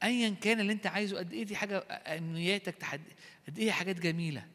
[0.04, 1.78] ايا كان اللي أنت عايزه قد إيه دي حاجة
[2.18, 3.00] امنياتك
[3.48, 4.48] قد إيه حاجات جميلة.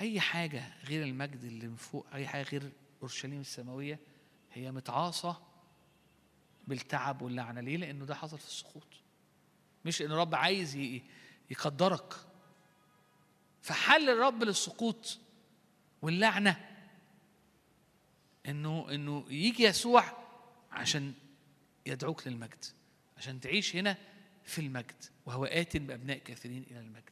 [0.00, 2.72] أي حاجة غير المجد اللي من فوق أي حاجة غير
[3.02, 3.98] أورشليم السماوية
[4.52, 5.42] هي متعاصة
[6.68, 7.60] بالتعب واللعنة.
[7.60, 8.86] ليه؟ لأنه ده حصل في السقوط.
[9.84, 10.76] مش إن الرب عايز
[11.50, 12.14] يقدرك.
[13.62, 15.18] فحل الرب للسقوط
[16.02, 16.66] واللعنة.
[18.46, 20.04] إنه إنه يجي يسوع
[20.72, 21.14] عشان
[21.86, 22.64] يدعوك للمجد
[23.16, 23.96] عشان تعيش هنا
[24.44, 27.10] في المجد وهو آت بأبناء كثيرين إلى المجد.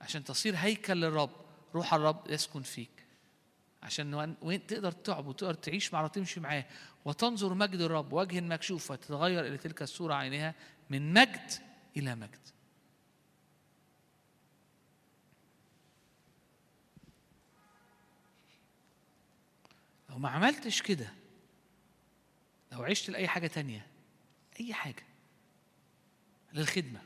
[0.00, 1.30] عشان تصير هيكل للرب
[1.74, 2.90] روح الرب يسكن فيك.
[3.82, 6.64] عشان وين- تقدر تعبد وتقدر تعيش مع تمشي معاه
[7.04, 10.54] وتنظر مجد الرب وجه مكشوف وتتغير إلى تلك الصورة عينها
[10.90, 11.50] من مجد
[11.96, 12.38] إلى مجد.
[20.10, 21.12] لو ما عملتش كده
[22.72, 23.86] لو عشت لأي حاجة تانية
[24.60, 25.04] أي حاجة
[26.52, 27.00] للخدمة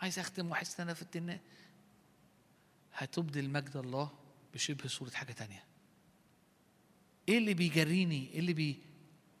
[0.00, 1.40] عايز أختم وأحس إن أنا في التنة
[2.94, 4.10] هتبدل مجد الله
[4.54, 5.64] بشبه صورة حاجة تانية.
[7.28, 8.78] إيه اللي بيجريني؟ إيه اللي بي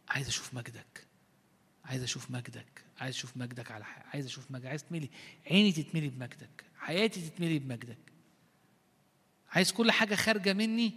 [0.08, 1.06] عايز أشوف مجدك
[1.84, 4.00] عايز أشوف مجدك عايز أشوف مجدك على حي...
[4.00, 5.10] عايز أشوف مجدك عايز تملي
[5.50, 7.98] عيني تتملي بمجدك حياتي تتملي بمجدك.
[9.50, 10.92] عايز كل حاجة خارجة مني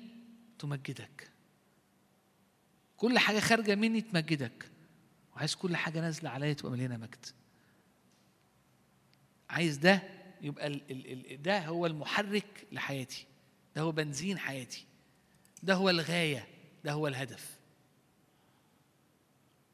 [0.60, 1.33] تمجدك.
[2.98, 4.70] كل حاجة خارجة مني تمجدك.
[5.36, 7.26] وعايز كل حاجة نازلة عليا تبقى مليانة مجد.
[9.49, 10.02] عايز ده
[10.41, 10.70] يبقى
[11.36, 13.26] ده هو المحرك لحياتي.
[13.76, 14.86] ده هو بنزين حياتي.
[15.64, 16.48] ده هو الغاية.
[16.84, 17.57] ده هو الهدف.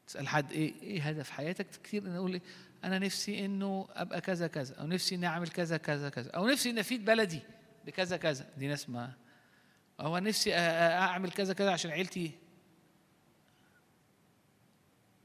[0.06, 2.42] تسأل حد إيه إيه هدف حياتك؟ كتير أنا أقول إيه؟
[2.84, 4.74] أنا نفسي إنه أبقى كذا كذا.
[4.74, 6.30] أو نفسي إني أعمل كذا كذا كذا.
[6.30, 7.40] أو نفسي إني أفيد بلدي
[7.86, 8.50] بكذا كذا.
[8.56, 9.12] دي ناس ما
[10.00, 10.58] أو نفسي أ- أ-
[11.02, 12.30] أعمل كذا كذا عشان عيلتي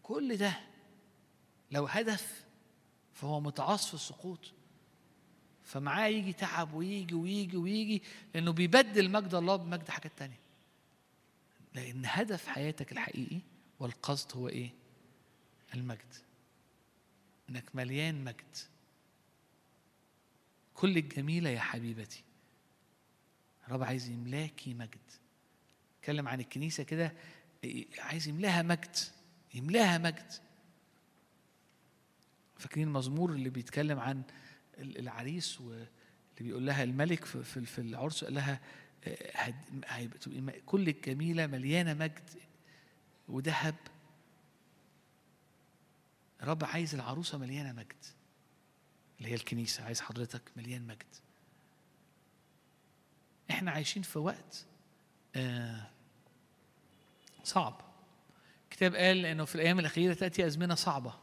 [0.08, 0.60] كل ده
[1.72, 2.46] لو هدف
[3.14, 4.40] فهو متعاص في السقوط.
[5.64, 8.04] فمعاه يجي تعب ويجي ويجي ويجي
[8.34, 10.40] لأنه بيبدل مجد الله بمجد حاجات تانية.
[11.74, 13.40] لأن هدف حياتك الحقيقي
[13.80, 14.70] والقصد هو إيه؟
[15.74, 16.14] المجد.
[17.50, 18.58] إنك مليان مجد.
[20.74, 22.24] كل الجميلة يا حبيبتي.
[23.68, 25.12] الرب عايز يملاكي مجد.
[26.00, 27.14] اتكلم عن الكنيسة كده
[27.64, 28.96] إيه، عايز يملاها مجد.
[29.56, 30.32] يملاها مجد.
[32.58, 34.24] فاكرين المزمور اللي بيتكلم عن
[34.78, 35.88] ال- العريس واللي
[36.40, 38.60] بيقول لها الملك في العرس قال لها
[39.04, 39.54] آه،
[40.66, 42.30] كل الجميلة مليانة مجد
[43.28, 43.76] وذهب.
[46.42, 48.06] الرب عايز العروسة مليانة مجد.
[49.18, 51.16] اللي هي الكنيسة عايز حضرتك مليان مجد.
[53.52, 54.66] إحنا عايشين في وقت
[55.36, 55.90] آه
[57.44, 57.82] صعب.
[58.76, 61.14] الكتاب قال إنه في الأيام الأخيرة تأتي أزمنة صعبة.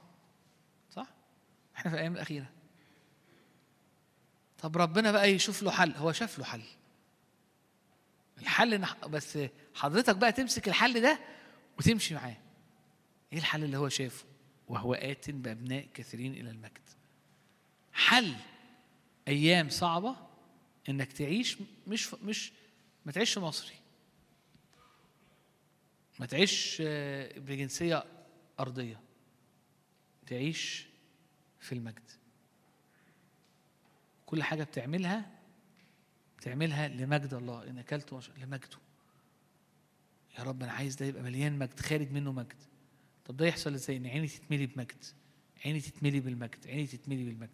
[0.91, 1.07] صح؟
[1.77, 2.51] إحنا في الأيام الأخيرة.
[4.59, 5.93] طب ربنا بقى يشوف له حل.
[5.97, 6.63] هو شاف له حل.
[8.39, 9.39] الحل بس
[9.75, 11.19] حضرتك بقى تمسك الحل ده
[11.79, 12.37] وتمشي معاه.
[13.33, 14.25] إيه الحل اللي هو شافه؟
[14.69, 16.89] وهو آت بأبناء كثيرين إلى المجد.
[17.93, 18.35] حل
[19.29, 20.17] أيام صعبة
[20.89, 22.53] إنك تعيش مش مش
[23.07, 23.75] ما تعيش مصري
[26.21, 28.05] ما تعيش آه، بجنسية
[28.61, 29.01] أرضية.
[30.27, 30.87] تعيش
[31.61, 32.11] في المجد.
[34.27, 35.31] كل حاجة بتعملها
[36.39, 37.69] بتعملها لمجد الله.
[37.71, 38.31] إن أكلت وش...
[38.31, 38.79] لمجده.
[40.39, 42.63] يا رب أنا عايز ده يبقى مليان مجد خارج منه مجد.
[43.25, 45.05] طب ده يحصل إزاي؟ إن عيني تتملي بمجد.
[45.65, 46.67] عيني تتملي بالمجد.
[46.67, 47.51] عيني تتملي بالمجد.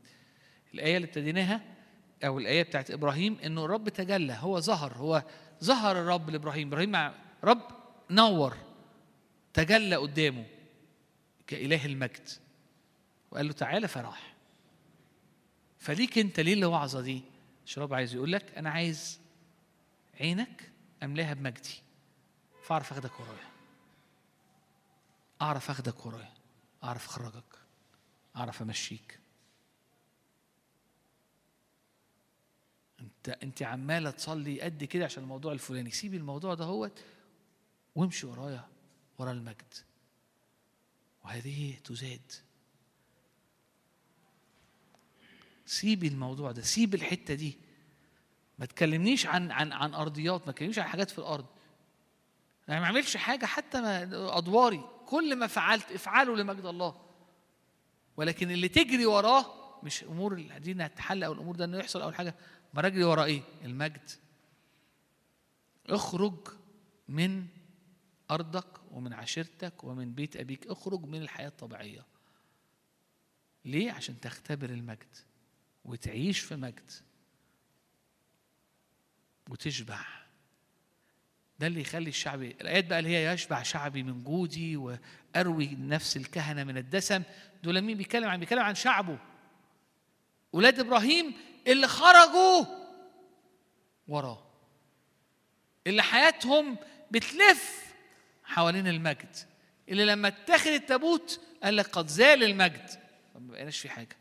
[0.75, 1.77] الآية اللي ابتديناها
[2.25, 4.39] أو الآية بتاعت إبراهيم إنه الرب تجلى.
[4.41, 4.93] هو ظهر.
[4.93, 5.23] هو
[5.65, 6.69] ظهر الرب لإبراهيم.
[6.69, 7.15] إبراهيم مع
[7.45, 7.78] رب
[8.11, 8.57] نور
[9.55, 10.47] تجلى قدامه
[11.47, 12.29] كإله المجد
[13.31, 14.35] وقال له تعالى فراح.
[15.79, 17.23] فليك أنت ليه الوعظه دي؟
[17.77, 19.21] الرب عايز يقول لك أنا عايز
[20.21, 20.73] عينك
[21.03, 21.83] أملاها بمجدي
[22.63, 23.49] فأعرف أخدك ورايا.
[25.43, 26.33] أعرف أخدك ورايا
[26.85, 27.59] أعرف أخرجك
[28.37, 29.19] أعرف أمشيك.
[33.01, 35.91] أنت أنت عمالة تصلي قد كده عشان الموضوع الفلاني.
[35.91, 37.05] سيبي الموضوع ده هوت
[37.99, 38.69] وامشي ورايا
[39.19, 39.75] ورا المجد.
[41.25, 42.33] وهذه تزاد.
[45.67, 47.59] سيبي الموضوع ده سيب الحتة دي.
[48.59, 51.47] ما تكلمنيش عن عن عن أرضيات ما تكلمنيش عن حاجات في الأرض.
[52.69, 54.03] يعني ما أعملش حاجة حتى ما
[54.39, 54.85] أدواري.
[55.07, 57.01] كل ما فعلت افعله لمجد الله.
[58.17, 59.47] ولكن اللي تجري وراه
[59.83, 62.35] مش أمور دي انها تتحل أو الأمور ده إنه يحصل اول حاجة
[62.75, 64.11] ما أجري ورا إيه؟ المجد.
[65.87, 66.49] اخرج
[67.09, 67.58] من
[68.31, 72.05] أرضك ومن عشيرتك ومن بيت أبيك اخرج من الحياة الطبيعية.
[73.65, 75.17] ليه؟ عشان تختبر المجد
[75.85, 76.91] وتعيش في مجد
[79.49, 80.01] وتشبع.
[81.59, 86.65] ده اللي يخلي الشعب الآيات بقى اللي هي يشبع شعبي من جودي وأروي نفس الكهنة
[86.65, 87.23] من الدسم
[87.63, 89.19] دول مين بيتكلم عن؟ بيتكلم عن شعبه.
[90.53, 91.35] ولاد إبراهيم
[91.67, 92.65] اللي خرجوا
[94.09, 94.45] وراه
[95.87, 96.77] اللي حياتهم
[97.11, 97.88] بتلف
[98.49, 99.37] حوالين المجد.
[99.89, 102.91] اللي لما اتخذ التابوت قال لك قد زال المجد.
[103.35, 104.17] ما بقيناش في حاجة.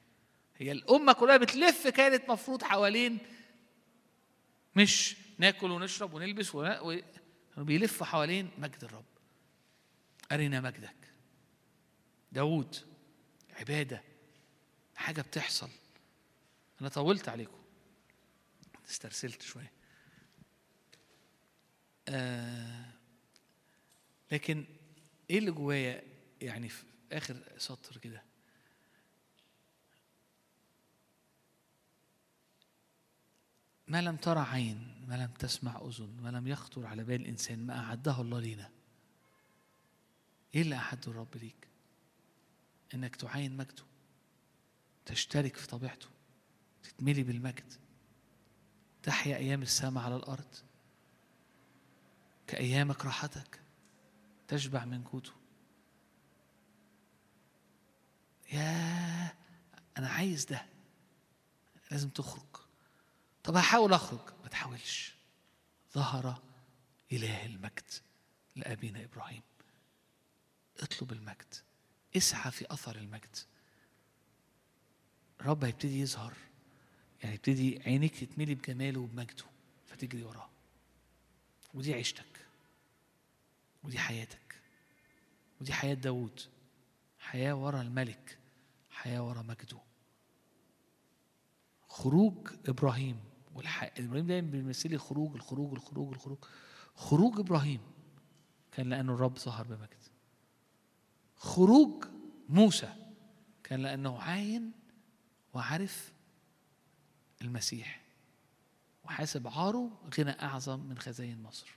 [0.57, 3.17] هي الأمة كلها بتلف كانت مفروض حوالين
[4.75, 6.99] مش ناكل ونشرب ونلبس و...
[7.57, 9.05] بيلفوا حوالين مجد الرب.
[10.31, 10.95] أرنا مجدك.
[12.31, 12.75] داوود
[13.59, 14.03] عبادة.
[14.95, 15.69] حاجة بتحصل.
[16.81, 17.61] أنا طولت عليكم.
[18.89, 19.71] استرسلت شوية.
[22.09, 22.96] آه
[24.31, 24.65] لكن
[25.29, 26.03] إيه اللي جوايا
[26.41, 28.23] يعني في آخر سطر كده؟
[33.87, 37.79] ما لم ترى عين ما لم تسمع أذن ما لم يخطر على بال الإنسان ما
[37.79, 38.71] أعده الله لينا.
[40.55, 41.67] إيه اللي أعده الرب ليك؟
[42.93, 43.83] إنك تعاين مجده
[45.05, 46.07] تشترك في طبيعته
[46.83, 47.73] تتملي بالمجد
[49.03, 50.55] تحيا أيام السماء على الأرض
[52.47, 53.66] كأيامك راحتك.
[54.47, 55.31] تشبع من جوده
[58.51, 59.33] يا
[59.97, 60.65] أنا عايز ده.
[61.91, 62.57] لازم تخرج.
[63.43, 64.33] طب هحاول أخرج.
[64.43, 65.15] ما تحاولش.
[65.93, 66.41] ظهر
[67.11, 67.91] إله المجد
[68.55, 69.41] لأبينا إبراهيم.
[70.79, 71.55] اطلب المجد.
[72.17, 73.35] اسعى في أثر المجد.
[75.41, 76.33] الرب هيبتدي يظهر.
[77.23, 79.45] يعني يبتدي عينيك تتملي بجماله وبمجده.
[79.87, 80.49] فتجري وراه.
[81.73, 82.36] ودي عيشتك.
[83.87, 84.61] ودي حياتك.
[85.61, 86.41] ودي حياة داوود.
[87.19, 88.37] حياة ورا الملك.
[88.89, 89.79] حياة ورا مجده.
[91.87, 93.19] خروج إبراهيم.
[93.55, 93.83] والح...
[93.97, 96.37] إبراهيم دايما بيمثل لي خروج الخروج الخروج الخروج.
[96.95, 97.81] خروج إبراهيم
[98.71, 100.03] كان لأنه الرب ظهر بمجد.
[101.35, 102.05] خروج
[102.49, 102.93] موسى
[103.63, 104.71] كان لأنه عاين
[105.53, 106.13] وعرف
[107.41, 108.01] المسيح.
[109.03, 111.76] وحاسب عاره غنى أعظم من خزاين مصر.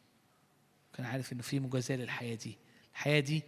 [0.93, 2.59] كان عارف إنه في مجازاة للحياة دي.
[2.93, 3.43] الحياة دي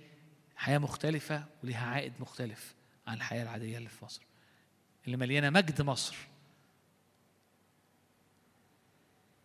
[0.56, 2.74] حياة مختلفة وليها عائد مختلف
[3.06, 4.22] عن الحياة العادية اللي في مصر.
[5.06, 6.16] اللي مليانة مجد مصر.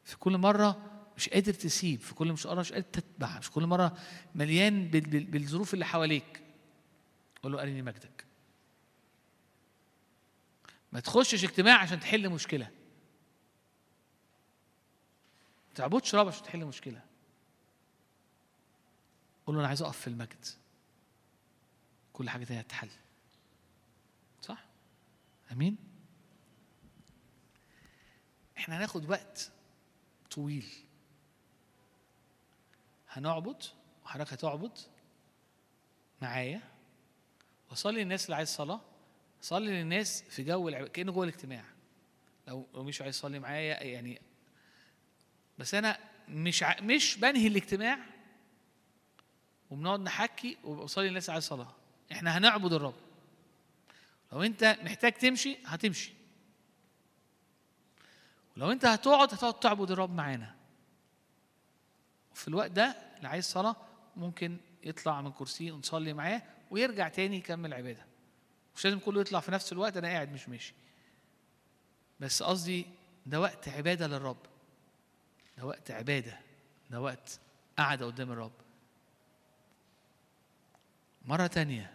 [0.04, 3.98] في كل مرة مش قادر تسيب في كل مرة مش قادر تتبع مش كل مرة
[4.36, 6.42] مليان بال- بال- بالظروف اللي حواليك.
[7.44, 8.26] قول له أرني مجدك.
[10.92, 12.66] ما تخشش اجتماع عشان تحل مشكلة.
[15.70, 17.02] ما تعبدش رب عشان تحل مشكلة.
[19.48, 20.46] قول له أنا عايز أقف في المجد.
[22.14, 22.90] كل حاجة تانية هتتحل.
[24.42, 24.66] صح؟
[25.52, 25.78] أمين؟
[28.58, 29.52] إحنا هناخد وقت
[30.32, 30.66] طويل.
[33.10, 33.64] هنعبد
[34.06, 34.78] وحضرتك هتعبد
[36.22, 36.62] معايا.
[37.72, 38.82] وصلي للناس اللي عايز صلاة.
[39.42, 40.88] صلي للناس في جو العب...
[40.88, 41.66] كأنه جوه الاجتماع.
[42.48, 44.22] لو لو مش عايز يصلي معايا يعني
[45.58, 46.00] بس أنا
[46.30, 46.82] مش ع...
[46.82, 48.17] مش بنهي الاجتماع.
[49.72, 51.74] وبنقعد نحكي وبصلي للناس اللي عايز صلاة
[52.12, 52.96] إحنا هنعبد الرب.
[54.32, 56.14] لو أنت محتاج تمشي هتمشي.
[58.58, 60.56] ولو أنت هتقعد هتقعد تعبد الرب معانا.
[62.32, 63.76] وفي الوقت ده اللي عايز صلاة
[64.16, 66.42] ممكن يطلع من كرسيه ونصلي معاه
[66.72, 68.06] ويرجع تاني يكمل عبادة.
[68.76, 70.74] مش لازم كله يطلع في نفس الوقت أنا قاعد مش ماشي.
[72.20, 72.86] بس قصدي
[73.26, 74.38] ده وقت عبادة للرب.
[75.58, 76.40] ده وقت عبادة.
[76.90, 77.40] ده وقت
[77.78, 78.52] قعدة قدام الرب.
[81.28, 81.94] مرة تانية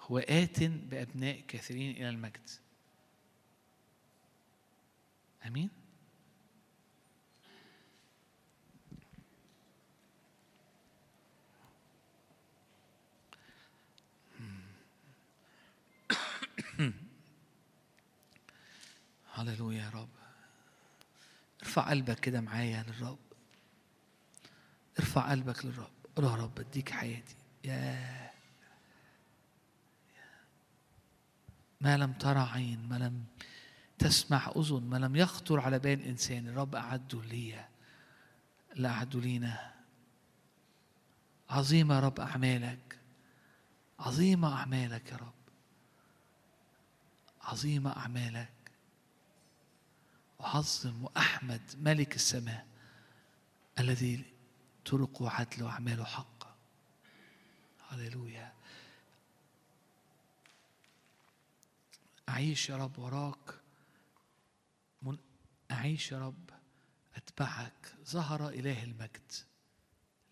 [0.00, 2.50] هو آت بأبناء كثيرين إلى المجد.
[5.46, 5.70] آمين؟
[19.34, 20.08] هللويا يا رب.
[21.62, 23.18] ارفع قلبك كده معايا للرب.
[24.98, 25.90] ارفع قلبك للرب.
[26.16, 27.43] قول يا رب اديك حياتي.
[27.64, 28.30] يا
[31.80, 33.24] ما لم ترى عين ما لم
[33.98, 36.48] تسمع أذن ما لم يخطر على بال إنسان.
[36.48, 37.68] الرب أعده ليا
[38.74, 39.74] لا أعده لينا.
[41.50, 42.98] عظيمة يا رب أعمالك.
[43.98, 45.32] عظيمة أعمالك يا رب.
[47.42, 48.48] عظيمة أعمالك.
[50.40, 52.66] أعظم وأحمد ملك السماء
[53.78, 54.24] الذي
[54.84, 56.33] طرقه عدل وأعماله حق.
[57.94, 58.52] هللويا.
[62.28, 63.60] أعيش يا رب وراك.
[65.02, 65.18] من
[65.70, 66.50] أعيش يا رب
[67.14, 67.94] أتبعك.
[68.04, 69.32] ظهر إله المجد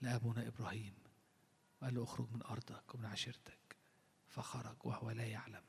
[0.00, 0.94] لأبونا إبراهيم.
[1.80, 3.76] وقال له أخرج من أرضك ومن عشيرتك.
[4.28, 5.62] فخرج وهو لا يعلم.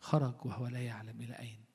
[0.00, 1.65] خرج وهو لا يعلم إلى أين.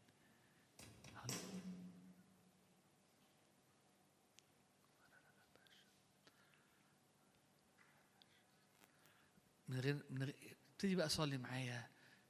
[9.72, 10.35] من غير من غير
[10.72, 11.88] ابتدي بقى صلي معايا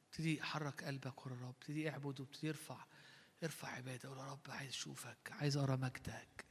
[0.07, 2.85] ابتدي حرك قلبك ورا الرب ابتدي اعبد وابتدي ارفع
[3.43, 6.45] ارفع عبادة قول يا رب عايز اشوفك عايز أرى مجدك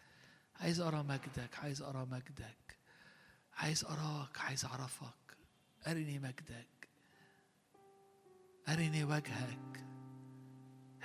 [0.56, 2.76] عايز أرى مجدك عايز أرى مجدك
[3.54, 5.36] عايز أراك عايز أعرفك
[5.86, 6.88] أرني مجدك
[8.68, 9.84] أرني وجهك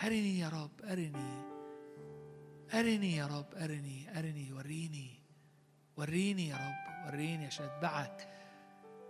[0.04, 1.42] أرني يا رب أرني
[2.74, 5.22] أرني يا رب أرني أرني وريني
[5.98, 8.45] وريني يا رب وريني عشان أتبعك.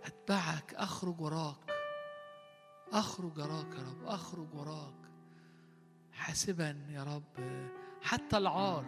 [0.06, 1.56] أتبعك أخرج وراك.
[2.92, 4.94] أخرج وراك يا رب أخرج وراك.
[6.12, 7.60] حاسبا يا رب.
[8.02, 8.84] حتى العار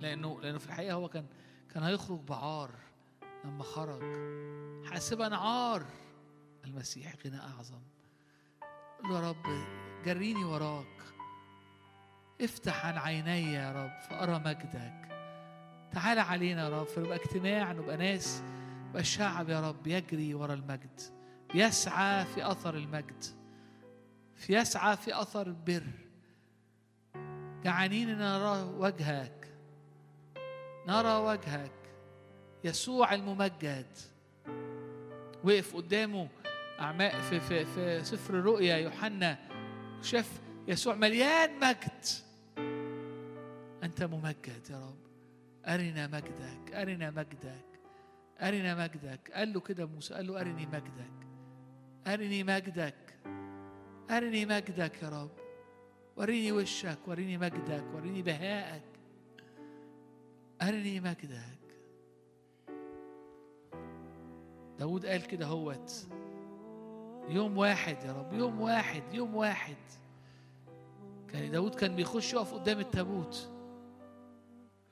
[0.00, 1.26] لأنه لأنه في الحقيقة هو كان
[1.74, 2.70] كان هيخرج بعار
[3.44, 4.02] لما خرج.
[4.86, 5.86] حاسبا عار.
[6.64, 7.82] المسيح غنى أعظم.
[9.04, 9.66] قل يا رب
[10.04, 11.02] جريني وراك.
[12.40, 15.08] افتح عن عيني يا رب فأرى مجدك.
[15.92, 18.42] تعال علينا يا رب فنبقى اجتماع نبقى ناس
[18.88, 21.00] نبقى الشعب يا رب يجري ورا المجد
[21.54, 23.24] يسعى في أثر المجد
[24.48, 25.82] يسعى في أثر البر.
[27.64, 29.48] جعانين ان نرى وجهك
[30.86, 31.72] نرى وجهك
[32.64, 33.96] يسوع الممجد.
[35.44, 36.28] وقف قدامه
[36.80, 39.38] أعماء في في في سفر الرؤيا يوحنا.
[40.02, 42.04] شاف يسوع مليان مجد.
[43.82, 44.98] أنت ممجد يا رب.
[45.66, 47.77] أرنا مجدك أرنا مجدك.
[48.40, 49.30] أرنا مجدك.
[49.34, 51.26] قال له كده موسى قال له أرني مجدك.
[52.06, 53.18] أرني مجدك.
[54.10, 55.30] أرني مجدك يا رب.
[56.16, 58.82] وريني وشك وريني مجدك وريني بهائك.
[60.62, 61.58] أرني مجدك.
[64.78, 66.08] داود قال كده هوت.
[67.28, 69.76] يوم واحد يا رب يوم واحد يوم واحد.
[71.28, 73.50] كان داود كان بيخش يقف قدام التابوت.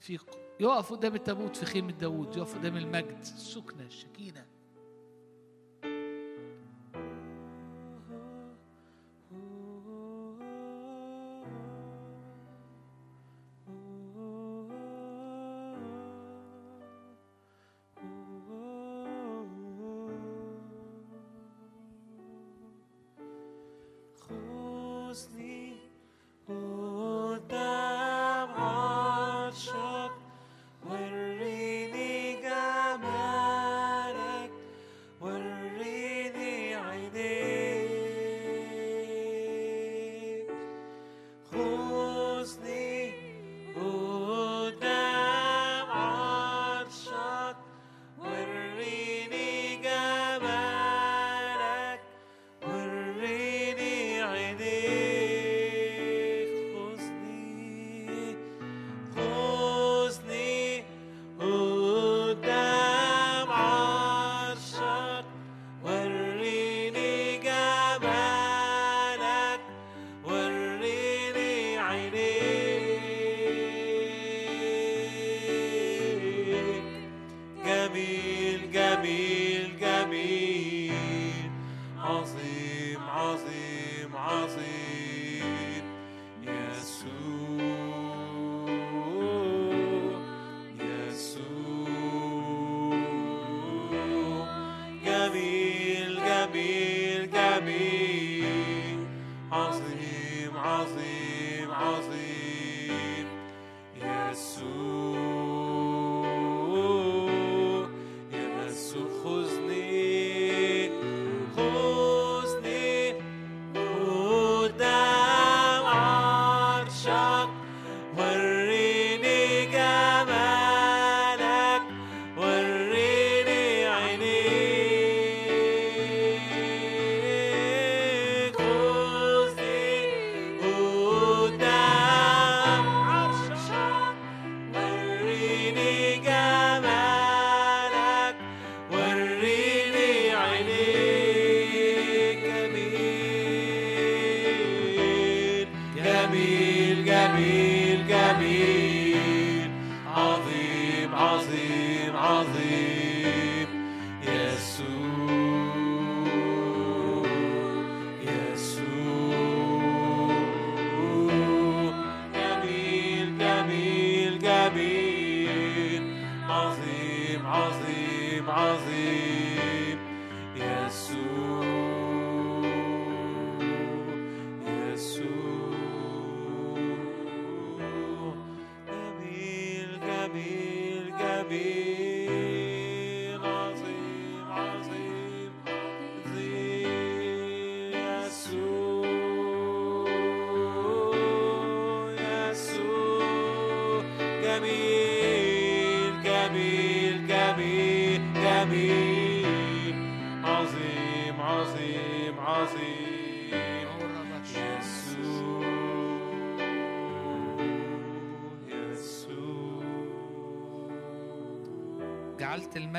[0.01, 0.18] في
[0.61, 4.47] يقف قدام التابوت في خيمة داود يقف قدام المجد السكنة الشكينة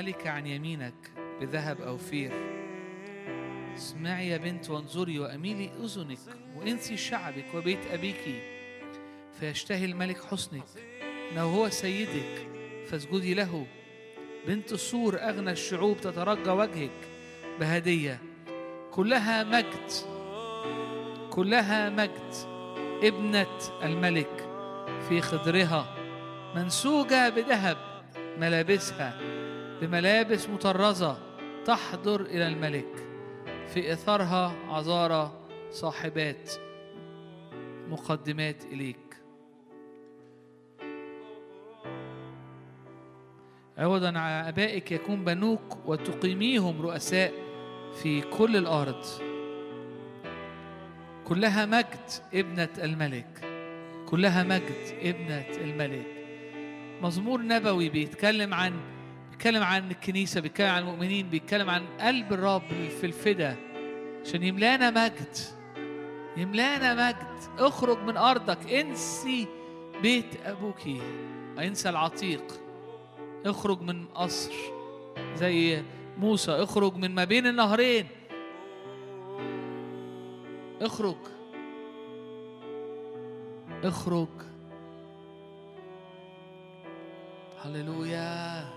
[0.08, 1.12] الملكة عن يمينك
[1.42, 2.32] بذهب أوفير
[3.76, 6.20] اسمعي يا بنت وانظري وأميلي أذنك
[6.56, 8.44] وانسي شعبك وبيت أبيك
[9.40, 10.64] فيشتهي الملك حسنك.
[11.32, 12.48] إنه هو سيدك
[12.90, 13.68] فاسجدي له.
[14.48, 17.00] بنت السور أغنى الشعوب تترجى وجهك
[17.60, 18.20] بهدية.
[18.92, 19.92] كلها مجد
[21.30, 22.34] كلها مجد
[23.04, 24.50] ابنة الملك
[25.10, 25.96] في خدرها
[26.56, 27.78] منسوجة بذهب
[28.38, 29.27] ملابسها.
[29.82, 31.18] بملابس مطرزة
[31.66, 33.08] تحضر إلى الملك
[33.68, 35.32] في إثارها عذارى
[35.72, 36.52] صاحبات
[37.90, 38.98] مقدمات إليك.
[43.78, 47.34] عوضا عن آبائك يكون بنوك وتقيميهم رؤساء
[48.02, 49.06] في كل الأرض.
[51.26, 53.48] كلها مجد ابنة الملك.
[54.10, 56.08] كلها مجد ابنة الملك.
[57.02, 58.97] مزمور نبوي بيتكلم عن
[59.38, 62.68] بيتكلم عن الكنيسة بيتكلم عن المؤمنين بيتكلم عن قلب الرب
[63.02, 63.56] في الفدا.
[64.26, 65.38] عشان يملانا مجد.
[66.38, 67.60] يملانا مجد.
[67.60, 68.74] اخرج من أرضك.
[68.74, 69.48] انسي
[70.02, 70.82] بيت أبوك.
[71.60, 72.44] انسى العتيق.
[73.46, 74.54] اخرج من قصر.
[75.36, 75.84] زي
[76.18, 76.52] موسى.
[76.52, 78.08] اخرج من ما بين النهرين.
[80.82, 81.18] اخرج.
[83.84, 84.28] اخرج.
[87.62, 88.77] هللويا.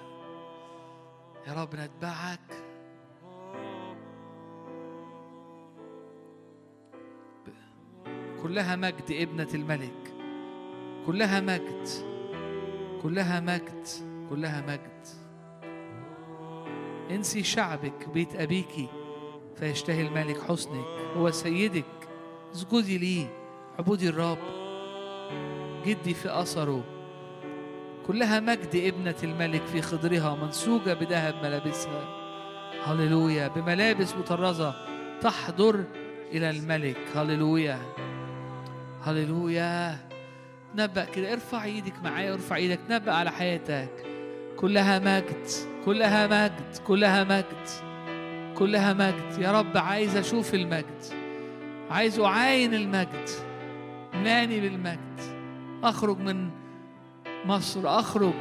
[1.51, 2.40] يا رب نتبعك.
[8.43, 10.14] كلها مجد ابنة الملك.
[11.06, 11.89] كلها مجد.
[13.02, 13.86] كلها مجد.
[14.31, 15.06] كلها مجد.
[17.10, 18.90] انسي شعبك بيت أبيك
[19.56, 20.86] فيشتهي الملك حسنك.
[21.16, 22.09] هو سيدك.
[22.52, 23.27] اسجدي ليه
[23.78, 24.39] عبودي الرب.
[25.86, 26.99] جدي في أثره.
[28.11, 32.05] كلها مجد ابنة الملك في خضرها منسوجة بذهب ملابسها.
[32.85, 34.74] هللويا بملابس مطرزة
[35.20, 35.85] تحضر
[36.32, 36.97] إلى الملك.
[37.15, 37.78] هللويا
[39.03, 39.99] هللويا.
[40.74, 44.07] نبأ كده ارفع إيدك معايا وارفع إيدك نبأ على حياتك.
[44.57, 45.47] كلها مجد
[45.85, 47.69] كلها مجد كلها مجد
[48.55, 49.39] كلها مجد.
[49.39, 51.05] يا رب عايز أشوف المجد
[51.91, 53.28] عايز أعاين المجد
[54.15, 55.20] ملاني بالمجد.
[55.85, 56.51] أخرج من
[57.46, 58.34] مصر أخرج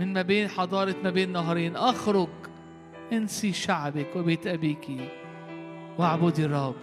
[0.00, 1.76] من ما بين حضارة ما بين نهرين.
[1.76, 2.28] أخرج
[3.12, 4.86] انسي شعبك وبيت أبيك.
[5.98, 6.74] واعبدي الرب.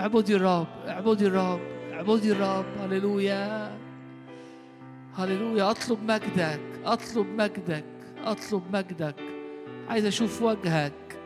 [0.00, 1.60] اعبدي الرب اعبدي الرب
[1.92, 2.64] اعبدي الرب.
[2.80, 3.78] هللويا.
[5.16, 5.70] هللويا.
[5.70, 7.84] أطلب مجدك أطلب مجدك
[8.24, 9.16] أطلب مجدك.
[9.88, 11.18] عايز أشوف وجهك.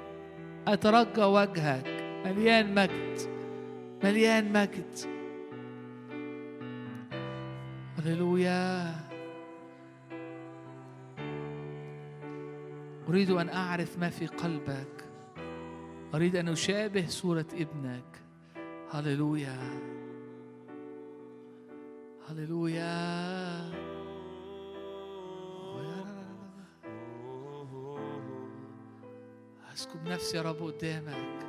[0.69, 1.87] أترجى وجهك.
[2.27, 3.19] مليان مجد
[4.05, 5.16] مليان مجد.
[8.07, 8.95] هللويا.
[13.09, 15.05] أريد أن أعرف ما في قلبك.
[16.15, 18.23] أريد أن أشابه صورة ابنك.
[18.91, 19.59] هللويا.
[22.29, 23.07] هللويا.
[29.75, 31.46] أسكب نفسي يا رب قدامك.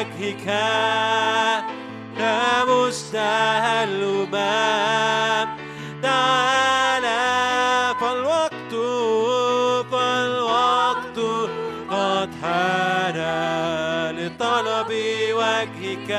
[0.00, 0.46] وجهك
[2.18, 5.48] لا مستهل باب
[6.02, 7.20] تعالى
[8.00, 8.74] فالوقت
[9.92, 11.18] فالوقت
[11.90, 13.18] قد حان
[14.16, 14.90] لطلب
[15.32, 16.10] وجهك.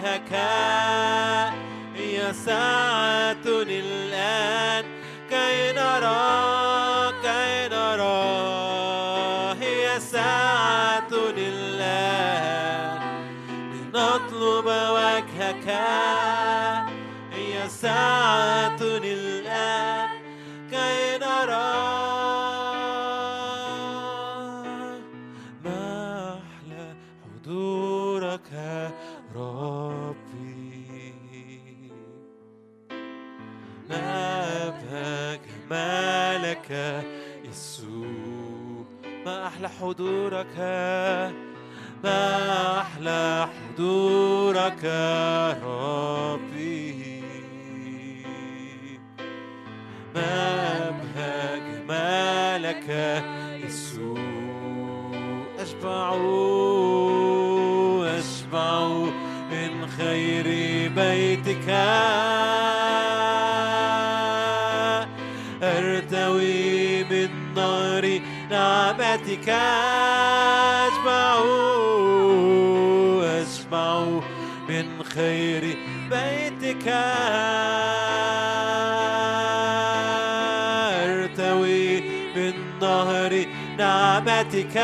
[0.00, 0.32] وجهك
[1.96, 4.84] هي ساعة الآن
[5.30, 8.20] كي نرى كي نرى
[9.60, 13.00] هي ساعة الآن
[13.94, 15.68] لنطلب وجهك
[17.32, 18.76] هي ساعة
[39.80, 40.56] حضورك
[42.04, 44.84] ما أحلى حضورك
[45.64, 47.22] ربي.
[50.14, 52.88] ما أبهى جمالك
[53.66, 54.18] يسوع
[55.58, 56.14] أشبع
[58.18, 58.88] أشبع
[59.50, 60.46] من خير
[60.96, 61.68] بيتك.
[69.10, 69.48] حياتك
[70.86, 71.34] أجمع
[73.42, 74.20] أجمع
[74.68, 75.78] من خير
[76.10, 76.88] بيتك.
[81.02, 82.00] أرتوي
[82.36, 83.46] من نهر
[83.78, 84.76] نعمتك.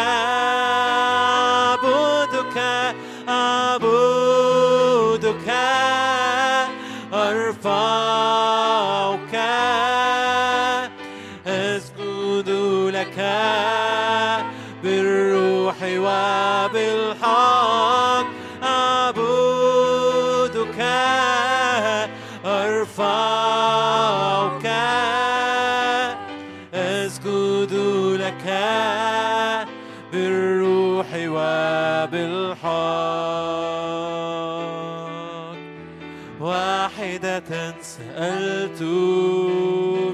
[38.26, 38.82] أكلت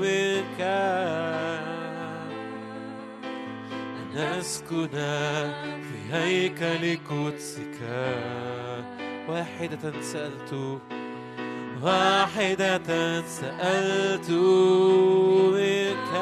[0.03, 0.61] منك
[4.01, 4.89] أن أسكن
[5.83, 7.79] في هيكل قدسك.
[9.29, 10.81] واحدة سألت
[11.83, 14.31] واحدة سألت
[15.55, 16.13] بك.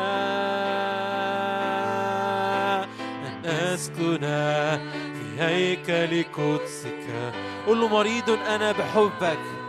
[3.27, 4.21] أن أسكن
[5.15, 7.07] في هيكل قدسك.
[7.67, 9.60] قل له مريض أنا بحبك.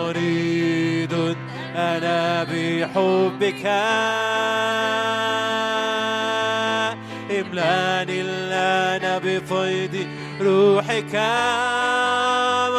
[0.00, 1.36] مريض
[1.76, 3.66] أنا بحبك.
[7.30, 9.94] املاني الآن بفيض
[10.40, 11.14] روحك.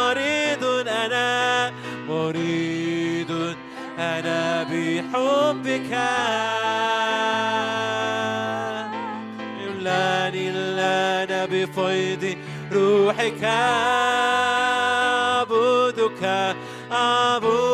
[0.00, 1.72] مريض أنا
[2.08, 3.54] مريض
[3.98, 5.92] أنا بحبك.
[9.68, 12.36] املاني الآن بفيض
[12.72, 13.44] روحك.
[17.34, 17.71] Oh.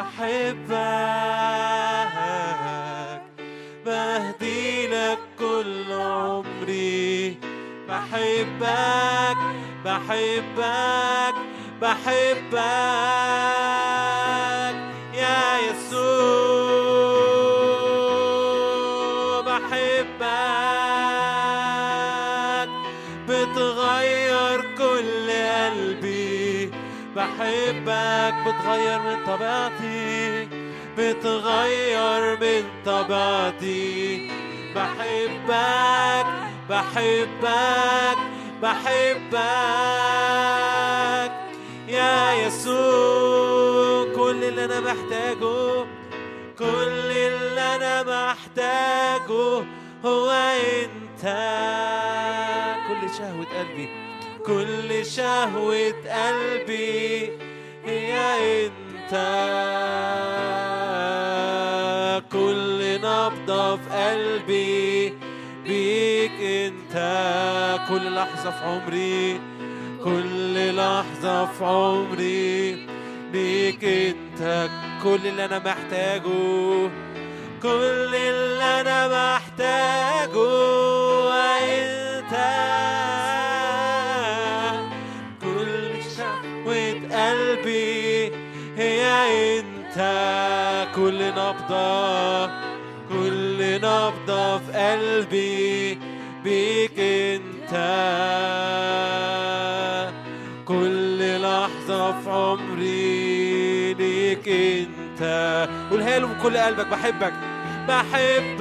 [0.00, 0.80] بحبك
[3.86, 7.36] بهدي لك كل عمري.
[7.88, 9.36] بحبك
[9.84, 11.34] بحبك
[11.82, 12.60] بحبك
[15.14, 16.20] يا يسوع.
[19.40, 20.30] بحبك
[23.28, 26.70] بتغير كل قلبي.
[27.16, 30.48] بحبك بتغير من طبيعتي
[30.98, 34.30] بتغير من طبيعتي.
[34.76, 36.26] بحبك
[36.70, 38.18] بحبك
[38.62, 39.40] بحبك.
[41.88, 45.84] يا يسوع كل اللي أنا محتاجه
[46.58, 49.64] كل اللي أنا محتاجه
[50.04, 51.24] هو أنت.
[52.88, 53.88] كل شهوة قلبي
[54.46, 57.32] كل شهوة قلبي
[57.84, 58.12] هي
[58.66, 58.89] أنت.
[62.32, 65.14] كل نبضة في قلبي
[65.64, 66.94] بيك أنت.
[67.88, 69.40] كل لحظة في عمري
[70.04, 72.86] كل لحظة في عمري
[73.32, 74.68] بيك أنت.
[75.02, 76.90] كل اللي أنا محتاجه
[77.62, 78.14] كل
[89.90, 92.46] انت كل نبضة
[93.08, 95.98] كل نبضة في قلبي
[96.44, 97.74] بيك انت.
[100.68, 105.68] كل لحظة في عمري ليك انت.
[105.90, 107.32] قولها له بكل قلبك بحبك.
[107.88, 108.60] بحبك.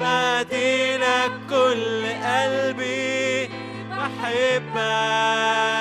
[0.00, 3.50] بديلك كل قلبي
[3.90, 5.79] بحبك.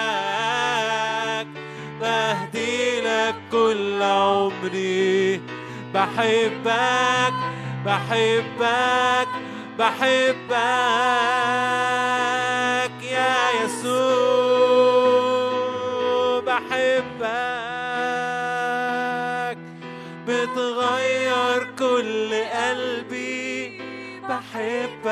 [3.80, 5.42] كل عمري.
[5.94, 7.34] بحبك
[7.86, 9.28] بحبك
[9.80, 10.54] بحبك
[13.04, 14.00] يا يسوع.
[16.40, 17.30] بحبك.
[20.28, 23.82] بتغير كل قلبي.
[24.30, 25.10] بحبك.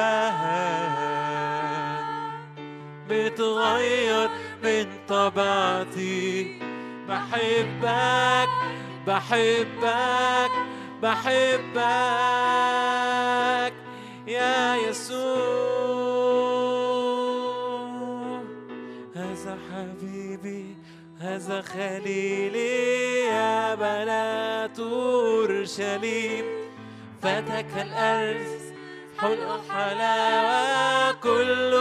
[3.09, 4.29] بتغير
[4.63, 6.56] من طبيعتي.
[7.09, 8.49] بحبك
[9.07, 10.51] بحبك
[11.01, 11.83] بحبك
[14.27, 15.27] يا يسوع.
[19.15, 20.75] هذا حبيبي
[21.19, 26.45] هذا خليلي يا بنات أورشليم
[27.21, 28.67] فتك الأرز
[29.17, 31.73] حلق حلاوة كل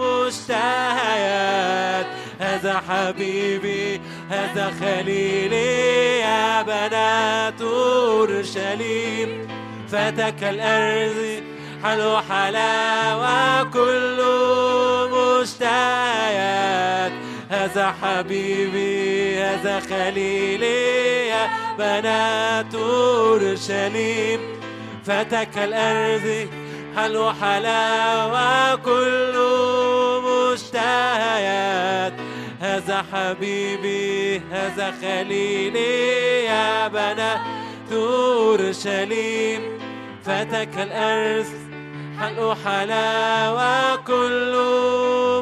[0.00, 2.06] مشتهيات.
[2.40, 4.00] هذا حبيبي
[4.32, 9.48] هذا خليلي يا بنات أورشليم.
[9.88, 11.42] فتك الأرض
[11.84, 14.18] حلو حلاوة كل
[15.42, 17.12] مشتهيات
[17.50, 21.48] هذا حبيبي هذا خليلي يا
[21.78, 24.40] بنات أورشليم.
[25.06, 26.48] فتك الأرض
[26.96, 29.34] حلو حلاوة كل
[30.24, 32.12] مشتهيات
[32.72, 37.40] هذا حبيبي هذا خليلي يا بنات
[37.92, 39.60] أورشليم
[40.24, 41.46] فتك الأرض
[42.20, 44.54] حلو حلاوة كل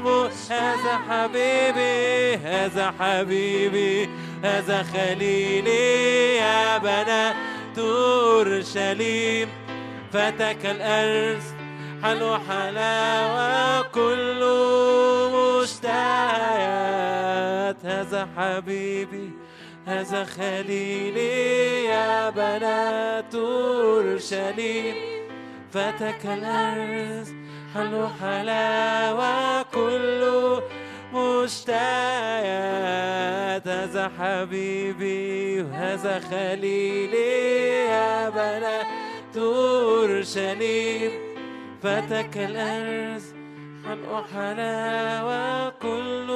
[0.04, 4.08] م- هذا حبيبي هذا حبيبي
[4.44, 7.34] هذا خليلي يا بنات
[7.78, 9.48] أورشليم
[10.12, 11.42] فتك الأرض
[12.02, 14.40] حلو حلاوة كل
[15.80, 19.30] مشتهيات هذا حبيبي
[19.86, 24.94] هذا خليلي يا بنات أورشليم.
[25.72, 27.26] فتك الأرض
[27.74, 30.60] حلو حلاوة كل
[31.14, 31.78] مشتهيات
[33.68, 41.10] هذا حبيبي وهذا خليلي يا بنات أورشليم.
[41.82, 43.39] فتك الأرض
[43.90, 46.28] حلو حلاوة كل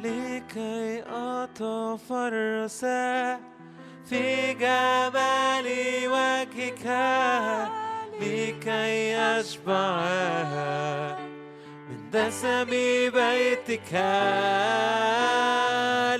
[0.00, 2.80] لكي أتفرس
[4.10, 5.66] في جمال
[6.08, 6.86] وجهك
[8.20, 10.00] لكي أشبع
[11.88, 12.70] من دسم
[13.14, 13.92] بيتك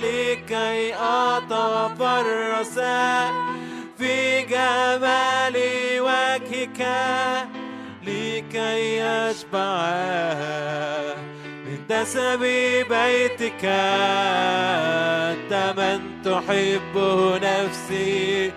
[0.03, 2.79] لكي أتفرس
[3.97, 5.55] في جمال
[6.01, 7.58] وجهك
[8.99, 9.89] لكي أشبع
[11.65, 11.87] من
[12.83, 13.65] بيتك
[15.31, 18.51] أنت من تحبه نفسي.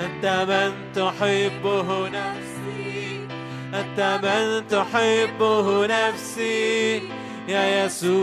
[0.00, 3.28] أنت من تحبه نفسي.
[3.74, 7.02] أنت من تحبه نفسي.
[7.48, 8.14] يا يسوع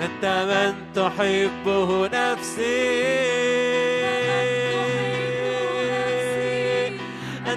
[0.00, 3.95] أنت من تحبه نفسي.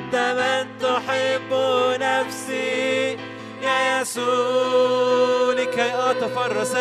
[0.10, 1.52] أنت من تحب
[2.02, 3.18] نفسي
[3.62, 6.76] يا يسوع لكي أتفرس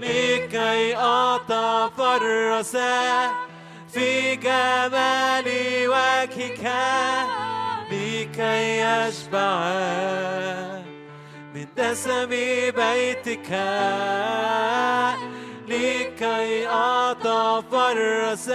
[0.00, 2.76] لكي أتفرس
[3.92, 5.48] في جمال
[5.88, 6.72] وجهك
[7.92, 9.60] لكي أشبع
[11.54, 12.26] من دسم
[12.70, 13.50] بيتك
[15.68, 18.50] لكي أتفرس.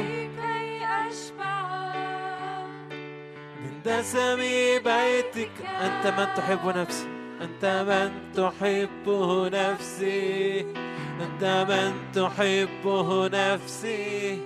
[0.00, 1.68] لكي أشبع
[3.62, 4.36] من دسم
[4.84, 5.50] بيتك.
[5.80, 7.08] أنت من تحب نفسي.
[7.42, 10.60] أنت من تحبه نفسي.
[11.20, 14.40] أنت من تحبه نفسي.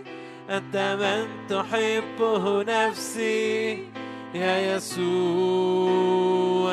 [0.51, 3.89] أنت من تحبه نفسي.
[4.35, 6.21] يا يسوع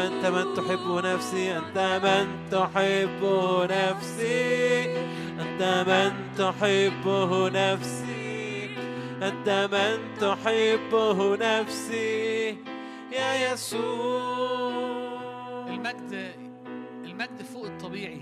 [0.07, 4.99] أنت من تحبه نفسي أنت من تحبه نفسي
[5.39, 8.17] أنت من تحبه نفسي
[9.21, 12.57] أنت من تحبه نفسي.
[13.11, 14.87] يا يسوع.
[15.67, 16.11] المجد
[17.05, 18.21] المجد فوق الطبيعي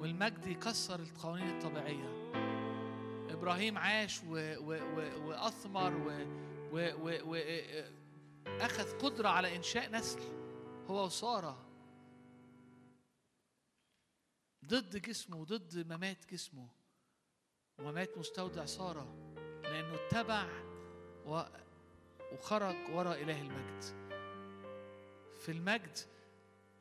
[0.00, 2.08] والمجد يكسر القوانين الطبيعية.
[3.30, 4.78] إبراهيم عاش و و
[5.26, 6.10] وأثمر و
[6.72, 7.36] و و و
[8.46, 10.20] أخذ قدرة على إنشاء نسل
[10.86, 11.66] هو وسارة
[14.64, 16.68] ضد جسمه وضد ممات جسمه.
[17.78, 20.48] وممات مستودع سارة لأنه اتبع
[21.26, 21.42] و
[22.32, 23.84] وخرج وراء إله المجد.
[25.40, 25.98] في المجد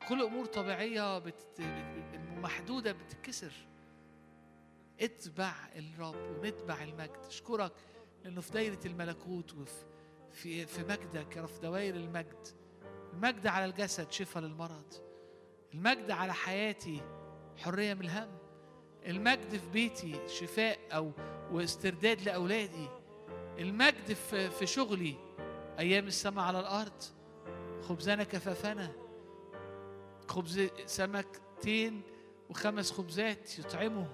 [0.09, 1.61] كل أمور طبيعية بت...
[2.37, 3.53] محدودة بتتكسر.
[4.99, 7.19] اتبع الرب ونتبع المجد.
[7.27, 7.73] أشكرك
[8.23, 9.90] لأنه في دايرة الملكوت وفي
[10.33, 12.47] في في مجدك يا رب في دوائر المجد.
[13.13, 14.93] المجد على الجسد شفاء للمرض.
[15.73, 17.01] المجد على حياتي
[17.57, 18.29] حرية من الهم.
[19.07, 21.11] المجد في بيتي شفاء أو
[21.51, 22.87] واسترداد لأولادي.
[23.59, 25.15] المجد في في شغلي
[25.79, 27.03] أيام السماء على الأرض.
[27.81, 28.91] خبزنا كفافنا
[30.27, 32.01] خبز سمكتين
[32.49, 34.05] وخمس خبزات يطعموا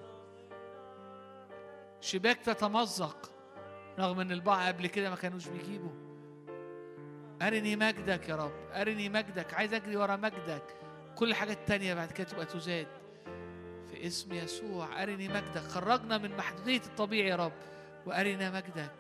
[2.01, 3.31] شباك تتمزق
[3.99, 6.06] رغم إن البعض قبل كده ما كانوش بيجيبوا
[7.41, 10.63] أرني مجدك يا رب أرني مجدك عايز أجري ورا مجدك.
[11.15, 12.87] كل حاجة تانية بعد كده تبقى تزاد.
[13.91, 15.61] في اسم يسوع أرني مجدك.
[15.61, 17.51] خرجنا من محدودية الطبيعي يا رب
[18.05, 18.91] وأرنا مجدك.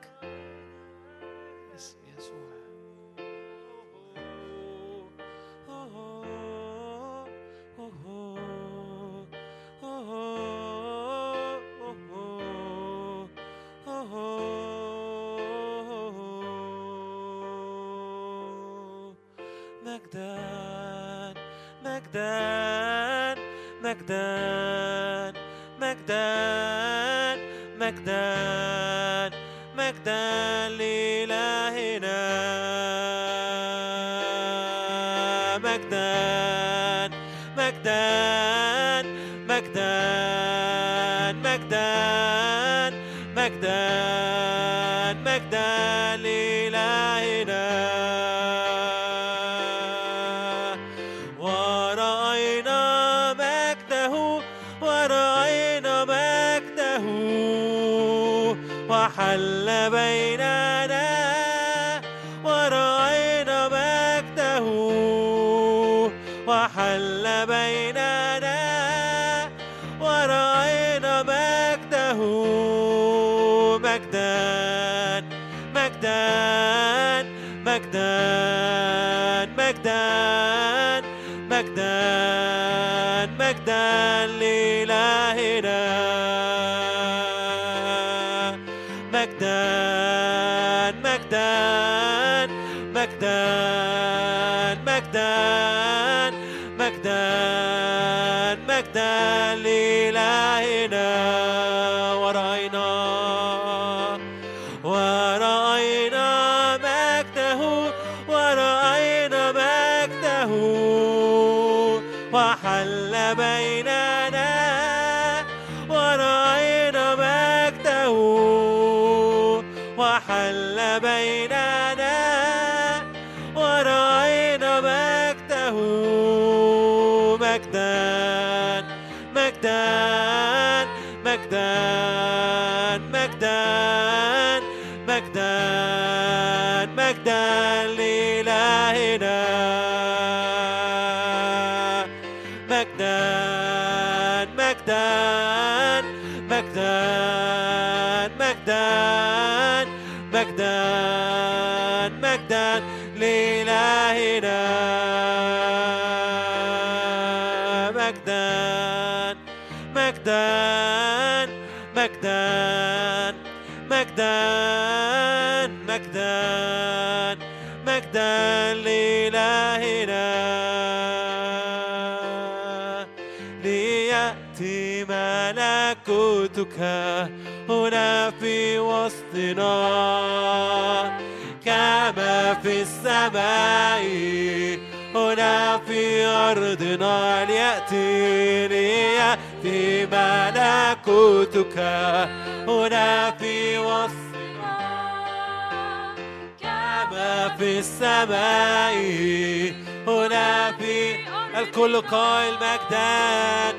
[198.27, 199.73] السماء.
[200.07, 201.15] هنا في
[201.57, 203.75] الكل قائل مجدان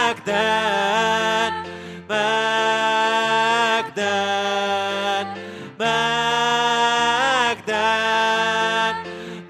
[0.00, 0.42] مجدان
[2.10, 4.06] مجدان
[5.80, 6.16] مجدان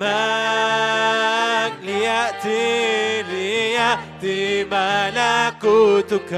[0.00, 6.32] مجد ليأتي ليأتي ملكوتك.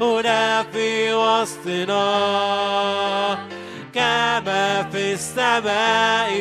[0.00, 2.06] هنا في وسطنا.
[4.92, 6.32] في السماء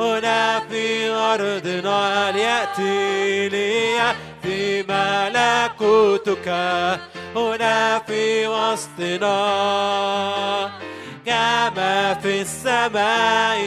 [0.00, 6.48] هنا في أرضنا ليأتي ليأتي ملكوتك
[7.36, 9.32] هنا في وسطنا.
[11.26, 13.60] كما في السماء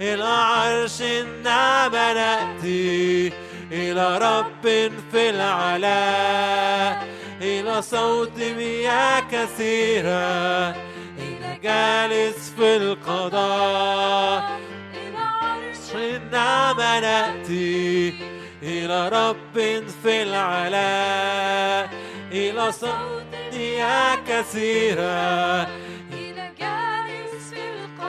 [0.00, 3.32] إلى عرش النعم نأتي
[3.72, 7.02] إلى رب في العلا
[7.40, 10.70] إلى صوت مياه كثيرة.
[11.18, 14.60] إلى جالس في القضاء.
[14.94, 18.14] إلى عرش عرش النعم نأتي
[18.62, 21.88] إلى رب في العلا
[22.32, 25.68] إلى صوت مياه كثيرة.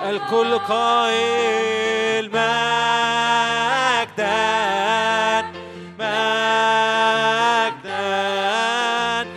[0.09, 2.25] الكل قائل
[4.35, 5.45] مجدان
[7.95, 9.27] مجدان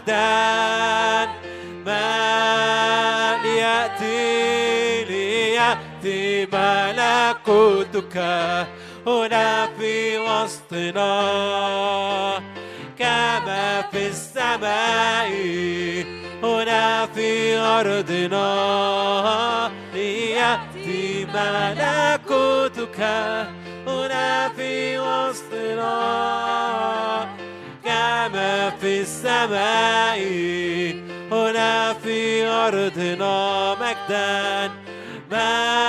[0.00, 1.28] مجدان
[1.86, 8.16] ما ليأتي ليأتي ملكوتك
[9.06, 11.20] هنا في وسطنا
[12.98, 15.30] كما في السماء
[16.42, 18.40] هنا في أرضنا.
[19.94, 23.00] ليأتي ملكوتك.
[23.86, 25.90] هنا في وسطنا.
[27.84, 30.20] كما في السماء.
[31.32, 33.74] هنا في أرضنا.
[33.74, 34.70] مجدا.
[35.30, 35.80] مجدا.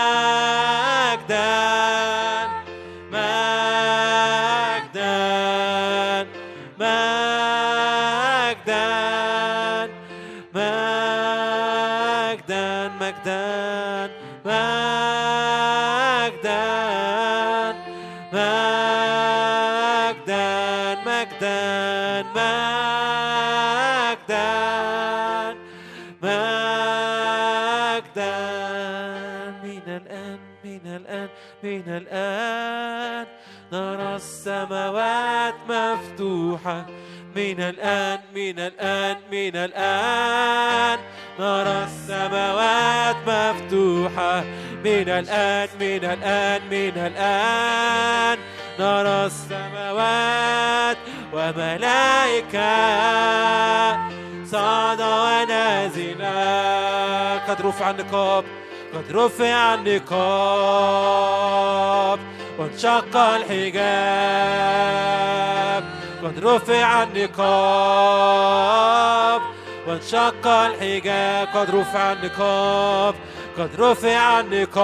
[36.52, 36.86] مفتوحة.
[37.36, 41.00] من الآن من الآن من الآن.
[41.40, 44.44] نرى السماوات مفتوحة.
[44.84, 48.38] من الآن من الآن من الآن.
[48.80, 50.98] نرى السماوات
[51.34, 52.72] وملائكة.
[54.52, 56.38] صعد ونازلا
[57.38, 58.44] قد رفع النقاب.
[58.94, 60.80] قد رفع النقاب.
[62.60, 66.01] وانشق الحجاب.
[66.24, 68.22] قد رفع النقاب.
[69.88, 73.16] وانشق الحجاب قد رفع النقاب.
[73.58, 74.82] قد رفع النقاب.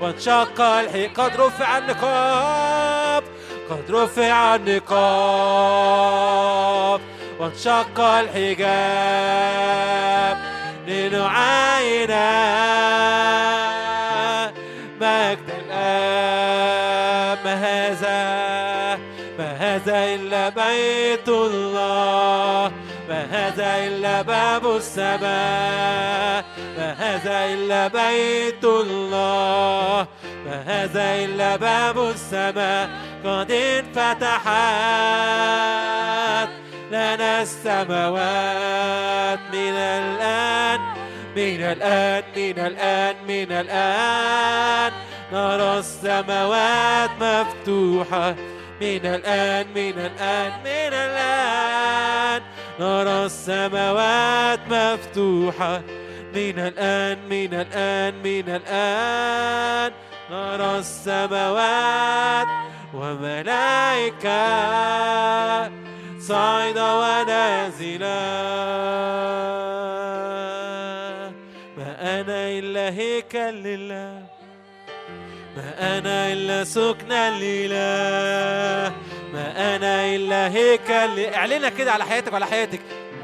[0.00, 3.22] وانشق الحجاب قد رفع النقاب.
[3.70, 5.98] قد رفع النقاب.
[7.40, 9.38] وانشق الحجاب
[10.88, 12.10] لنعاين
[15.00, 17.87] مجد الآب ما
[19.78, 22.72] هذا إلا بيت الله؟
[23.08, 26.44] ما هذا إلا باب السماء؟
[26.78, 30.06] ما هذا إلا بيت الله؟
[30.46, 32.90] ما هذا إلا باب السماء؟
[33.24, 34.48] قد انفتحت
[36.90, 40.80] لنا السماوات من الآن
[41.36, 44.92] من الآن من الآن من الآن.
[45.32, 48.34] نرى السماوات مفتوحة.
[48.80, 52.42] من الآن من الآن من الآن.
[52.80, 55.82] نرى السماوات مفتوحة.
[56.34, 59.92] من الآن من الآن من الآن.
[60.30, 62.46] نرى السماوات
[62.94, 64.28] وملائكة.
[66.20, 68.08] صاعدة ونازلة
[71.78, 74.27] ما أنا إلا هيكل لله.
[75.58, 78.92] ما أنا إلا سكن لله.
[79.32, 82.80] ما أنا إلا هيكل اعلنها كده على حياتك وعلى حياتك.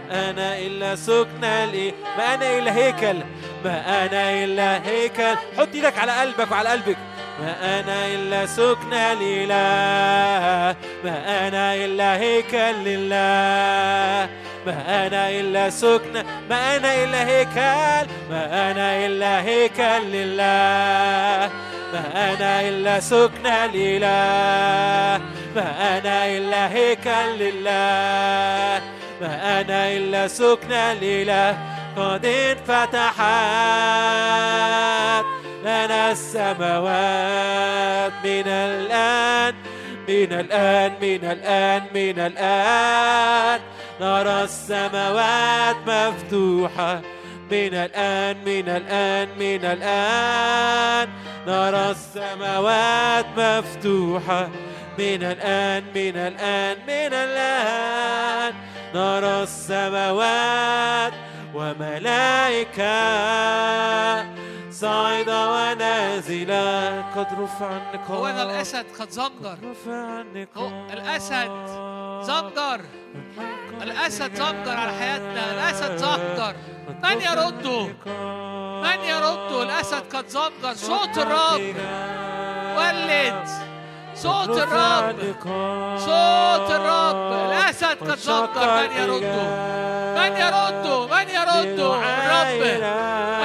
[0.09, 1.41] ما أنا إلا سكن
[1.73, 3.17] لي ما أنا إلا هيكل
[3.65, 6.97] ما أنا إلا هيكل حط إيدك على قلبك وعلى قلبك.
[7.41, 8.91] ما أنا إلا سكن
[9.21, 10.77] لله.
[11.05, 14.29] ما أنا إلا هيكل لله.
[14.67, 21.51] ما أنا إلا سكن ما أنا إلا هيكل ما أنا إلا هيكل لله.
[21.93, 25.21] ما أنا إلا سكن لله
[25.57, 28.83] ما أنا إلا هيكل لله.
[29.21, 31.59] ما أنا إلا سكن لله
[31.97, 33.25] قد انفتحت
[35.65, 37.65] لنا السماوات.
[38.25, 39.55] من الآن
[40.09, 43.61] من الآن من الآن من الآن.
[44.01, 47.01] نرى السماوات مفتوحة.
[47.51, 51.09] من الآن من الآن من الآن.
[51.47, 54.49] نرى السماوات مفتوحة.
[54.99, 58.55] من الآن من الآن من الآن.
[58.95, 61.13] نرى السماوات
[61.55, 62.85] وملائكة.
[64.75, 70.21] صاعدة ونازلة قد رفع النقاب هو ده الأسد قد زمجر رفع
[70.93, 71.51] الأسد
[72.23, 72.81] زمجر
[73.83, 75.53] الأسد زمجر على حياتنا.
[75.53, 76.55] الأسد زمجر
[77.03, 77.87] من يرده؟
[78.83, 81.75] من يرده؟ الأسد قد زمجر صوت الرب.
[82.77, 83.74] ولد.
[84.25, 85.17] صوت الرب.
[85.99, 87.33] صوت الرب.
[87.33, 89.43] الأسد قد زمجر من يرده
[90.17, 92.63] من يرده من يرده الرب.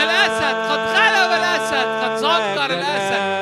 [0.03, 1.31] الأسد قد غلب.
[1.39, 3.38] الأسد قد زمجر الأسد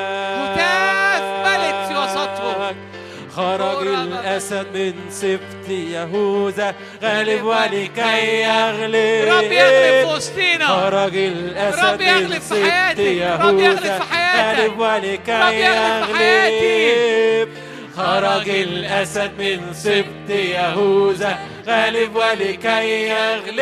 [3.58, 12.02] خرج الأسد من سبط يهوذا غالب ولكي يغلب رب يغلب في وسطينا خرج الأسد رب
[12.02, 13.18] يغلب من في سبط حياتي.
[13.18, 14.00] يهوذا.
[14.38, 15.62] غالب ولكي.
[15.62, 17.50] يغلب
[17.98, 21.38] خرج الأسد من سبط يهوذا
[21.68, 23.58] غالب ولكي يغلب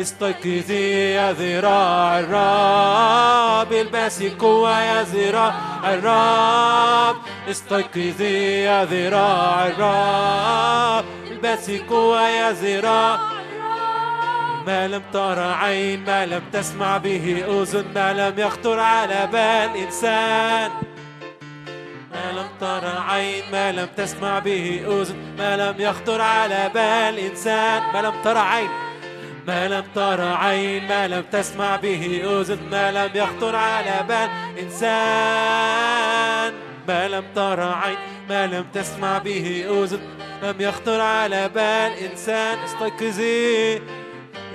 [0.00, 5.54] استيقظي يا ذراع الرب البسي قوة يا ذراع
[5.84, 7.16] الرب.
[7.50, 13.18] استيقظي يا ذراع الرب البسي قوة يا ذراع
[14.66, 20.70] ما لم ترى عين ما لم تسمع به أذن ما لم يخطر على بال إنسان.
[22.12, 27.82] ما لم ترى عين ما لم تسمع به أذن ما لم يخطر على بال إنسان.
[27.94, 28.68] ما لم ترى عين.
[29.46, 34.28] ما لم ترى عين ما لم تسمع به أذن ما لم يخطر على بال
[34.64, 36.52] إنسان.
[36.88, 40.00] ما لم ترى عين ما لم تسمع به أذن
[40.42, 42.58] لم يخطر على بال إنسان.
[42.58, 43.80] استيقظي.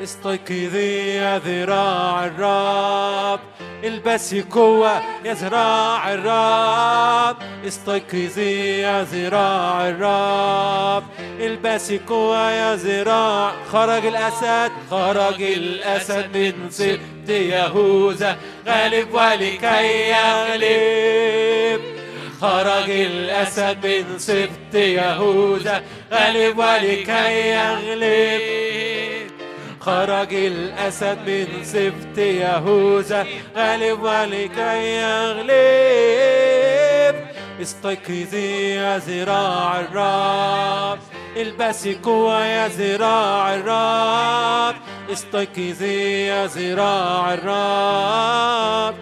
[0.03, 3.39] استيقظي يا ذراع الرب.
[3.83, 7.37] البسي قوة يا ذراع الرب.
[7.67, 11.03] استيقظي يا ذراع الرب.
[11.39, 13.51] البسي قوة يا ذراع.
[13.71, 18.37] خرج الأسد خرج الأسد من سبط يهوذا.
[18.67, 21.81] غالب ولكي يغلب.
[22.41, 25.83] خرج الأسد من سبط يهوذا.
[26.13, 28.41] غالب ولكي يغلب.
[29.85, 33.27] خرج الأسد من سبط يهوذا.
[33.57, 35.55] غالب ولكي يغلب.
[37.61, 40.99] استيقظي يا ذراع الرب.
[41.37, 44.75] البسي قوة يا ذراع الرب.
[45.11, 48.95] استيقظي يا ذراع الرب.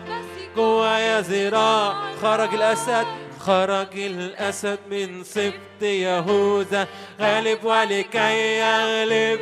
[0.56, 1.94] قوة يا ذراع.
[2.22, 3.06] خرج الأسد.
[3.40, 6.88] خرج الأسد من سبط يهوذا.
[7.22, 9.40] غالب ولكي يغلب.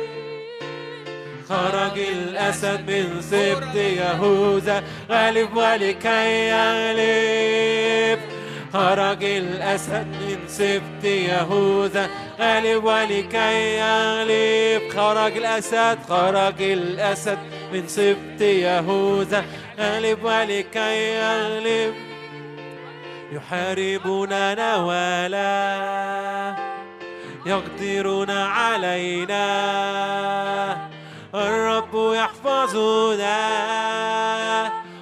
[1.52, 4.82] خرج الأسد من سبط يهوذا.
[5.10, 8.18] غالب ولكي يغلب.
[8.72, 12.10] خرج الأسد من سبط يهوذا.
[12.40, 14.92] غالب ولكي يغلب.
[14.96, 17.38] خرج الأسد خرج الأسد
[17.72, 19.44] من سبط يهوذا.
[19.80, 21.94] غالب ولكي يغلب.
[23.32, 25.62] يحاربوننا ولا
[27.46, 29.42] يقدرون علينا.
[31.34, 33.38] الرب يحفظنا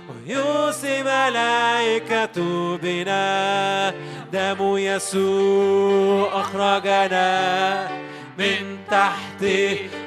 [0.09, 3.95] ويوصي ملائكته بنا
[4.33, 7.89] دم يسوع أخرجنا
[8.39, 9.45] من تحت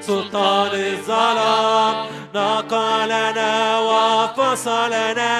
[0.01, 2.05] سلطان الظلام.
[2.35, 5.35] نقلنا وفصلنا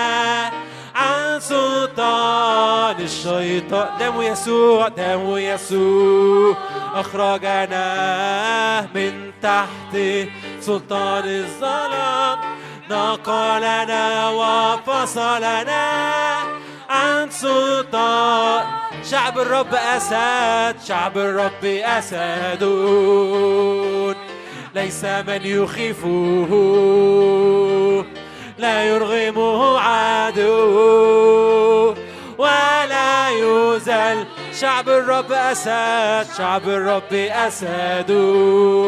[0.96, 3.88] عن سلطان الشيطان.
[4.00, 6.58] دم يسوع دم يسوع
[6.96, 7.86] أخرجنا
[8.96, 9.96] من تحت
[10.60, 12.40] سلطان الظلام.
[12.90, 15.86] نقلنا وفصلنا
[16.90, 18.66] عن سلطان.
[19.12, 21.66] شعب الرب أسد شعب الرب
[22.00, 23.24] أسدون.
[24.76, 26.50] ليس من يخيفه
[28.58, 31.14] لا يرغمه عدو
[32.38, 34.26] ولا يزل
[34.60, 37.14] شعب الرب أسد شعب الرب
[37.48, 38.84] أسدون.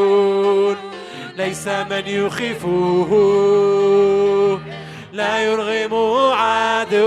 [1.35, 3.09] ليس من يخيفه
[5.13, 7.05] لا يرغمه عدو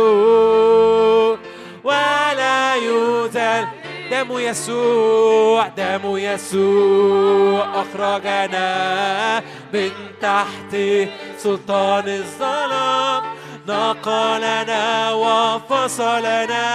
[1.85, 3.67] ولا يذل
[4.11, 7.67] دم يسوع دم يسوع.
[7.75, 10.77] أخرجنا من تحت
[11.39, 13.23] سلطان الظلام.
[13.69, 16.67] نقلنا وفصلنا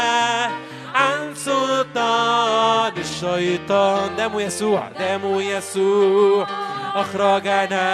[0.96, 4.16] عن سلطان الشيطان.
[4.16, 6.48] دم يسوع دم يسوع.
[6.96, 7.88] أخرجنا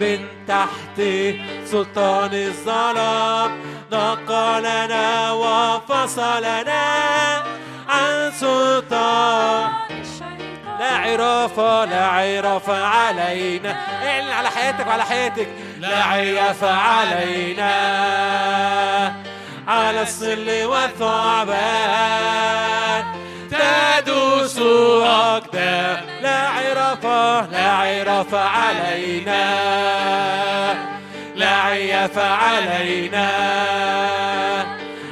[0.00, 0.18] من
[0.48, 1.02] تحت
[1.64, 3.50] سلطان الظلام.
[3.92, 6.84] نقلنا وفصلنا
[7.88, 9.68] عن سلطان.
[10.80, 13.76] لا عرافة لا عرف علينا.
[14.02, 15.48] اعلن على حياتك وعلى حياتك.
[15.80, 17.74] لا عرف علينا.
[19.68, 21.58] على الظل والثعبان
[23.50, 24.58] تدوس
[25.02, 26.00] أقدام.
[26.22, 27.04] لا عرف
[27.52, 29.44] لا عرف علينا.
[31.36, 33.28] لا عيف علينا.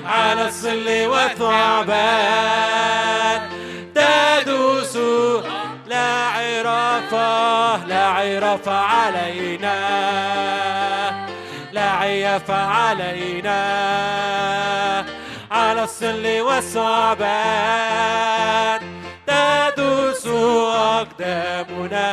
[0.06, 2.20] على الظل والثعبان
[3.94, 4.96] تدوس
[5.86, 7.12] لا عرف
[7.86, 9.76] لا عرف علينا.
[11.96, 13.60] لا عيف علينا
[15.50, 17.20] على الظل والثعبان
[19.26, 20.26] تدوس
[20.76, 22.10] أقدامنا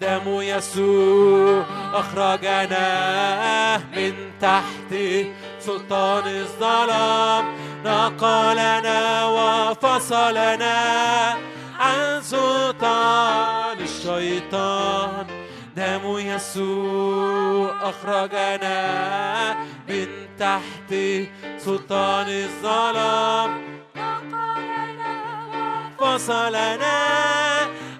[0.00, 1.64] دم يسوع
[1.94, 2.86] أخرجنا
[3.76, 4.94] من تحت
[5.60, 7.44] سلطان الظلام.
[7.84, 10.76] نقلنا وفصلنا
[11.80, 15.33] عن سلطان الشيطان.
[15.76, 19.56] دم يسوع أخرجنا
[19.88, 20.06] من
[20.38, 20.94] تحت
[21.58, 23.50] سلطان الظلام.
[26.00, 26.98] فصلنا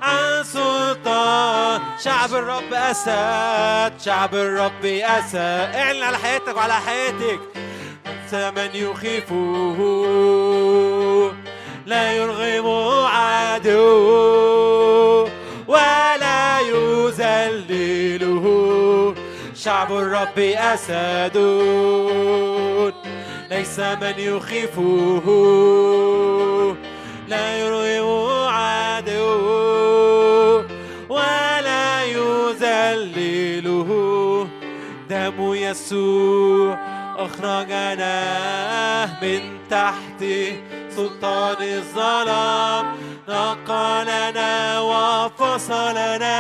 [0.02, 1.80] عن سلطان.
[2.04, 5.70] شعب الرب أسد شعب الرب أسد.
[5.74, 7.40] اعلن على حياتك وعلى حياتك.
[8.34, 9.78] من يخيفه
[11.86, 12.66] لا يرغم
[13.06, 14.73] عدو
[17.74, 19.14] يذلله
[19.54, 21.36] شعب الرب أسد.
[23.50, 25.26] ليس من يخيفه.
[27.28, 29.14] لا يرغم عدو.
[31.08, 33.88] ولا يذلله.
[35.10, 36.78] دم يسوع
[37.18, 38.24] أخرجنا
[39.22, 40.24] من تحت
[40.96, 42.86] سلطان الظلام.
[43.28, 46.34] نقلنا وفصلنا.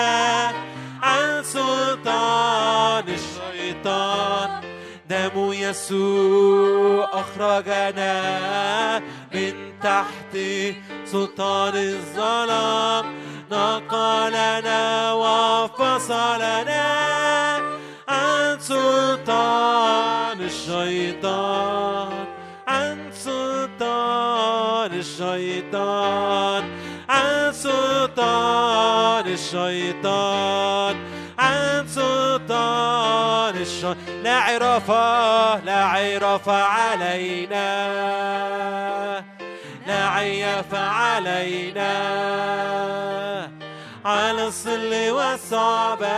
[1.04, 4.50] عن سلطان الشيطان.
[5.08, 8.14] دم يسوع أخرجنا
[9.34, 9.52] من
[9.82, 10.36] تحت
[11.04, 13.04] سلطان الظلام.
[13.52, 16.86] نقلنا وفصلنا
[18.08, 22.24] عن سلطان الشيطان.
[22.68, 26.64] عن سلطان الشيطان
[27.08, 27.52] عن
[28.44, 30.96] سلطان الشيطان.
[31.38, 33.96] عن سلطان الشيطان.
[34.22, 37.64] لا عرفة لا عرفة علينا.
[39.86, 41.92] لا عيف علينا.
[44.04, 46.12] على الظل والصعبان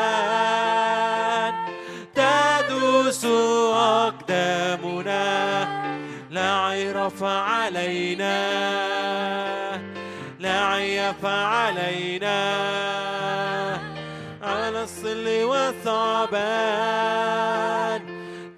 [2.15, 3.25] تدوس
[4.05, 5.17] أقدامنا.
[6.31, 8.37] لا عرف علينا.
[10.39, 12.41] لا عيف علينا
[14.43, 16.37] على الظل والثعبان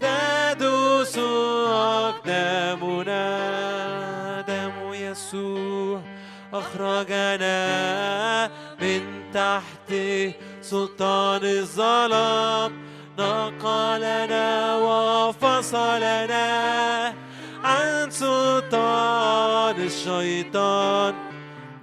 [0.01, 1.19] تدوس
[2.09, 3.25] أقدامنا
[4.49, 6.01] دم يسوع
[6.55, 7.59] أخرجنا
[8.81, 9.03] من
[9.35, 9.95] تحت
[10.63, 12.73] سلطان الظلام.
[13.19, 16.49] نقلنا وفصلنا
[17.65, 21.28] عن سلطان الشيطان.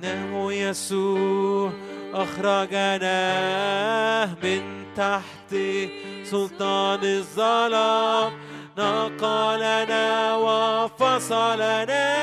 [0.05, 1.71] دم يسوع
[2.13, 3.19] أخرجنا
[4.43, 4.61] من
[4.95, 5.55] تحت
[6.23, 8.31] سلطان الظلام.
[8.77, 12.15] نقلنا وفصلنا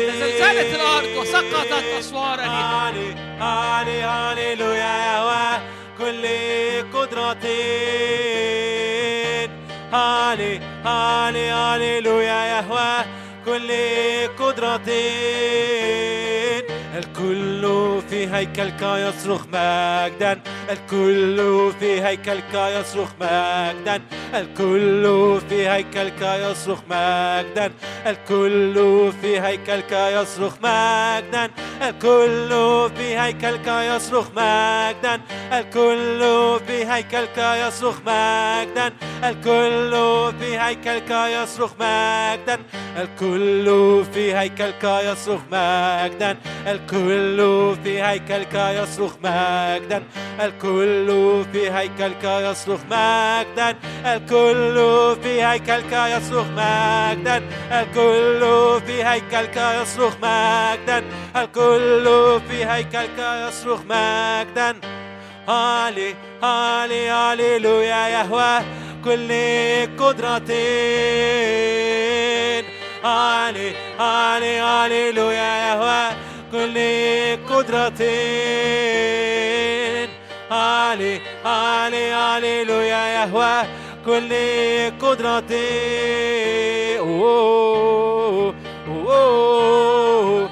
[0.08, 5.60] قدرتي زلزلت الأرض وسقطت أسوار علي علي هللويا يهوى
[5.98, 6.28] كل
[6.94, 7.88] قدرتي
[9.94, 13.06] علي علي هللويا يهوى
[13.46, 13.72] كل
[14.40, 15.78] قدرتي
[16.98, 20.42] الكل في هيكلك يصرخ مجدا.
[20.70, 24.02] الكل في هيكلك يصرخ مجدا.
[24.34, 27.72] الكل في هيكلك يصرخ مجدا.
[28.10, 31.52] الكل في هيكلك يصرخ مجدا.
[31.82, 32.50] الكل
[32.98, 35.22] في هيكلك يصرخ مجدا.
[35.54, 36.20] الكل
[36.68, 38.94] في هيكلك يصرخ مجدا.
[39.24, 39.92] الكل
[40.40, 42.60] في هيكلك يصرخ مجدا.
[42.98, 46.38] الكل في هيكلك يصرخ مجدا.
[46.68, 50.04] الكل في هيكلك يصرخ مجدا.
[50.40, 53.76] الكل في هيكلك يصرخ مجدا.
[54.06, 57.44] الكل في هيكلك يصرخ مجدا.
[57.72, 58.42] الكل
[58.88, 61.04] في هيكلك يصرخ مجدا.
[61.36, 61.67] الكل
[62.40, 64.76] في هيكلك يصرخ مجدا.
[65.48, 68.66] هالي هالي هاليلويا يهوى
[69.04, 69.32] كل
[70.00, 70.58] قدرتين.
[73.04, 76.10] هالي هالي هاليلويا يهوى
[76.52, 76.78] كل
[77.54, 78.08] قدرتين.
[80.52, 83.64] هالي هالي هاليلويا يهوى
[84.06, 84.32] كل
[85.02, 86.18] قدرتين.
[86.98, 88.56] أوه،
[88.88, 90.47] أوه،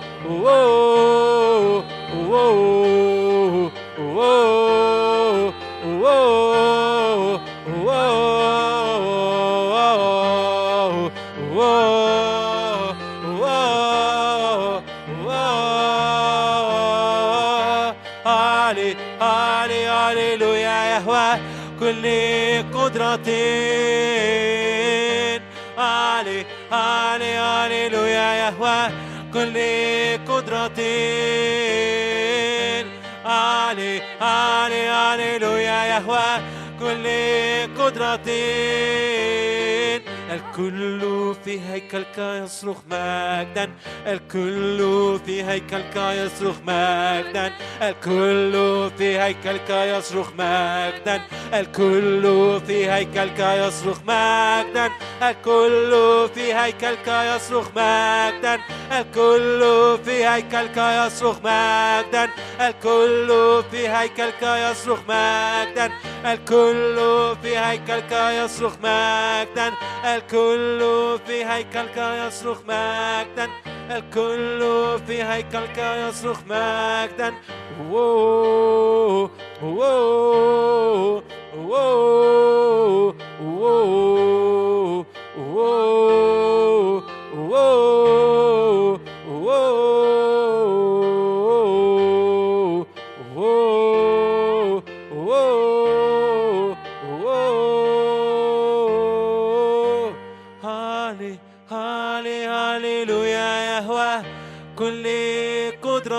[21.85, 22.05] كل
[22.73, 23.29] قدرة.
[25.77, 28.89] علي علي هللويا يهوى.
[29.33, 29.57] كل
[30.33, 30.79] قدرة.
[33.25, 36.29] علي علي هللويا يهوى.
[36.79, 37.05] كل
[37.83, 38.29] قدرة.
[40.35, 43.69] الكل في هيكلك يصرخ مجدا.
[44.07, 47.51] الكل في هيكلك يصرخ مجدا.
[47.81, 48.53] الكل
[48.97, 51.21] في هيكلك يصرخ مجدا.
[51.53, 54.91] الكل في هيكلك يصرخ مجدا.
[55.21, 58.59] الكل في هيكلك يصرخ مجدا.
[58.91, 59.61] الكل
[60.05, 62.29] في هيكلك يصرخ مجدا.
[62.61, 65.91] الكل في هيكلك يصرخ مجدا.
[66.25, 66.97] الكل
[67.41, 69.71] في هيكلك يصرخ مجدا.
[70.25, 70.79] الكل
[71.27, 73.49] في هيكلك يصرخ مجدا
[73.91, 74.59] الكل
[75.07, 77.33] في هيكلك يصرخ مجدا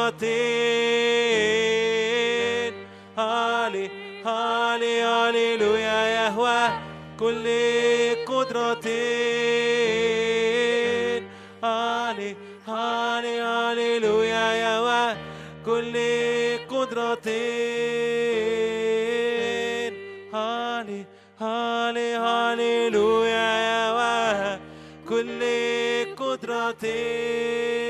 [0.07, 0.47] قدرتين
[3.18, 3.91] هالي
[4.25, 6.68] هالي هاليلويا يهوى
[7.18, 7.47] كل
[8.26, 8.93] قدرتين.
[11.65, 12.36] هالي
[12.68, 15.17] هالي هاليلويا يهوى
[15.67, 15.94] كل
[16.70, 17.26] قدرتين.
[20.35, 21.05] هالي
[21.41, 24.59] هالي هاليلويا يهوى
[25.09, 25.43] كل
[26.17, 27.85] قدرتين.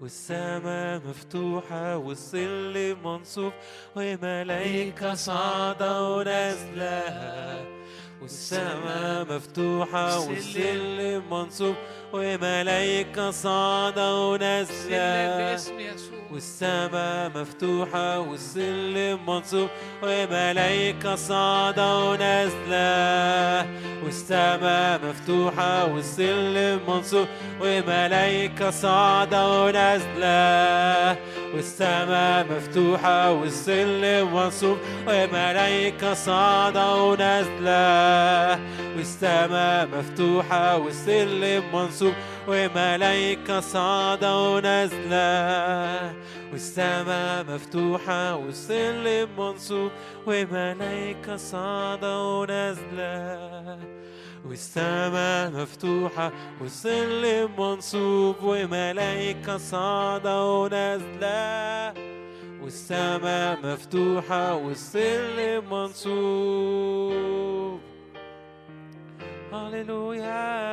[0.00, 3.52] والسماء مفتوحة والظل منصوب
[3.96, 7.00] وملايكة صاعدة ونازلة
[8.22, 11.74] والسماء مفتوحة والظل منصوب
[12.12, 15.58] وملايكة صاعدة ونازلة.
[16.32, 19.68] والسماء مفتوحة والظل منصوب
[20.02, 23.66] وملايكة صاعدة ونازلة.
[24.04, 27.26] والسماء مفتوحة والظل منصوب
[27.60, 31.16] وملايكة صاعدة ونازلة.
[31.54, 38.09] والسماء مفتوحة والظل منصوب وملايكة صاعدة ونازلة.
[38.96, 42.12] والسماء مفتوحة والظل منصوب
[42.48, 46.14] وملايكة صاعدة ونازلة.
[46.52, 49.90] والسماء مفتوحة والظل منصوب
[50.26, 53.78] وملايكة صاعدة ونازلة.
[54.48, 61.94] والسماء مفتوحة والظل منصوب وملايكة صاعدة ونازلة.
[62.62, 67.79] والسماء مفتوحة والظل منصوب.
[69.52, 70.70] هللويا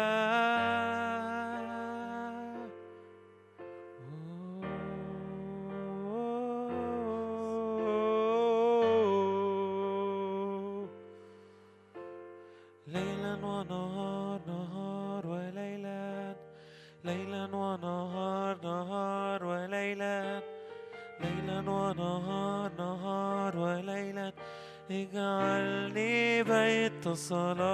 [12.88, 16.35] ليلا ونهار نهار وليلا
[17.03, 20.41] ليلا ونهار نهار وليلا
[21.22, 24.31] ليلا ونهار نهار وليلا
[24.91, 27.67] اجعلني بيت الصلاه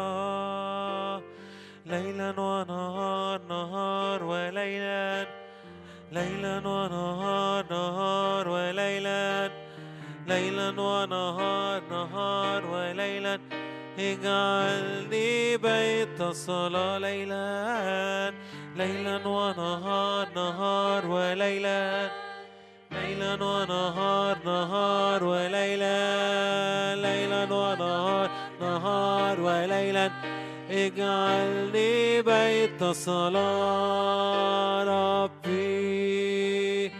[32.81, 36.91] صلاة ربي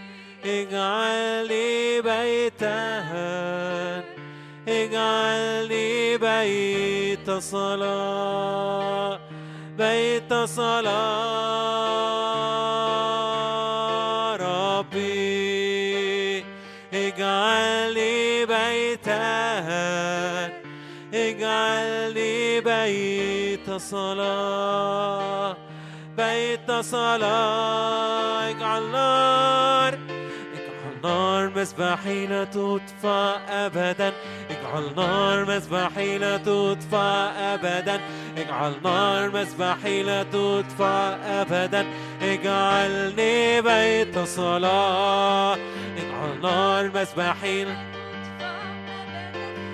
[0.46, 4.04] اجعلني بيتها
[4.68, 9.20] اجعلني بيت صلاة
[9.78, 10.34] بيت
[13.04, 16.44] صلاة ربي
[16.94, 20.52] اجعلني بيتها
[21.14, 25.63] اجعلني بيت صلاة بيت
[26.84, 29.94] صلاة اجعل نار
[30.54, 34.14] اجعل نار مسبحي لا تطفى أبدا.
[34.50, 38.00] اجعل نار مسبحي لا تطفى أبدا.
[38.38, 41.86] اجعل نار مسبحي لا تطفى أبدا.
[42.22, 45.58] اجعلني بيت صلاة
[45.98, 47.68] اجعل نار مسبحي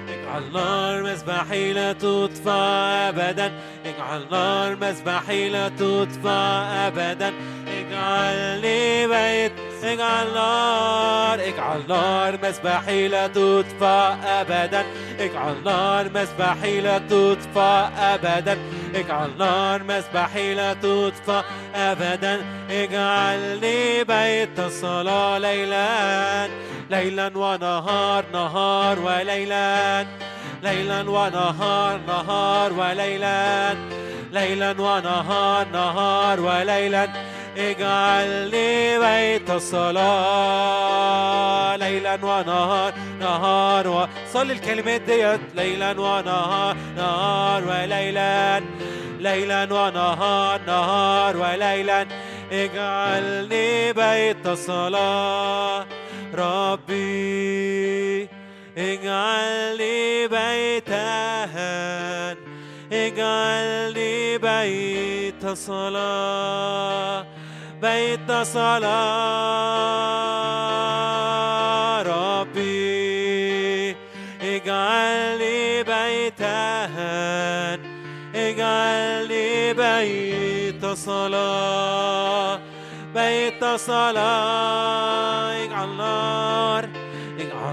[0.10, 2.60] اجعل نار مسبحي لا تطفى
[3.10, 3.52] أبدا.
[4.00, 7.34] اجعل نار مسبحي لا تطفى أبدا.
[7.68, 9.52] اجعلني بيت
[9.84, 14.86] اجعل نار اجعل نار مسبحي لا تطفى أبدا.
[15.20, 18.58] اجعل نار مسبحي لا تطفى أبدا.
[18.96, 21.44] اجعل نار مسبحي لا تطفى
[21.76, 22.42] أبدا.
[22.70, 26.48] اجعلني بيت الصلاة ليلا
[26.90, 30.06] ليلا ونهار نهار وليلا.
[30.64, 33.76] ليلا ونهار نهار وليلا.
[34.32, 37.10] ليلا ونهار نهار وليلا.
[37.58, 40.06] اجعلني بيت الصلاة.
[41.76, 44.08] ليلا ونهار نهار و...
[44.34, 45.40] صلي الكلمات ديت.
[45.56, 48.62] ليلا ونهار نهار وليلا.
[49.20, 52.06] ليلا ونهار نهار وليلا.
[52.52, 55.86] اجعلني بيت الصلاة.
[56.34, 58.39] ربي.
[58.80, 61.46] اجعلني بيتها
[62.92, 67.26] اجعلني بيت صلاة
[67.82, 68.80] بيت صلاة.
[72.02, 73.96] ربي
[74.42, 77.80] اجعلني بيتها
[78.36, 82.60] اجعلني بيت صلاة
[83.16, 85.64] بيت صلاة.
[85.66, 86.99] اجعل نار.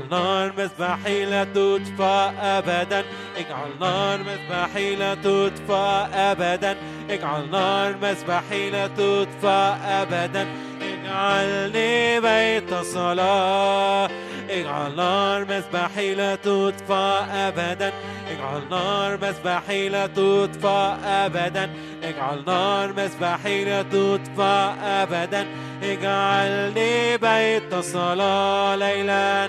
[0.06, 3.04] اجعل نار مذبحي لا تطفى أبدا.
[3.36, 6.76] اجعل نار مذبحي لا تطفى أبدا.
[7.10, 10.46] اجعل نار مذبحي لا تطفى أبدا.
[10.82, 14.10] اجعلني بيت صلاة
[14.50, 17.92] اجعل نار مذبحي لا تطفى أبدا.
[18.30, 21.70] اجعل نار مذبحي لا تطفى أبدا.
[22.02, 25.46] اجعل نار مذبحي لا تطفى أبدا.
[25.82, 29.45] اجعلني بيت صلاة ليلا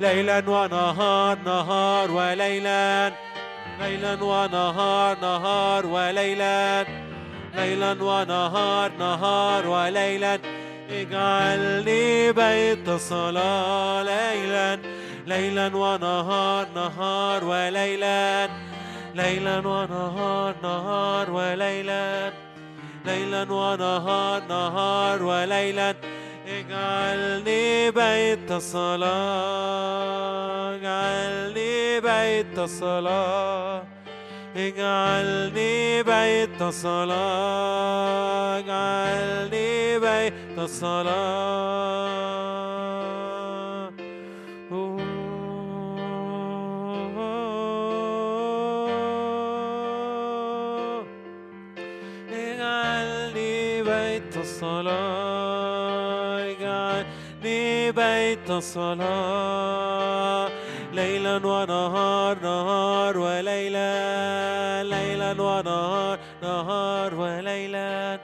[0.00, 3.12] ليلا ونهار نهار وليلا.
[3.80, 6.86] ليلا ونهار نهار وليلا.
[7.54, 10.38] ليلا ونهار نهار وليلا.
[10.90, 14.78] اجعلني بيت صلاة ليلا.
[15.26, 18.48] ليلا ونهار نهار وليلا.
[19.14, 22.32] ليلا ونهار نهار وليلا.
[23.04, 25.94] ليلا ونهار نهار وليلا.
[26.48, 29.08] اجعلني بيت صلاة.
[30.74, 33.82] اجعلني بيت صلاة.
[34.56, 38.58] اجعلني بيت صلاة.
[38.58, 41.48] اجعلني بيت صلاة.
[52.32, 55.27] اجعلني بيت اجعلني
[57.90, 60.48] بيت الصلاة.
[60.92, 64.82] ليلا ونهار نهار وليلا.
[64.82, 68.20] ليلا ونهار نهار وليلا.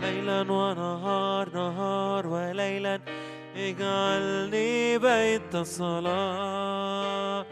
[0.00, 3.00] ليلا ونهار نهار وليلا.
[3.56, 7.46] اجعلني بيت الصلاة.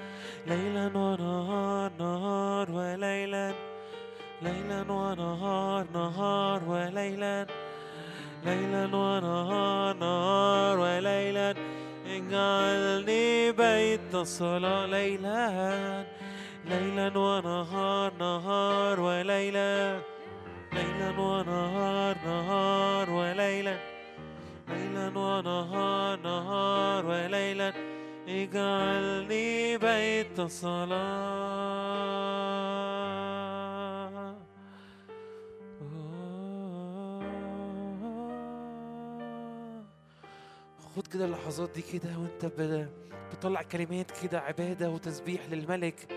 [0.46, 3.52] ليلا ونهار نهار وليلا.
[4.42, 7.46] ليلا ونهار نهار وليلا.
[8.44, 11.54] ليلا ونهار نهار وليلا
[12.06, 16.04] اجعلني بيت الصلاة ليلا.
[16.64, 20.00] ليلا ونهار نهار وليلا.
[20.72, 23.76] ليلا ونهار نهار وليلا.
[24.68, 27.72] ليلا ونهار نهار وليلا
[28.28, 31.80] اجعلني بيت صلاة
[40.96, 42.44] خد كده اللحظات دي كده وانت
[43.30, 46.12] بتطلع كلمات كده عبادة وتسبيح للملك.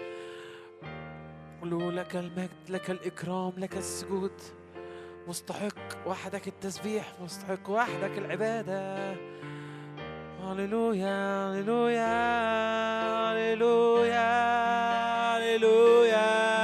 [1.62, 4.42] قول له لك المجد لك الإكرام لك السجود.
[5.28, 9.16] مستحق وحدك التسبيح مستحق وحدك العبادة.
[10.44, 12.14] هللويا هللويا
[13.32, 14.24] هللويا
[15.38, 16.63] هللويا هللويا.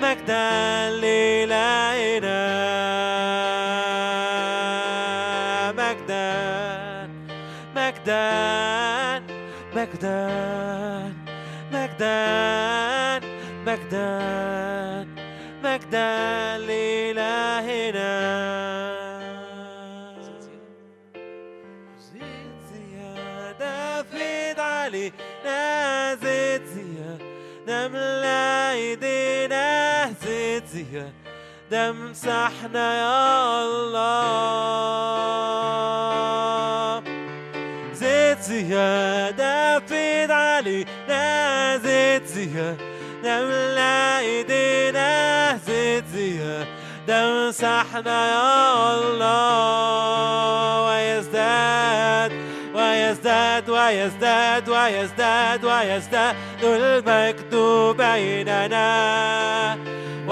[0.00, 2.40] مجدا لإلهنا
[5.72, 7.10] مجدا
[7.76, 9.22] مجدا
[9.76, 10.20] مجدا
[11.72, 13.20] مجدا
[13.66, 14.10] مجدا
[15.64, 18.10] مجدا لإلهنا
[31.72, 34.32] امسحنا يا الله.
[37.92, 42.76] زيت زيادة فيض علينا زيت زيادة
[43.24, 45.58] نملى إيدينا.
[45.66, 46.66] زيت زيادة
[47.08, 50.40] امسحنا يا الله.
[50.86, 52.32] ويزداد
[52.74, 56.36] ويزداد ويزداد ويزداد ويزداد.
[56.62, 57.54] المجد
[57.96, 58.90] بيننا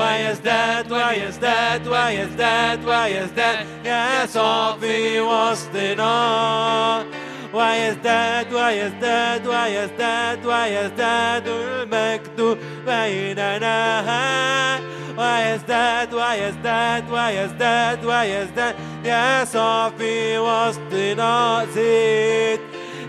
[0.08, 0.88] Why is that?
[0.88, 1.86] Why is that?
[1.86, 2.82] Why is that?
[2.82, 3.66] Why is that?
[3.84, 7.04] Yes, obviously not.
[7.52, 8.50] Why is that?
[8.50, 9.44] Why is that?
[9.44, 10.42] Why is that?
[10.42, 11.44] Why is that?
[11.46, 14.80] المكتوب بيننا.
[15.14, 16.10] Why is that?
[16.10, 17.04] Why is that?
[17.10, 18.02] Why is that?
[18.02, 18.76] Why is that?
[19.04, 21.68] Yes, obviously not.
[21.74, 22.60] Zid,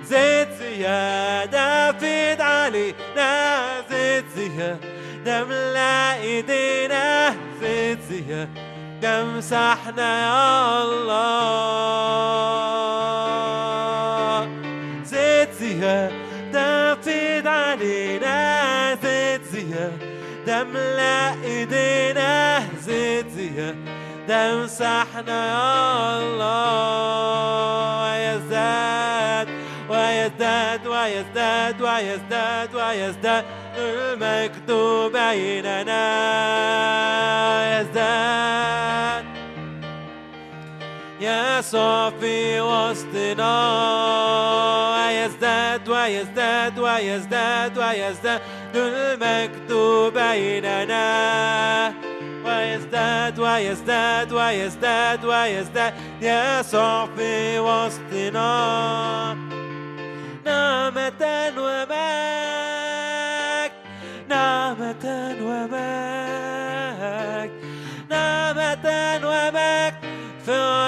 [0.04, 0.50] زيت
[1.52, 2.94] David Ali.
[3.20, 4.99] علينا زيت زيادة
[5.30, 8.50] نملى ايدينا زيت زيادة
[9.02, 12.40] تمسحنا يا الله.
[15.04, 18.38] زيت زيادة فيض علينا
[19.04, 19.92] زيت زيادة
[20.48, 23.76] تملى ايدينا زيت زيادة
[24.28, 27.70] تمسحنا يا الله.
[28.02, 29.48] ويزداد
[29.90, 33.46] ويزداد ويزداد ويزداد ويزداد.
[33.90, 34.72] المجد
[35.14, 36.06] بيننا
[37.82, 39.26] يزداد
[41.22, 43.56] يسوع في وسطنا
[44.96, 48.42] ويزداد ويزداد ويزداد ويزداد
[48.76, 49.74] المجد
[50.14, 51.94] بيننا
[52.46, 58.50] ويزداد ويزداد ويزداد ويزداد يسوع في وسطنا
[60.46, 61.22] نعمة
[61.58, 61.89] ومجد
[65.68, 67.52] nemek,
[68.10, 69.94] nemet envemek,
[70.48, 70.79] back.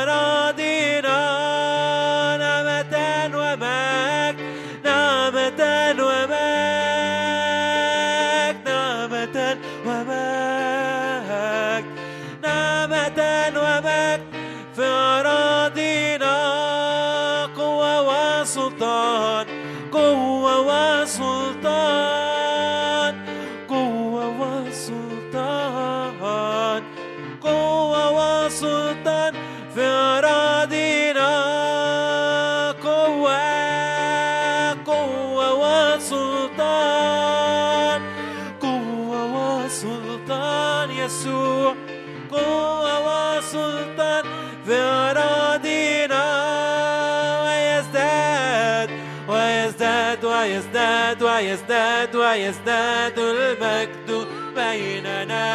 [51.42, 55.46] ويزداد ويزداد المجد بيننا.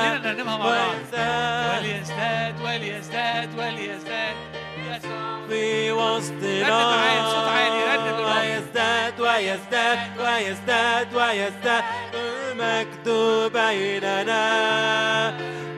[0.00, 0.76] خلينا نرنمها مع بعض.
[0.76, 1.80] ويزداد.
[1.80, 4.36] وليزداد وليزداد وليزداد.
[5.48, 8.20] في وسطنا بصوت عالي، رنم.
[8.24, 11.84] ويزداد ويزداد ويزداد ويزداد
[12.14, 13.06] المجد
[13.52, 14.44] بيننا.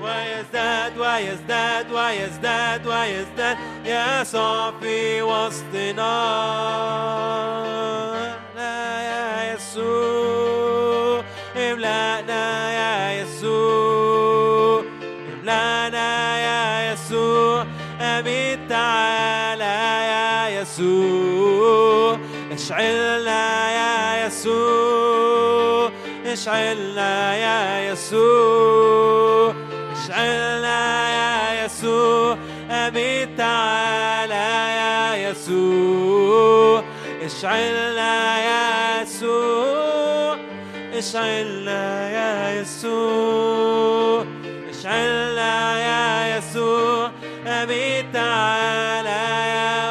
[0.02, 3.56] ويزداد ويزداد ويزداد ويزداد.
[3.84, 6.12] يسوع في وسطنا.
[9.72, 11.24] يسوع
[11.56, 14.84] املأنا يا يسوع
[15.32, 17.66] املأنا يا يسوع
[18.00, 19.74] أمين تعالى
[20.12, 22.18] يا يسوع
[22.52, 25.90] اشعلنا يا يسوع
[26.26, 29.54] اشعلنا يا يسوع
[29.92, 30.80] اشعلنا
[31.16, 32.36] يا يسوع
[32.70, 34.48] أمين تعالى
[34.80, 36.71] يا يسوع.
[37.24, 40.36] اشعلنا يا يسوع؟
[40.94, 44.24] اشعلنا يا يسوع؟
[44.70, 47.10] اشعلنا يا يسوع؟
[47.46, 49.22] أمين تعالى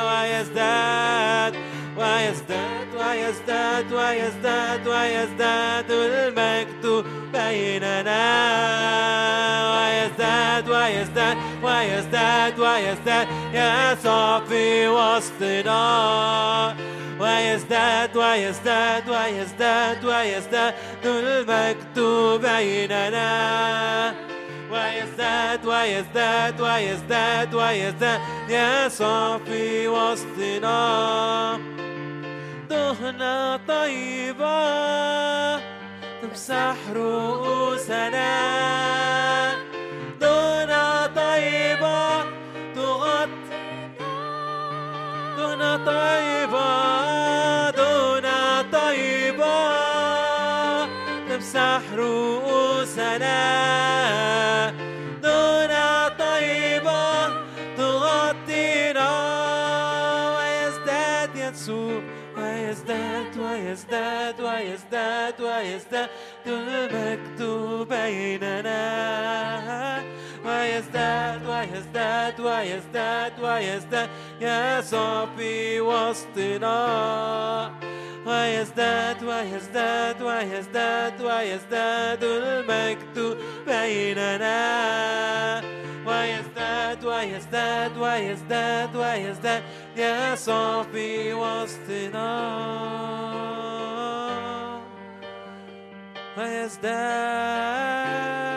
[0.07, 1.55] ويزداد
[1.97, 8.21] ويزداد ويزداد ويزداد ويزداد المجد بيننا.
[9.73, 15.81] ويزداد ويزداد ويزداد ويزداد يسوع في وسطنا.
[17.21, 20.73] ويزداد ويزداد ويزداد ويزداد
[21.05, 21.99] المجد
[22.41, 24.13] بيننا.
[24.71, 28.19] ويزداد ويزداد ويزداد ويزداد
[28.49, 31.59] يسوع في وسطنا.
[32.69, 34.61] دهنة طيبة
[36.21, 38.31] تمسح رؤوسنا.
[45.61, 49.71] دهنة طيبة دهنة طيبة
[51.29, 53.39] تمسح رؤوسنا
[55.23, 57.27] دهنة طيبة
[57.77, 59.09] تغطينا
[60.37, 62.01] ويزداد يسوع
[62.37, 66.09] ويزداد ويزداد ويزداد ويزداد
[66.47, 67.41] المجد
[67.89, 68.81] بيننا
[70.45, 74.09] ويزداد ويزداد ويزداد ويزداد
[74.41, 77.71] يسوع في وسطنا
[78.25, 83.37] ويزداد ويزداد ويزداد ويزداد المجد
[83.67, 84.61] بيننا
[86.05, 89.63] ويزداد ويزداد ويزداد ويزداد
[89.97, 92.41] يسوع في وسطنا
[96.37, 98.50] ويزداد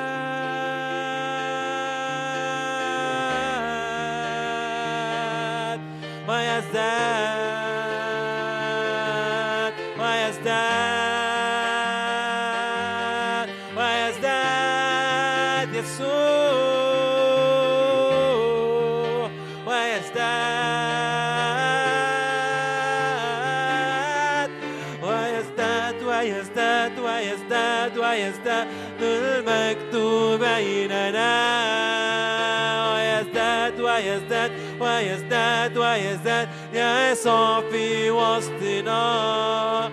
[34.94, 39.90] ويزداد ويزداد يسوع في وسطنا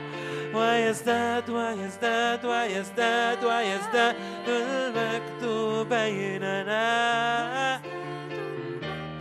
[0.53, 4.15] ويزداد ويزداد ويزداد ويزداد
[4.47, 5.43] المجد
[5.89, 7.81] بيننا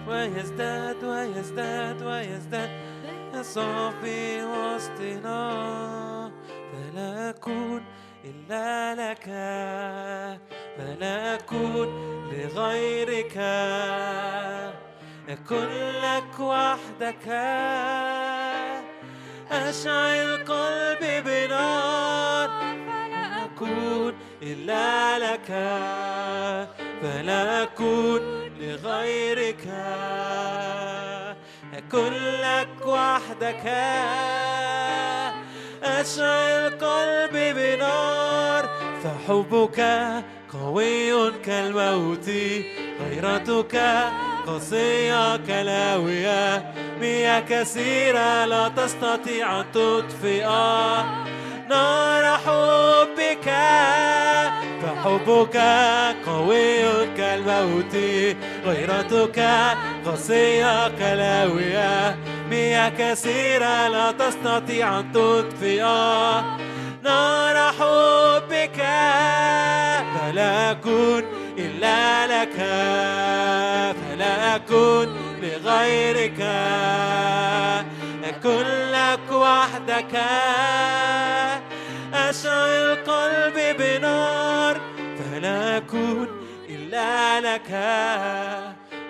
[0.08, 2.70] ويزداد ويزداد ويزداد
[3.34, 5.40] يسوع في وسطنا
[6.72, 7.84] فلا أكون
[8.24, 9.24] إلا لك
[10.76, 11.88] فلا أكون
[12.32, 13.36] لغيرك.
[15.28, 15.68] أكن
[16.02, 17.28] لك وحدك.
[19.52, 22.48] أشعل قلبي بنار.
[22.48, 25.46] فلا أكون إلا لك.
[27.02, 28.20] فلا أكون
[28.60, 29.68] لغيرك.
[31.74, 33.66] أكن لك وحدك.
[35.82, 38.68] أشعل قلبي بنار.
[39.04, 39.80] فحبك
[40.52, 42.30] قوي كالموت.
[43.00, 43.76] غيرتك
[44.46, 50.46] قاسية كلاوية مياه كثيرة لا تستطيع أن تطفئ
[51.68, 53.50] نار حبك
[54.82, 55.56] فحبك
[56.26, 57.96] قوي كالموت.
[58.66, 59.40] غيرتك
[60.06, 62.16] قاسية كلاوية
[62.50, 65.82] مياه كثيرة لا تستطيع أن تطفئ
[67.02, 68.76] نار حبك
[70.14, 71.39] فلا أكون
[71.80, 72.56] إلا لك
[73.96, 76.40] فلا أكون لغيرك.
[78.24, 80.14] أكون لك وحدك.
[82.14, 84.80] أشعل قلبي بنار
[85.18, 86.28] فلا أكون
[86.68, 87.70] إلا لك.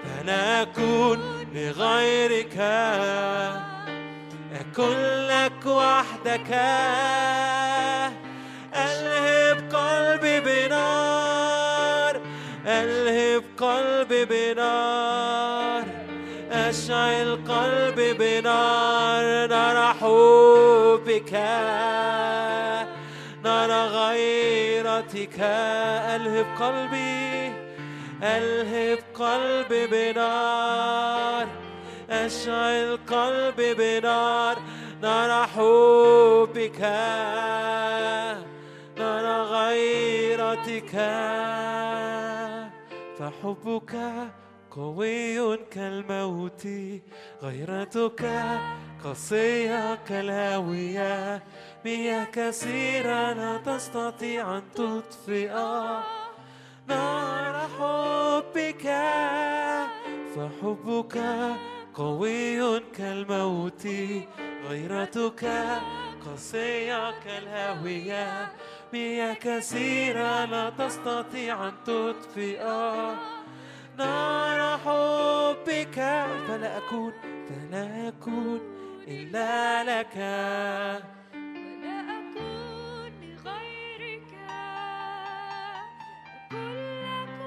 [0.04, 1.18] فلا أكون
[1.54, 2.56] لغيرك.
[4.60, 6.50] أكن لك وحدك.
[12.70, 15.84] ألهب قلبي بنار
[16.52, 21.32] أشعل قلبي بنار نار حبك
[23.44, 25.38] نار غيرتك.
[26.14, 27.52] ألهب قلبي
[28.22, 31.46] ألهب قلبي بنار
[32.10, 34.56] أشعل قلبي بنار
[35.02, 36.80] نار حبك
[38.98, 40.94] نار غيرتك.
[43.20, 43.96] فحبك
[44.70, 46.68] قوي كالموت
[47.42, 48.22] غيرتك
[49.04, 51.42] قاسية كالهاوية
[51.84, 55.52] مياه كثيرة لا تستطيع أن تطفئ.
[56.88, 58.86] نار حبك
[60.34, 61.18] فحبك
[61.94, 63.86] قوي كالموت
[64.68, 65.44] غيرتك
[66.26, 68.52] قاسية كالهاوية
[68.92, 72.64] مياه كثيرة لا تستطيع أن تطفئ
[73.98, 75.94] نار حبك.
[76.48, 77.12] فلا أكون
[77.48, 78.60] فلا أكون
[79.08, 80.16] إلا لك.
[81.34, 84.32] ولا أكون لغيرك.
[86.30, 87.40] أكون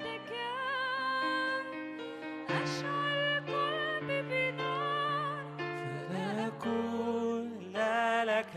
[0.00, 0.32] لك وحدك.
[2.50, 5.44] أشعل قلبي بنار.
[6.08, 8.56] فلا أكون إلا لك.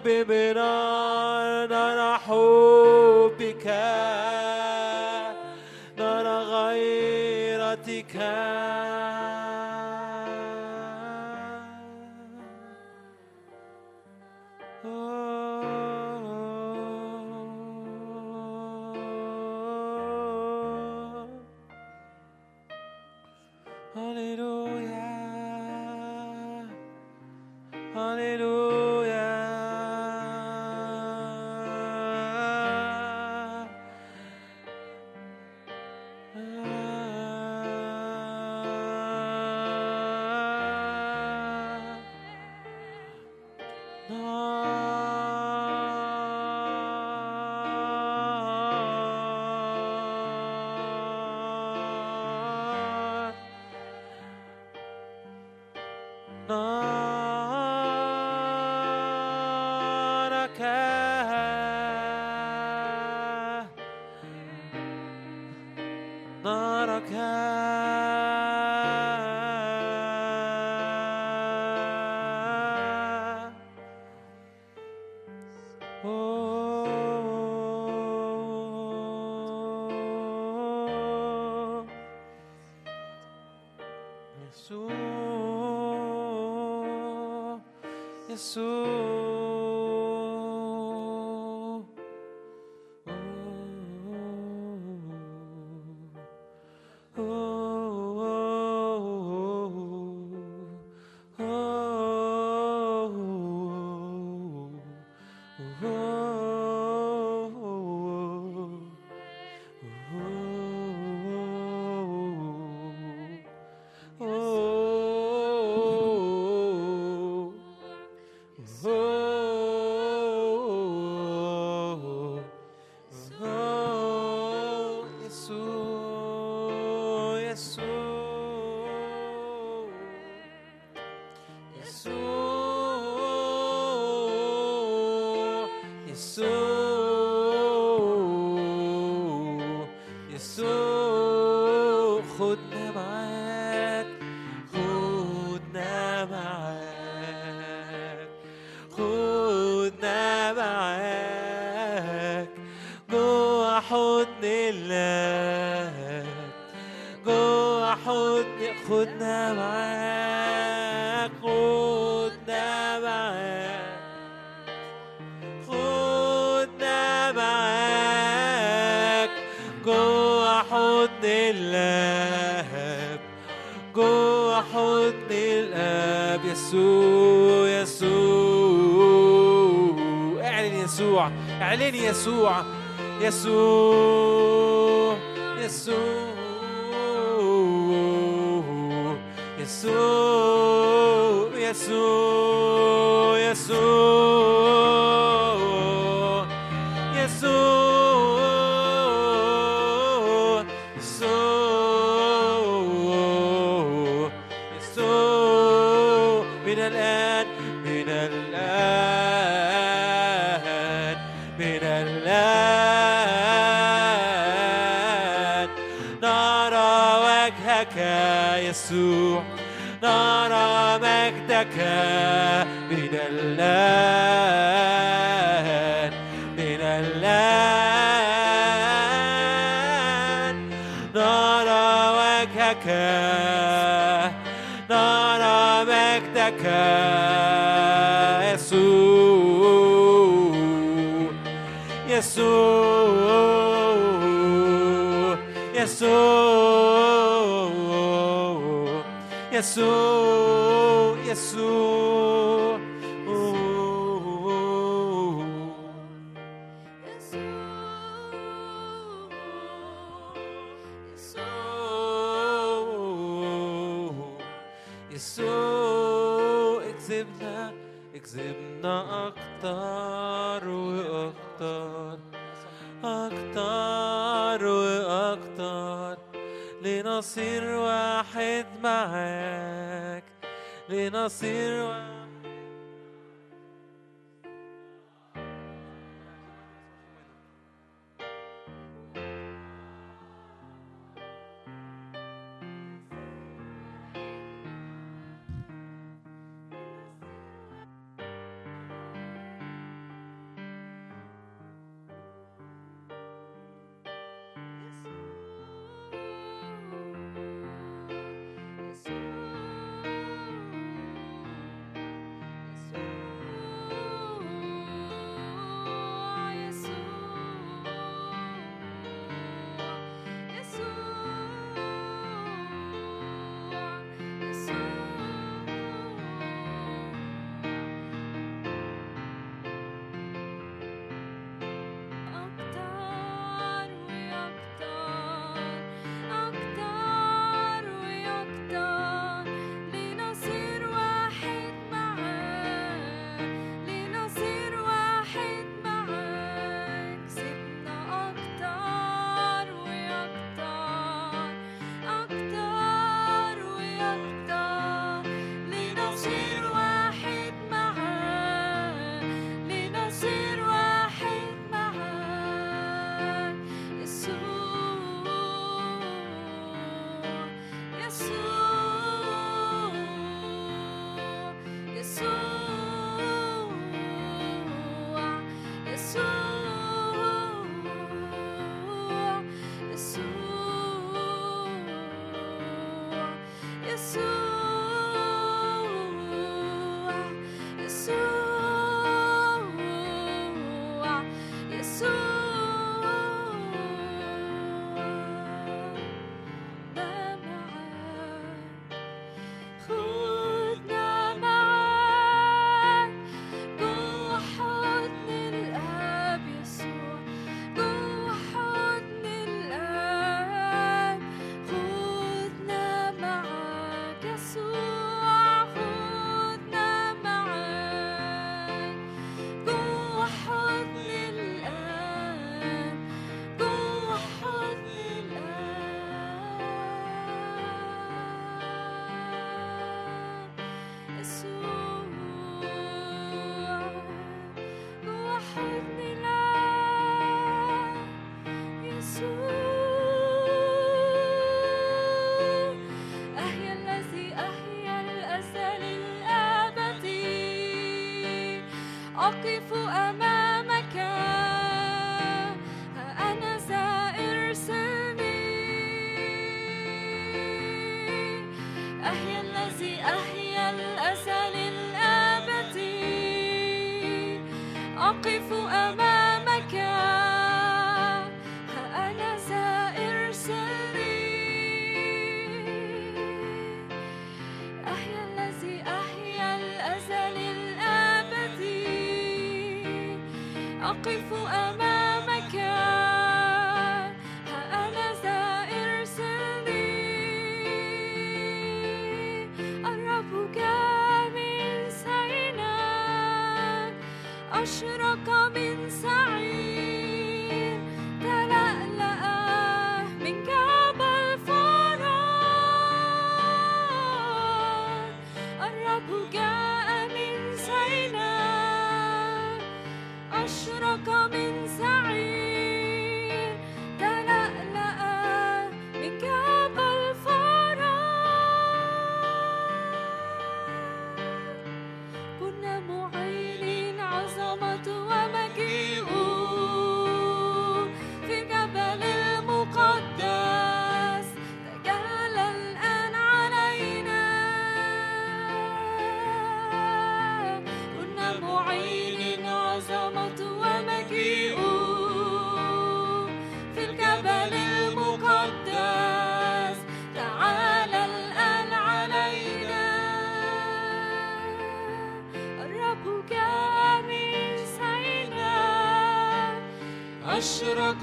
[0.06, 0.24] قلبي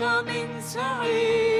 [0.01, 1.50] أشرق من سعير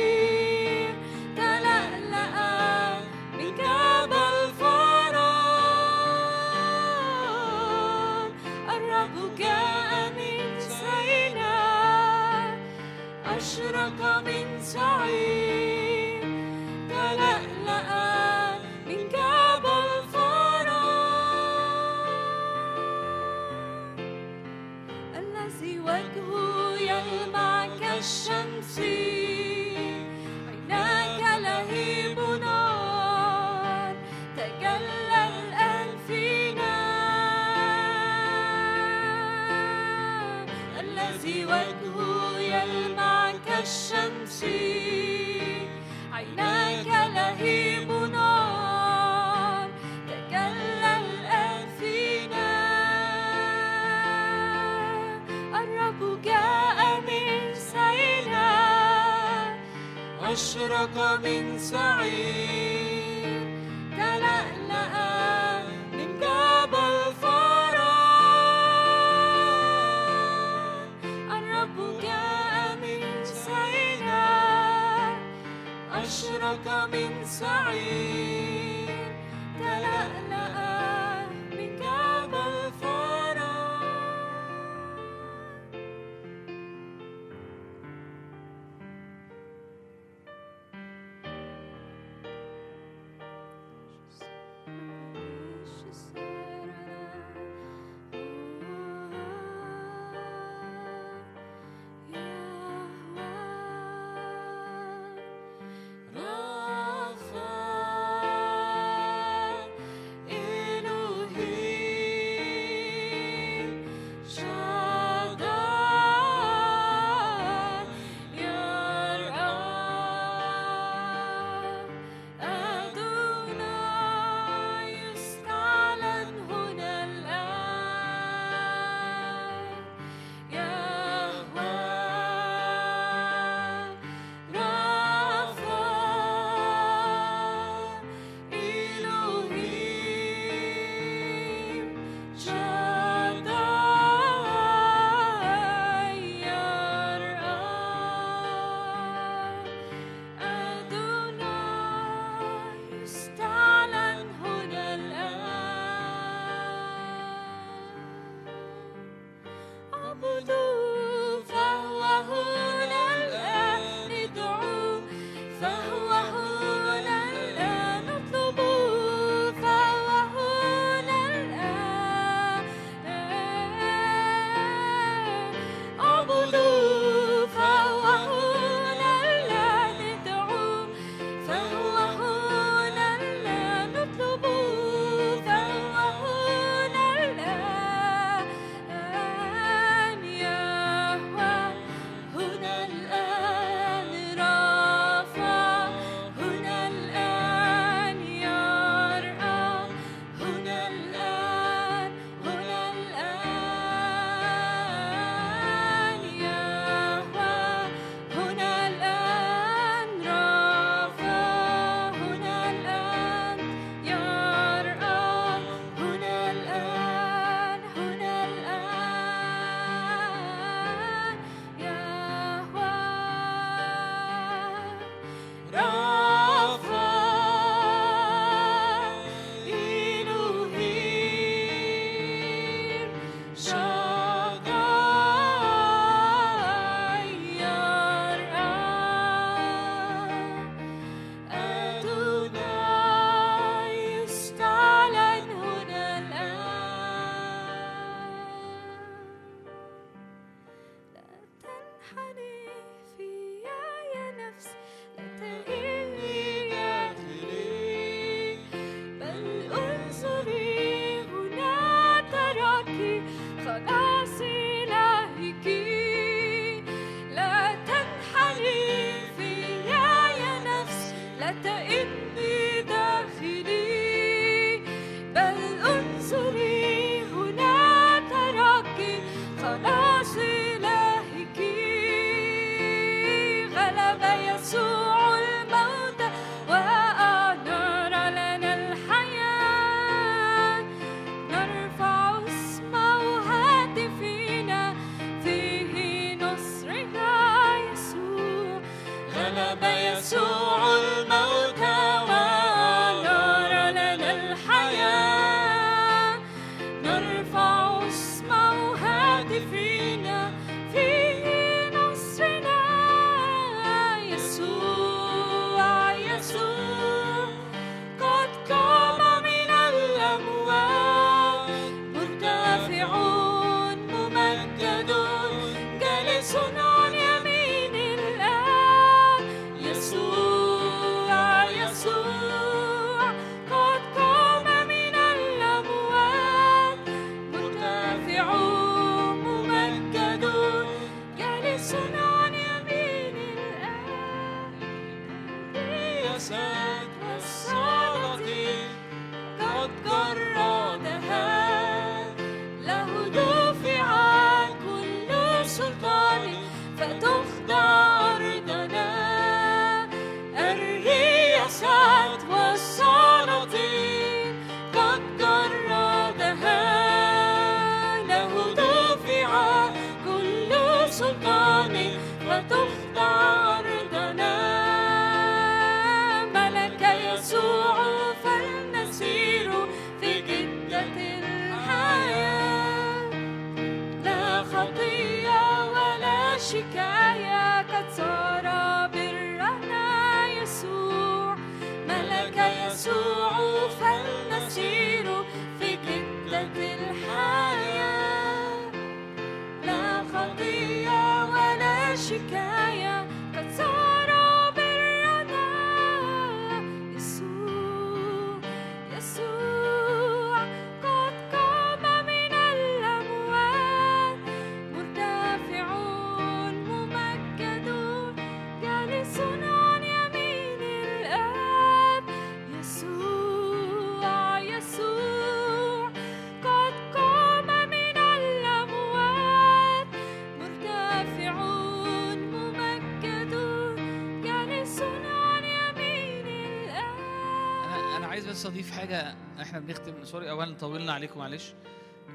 [438.62, 440.24] عايز اضيف حاجة إحنا بنختم.
[440.24, 441.74] سوري اولا طولنا عليكم معلش.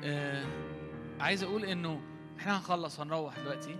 [0.03, 0.45] آه
[1.19, 2.01] عايز أقول إنه
[2.39, 3.75] إحنا هنخلص هنروح دلوقتي.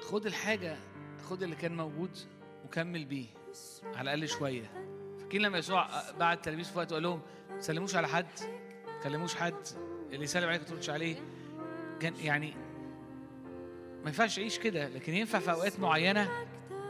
[0.00, 0.76] خد الحاجة
[1.24, 2.18] خد اللي كان موجود
[2.64, 3.26] وكمل بيه
[3.84, 4.70] على الأقل شوية.
[5.18, 7.20] فاكرين لما يسوع بعت تلاميذ في وقت وقال لهم
[7.50, 8.26] ما تسلموش على حد
[8.86, 9.66] ما تكلموش حد
[10.12, 11.16] اللي يسلم عليك ما تردش عليه.
[12.00, 12.54] كان يعني
[14.02, 16.46] ما ينفعش تعيش كده لكن ينفع في أوقات معينة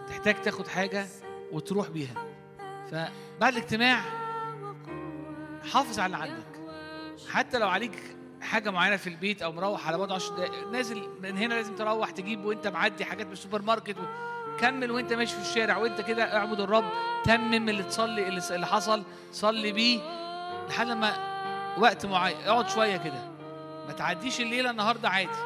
[0.09, 1.07] تحتاج تاخد حاجة.
[1.53, 2.15] وتروح بيها.
[2.91, 4.01] فبعد الاجتماع
[5.73, 6.57] حافظ على اللي عندك.
[7.31, 8.03] حتى لو عليك
[8.41, 12.11] حاجة معينة في البيت أو مروح على بعد 10 دقايق نازل من هنا لازم تروح
[12.11, 13.97] تجيب وأنت معدي حاجات من السوبر ماركت.
[14.61, 16.85] كمل وأنت ماشي في الشارع وأنت كده اعبد الرب
[17.25, 19.03] تمم اللي تصلي اللي حصل
[19.33, 20.01] صلي بيه
[20.69, 21.17] لحد لما
[21.79, 23.31] وقت معين اقعد شوية كده.
[23.87, 25.39] ما تعديش الليلة النهارده عادي.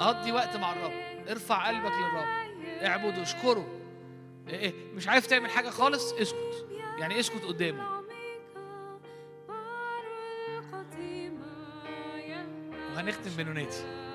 [0.00, 0.92] قضي وقت مع الرب.
[1.30, 2.26] ارفع قلبك للرب.
[2.84, 3.66] اعبده اشكره.
[4.48, 6.66] إيه، إيه، مش عارف تعمل حاجة خالص اسكت.
[6.98, 7.96] يعني اسكت قدامه.
[12.94, 14.06] وهنختم بنوناتي.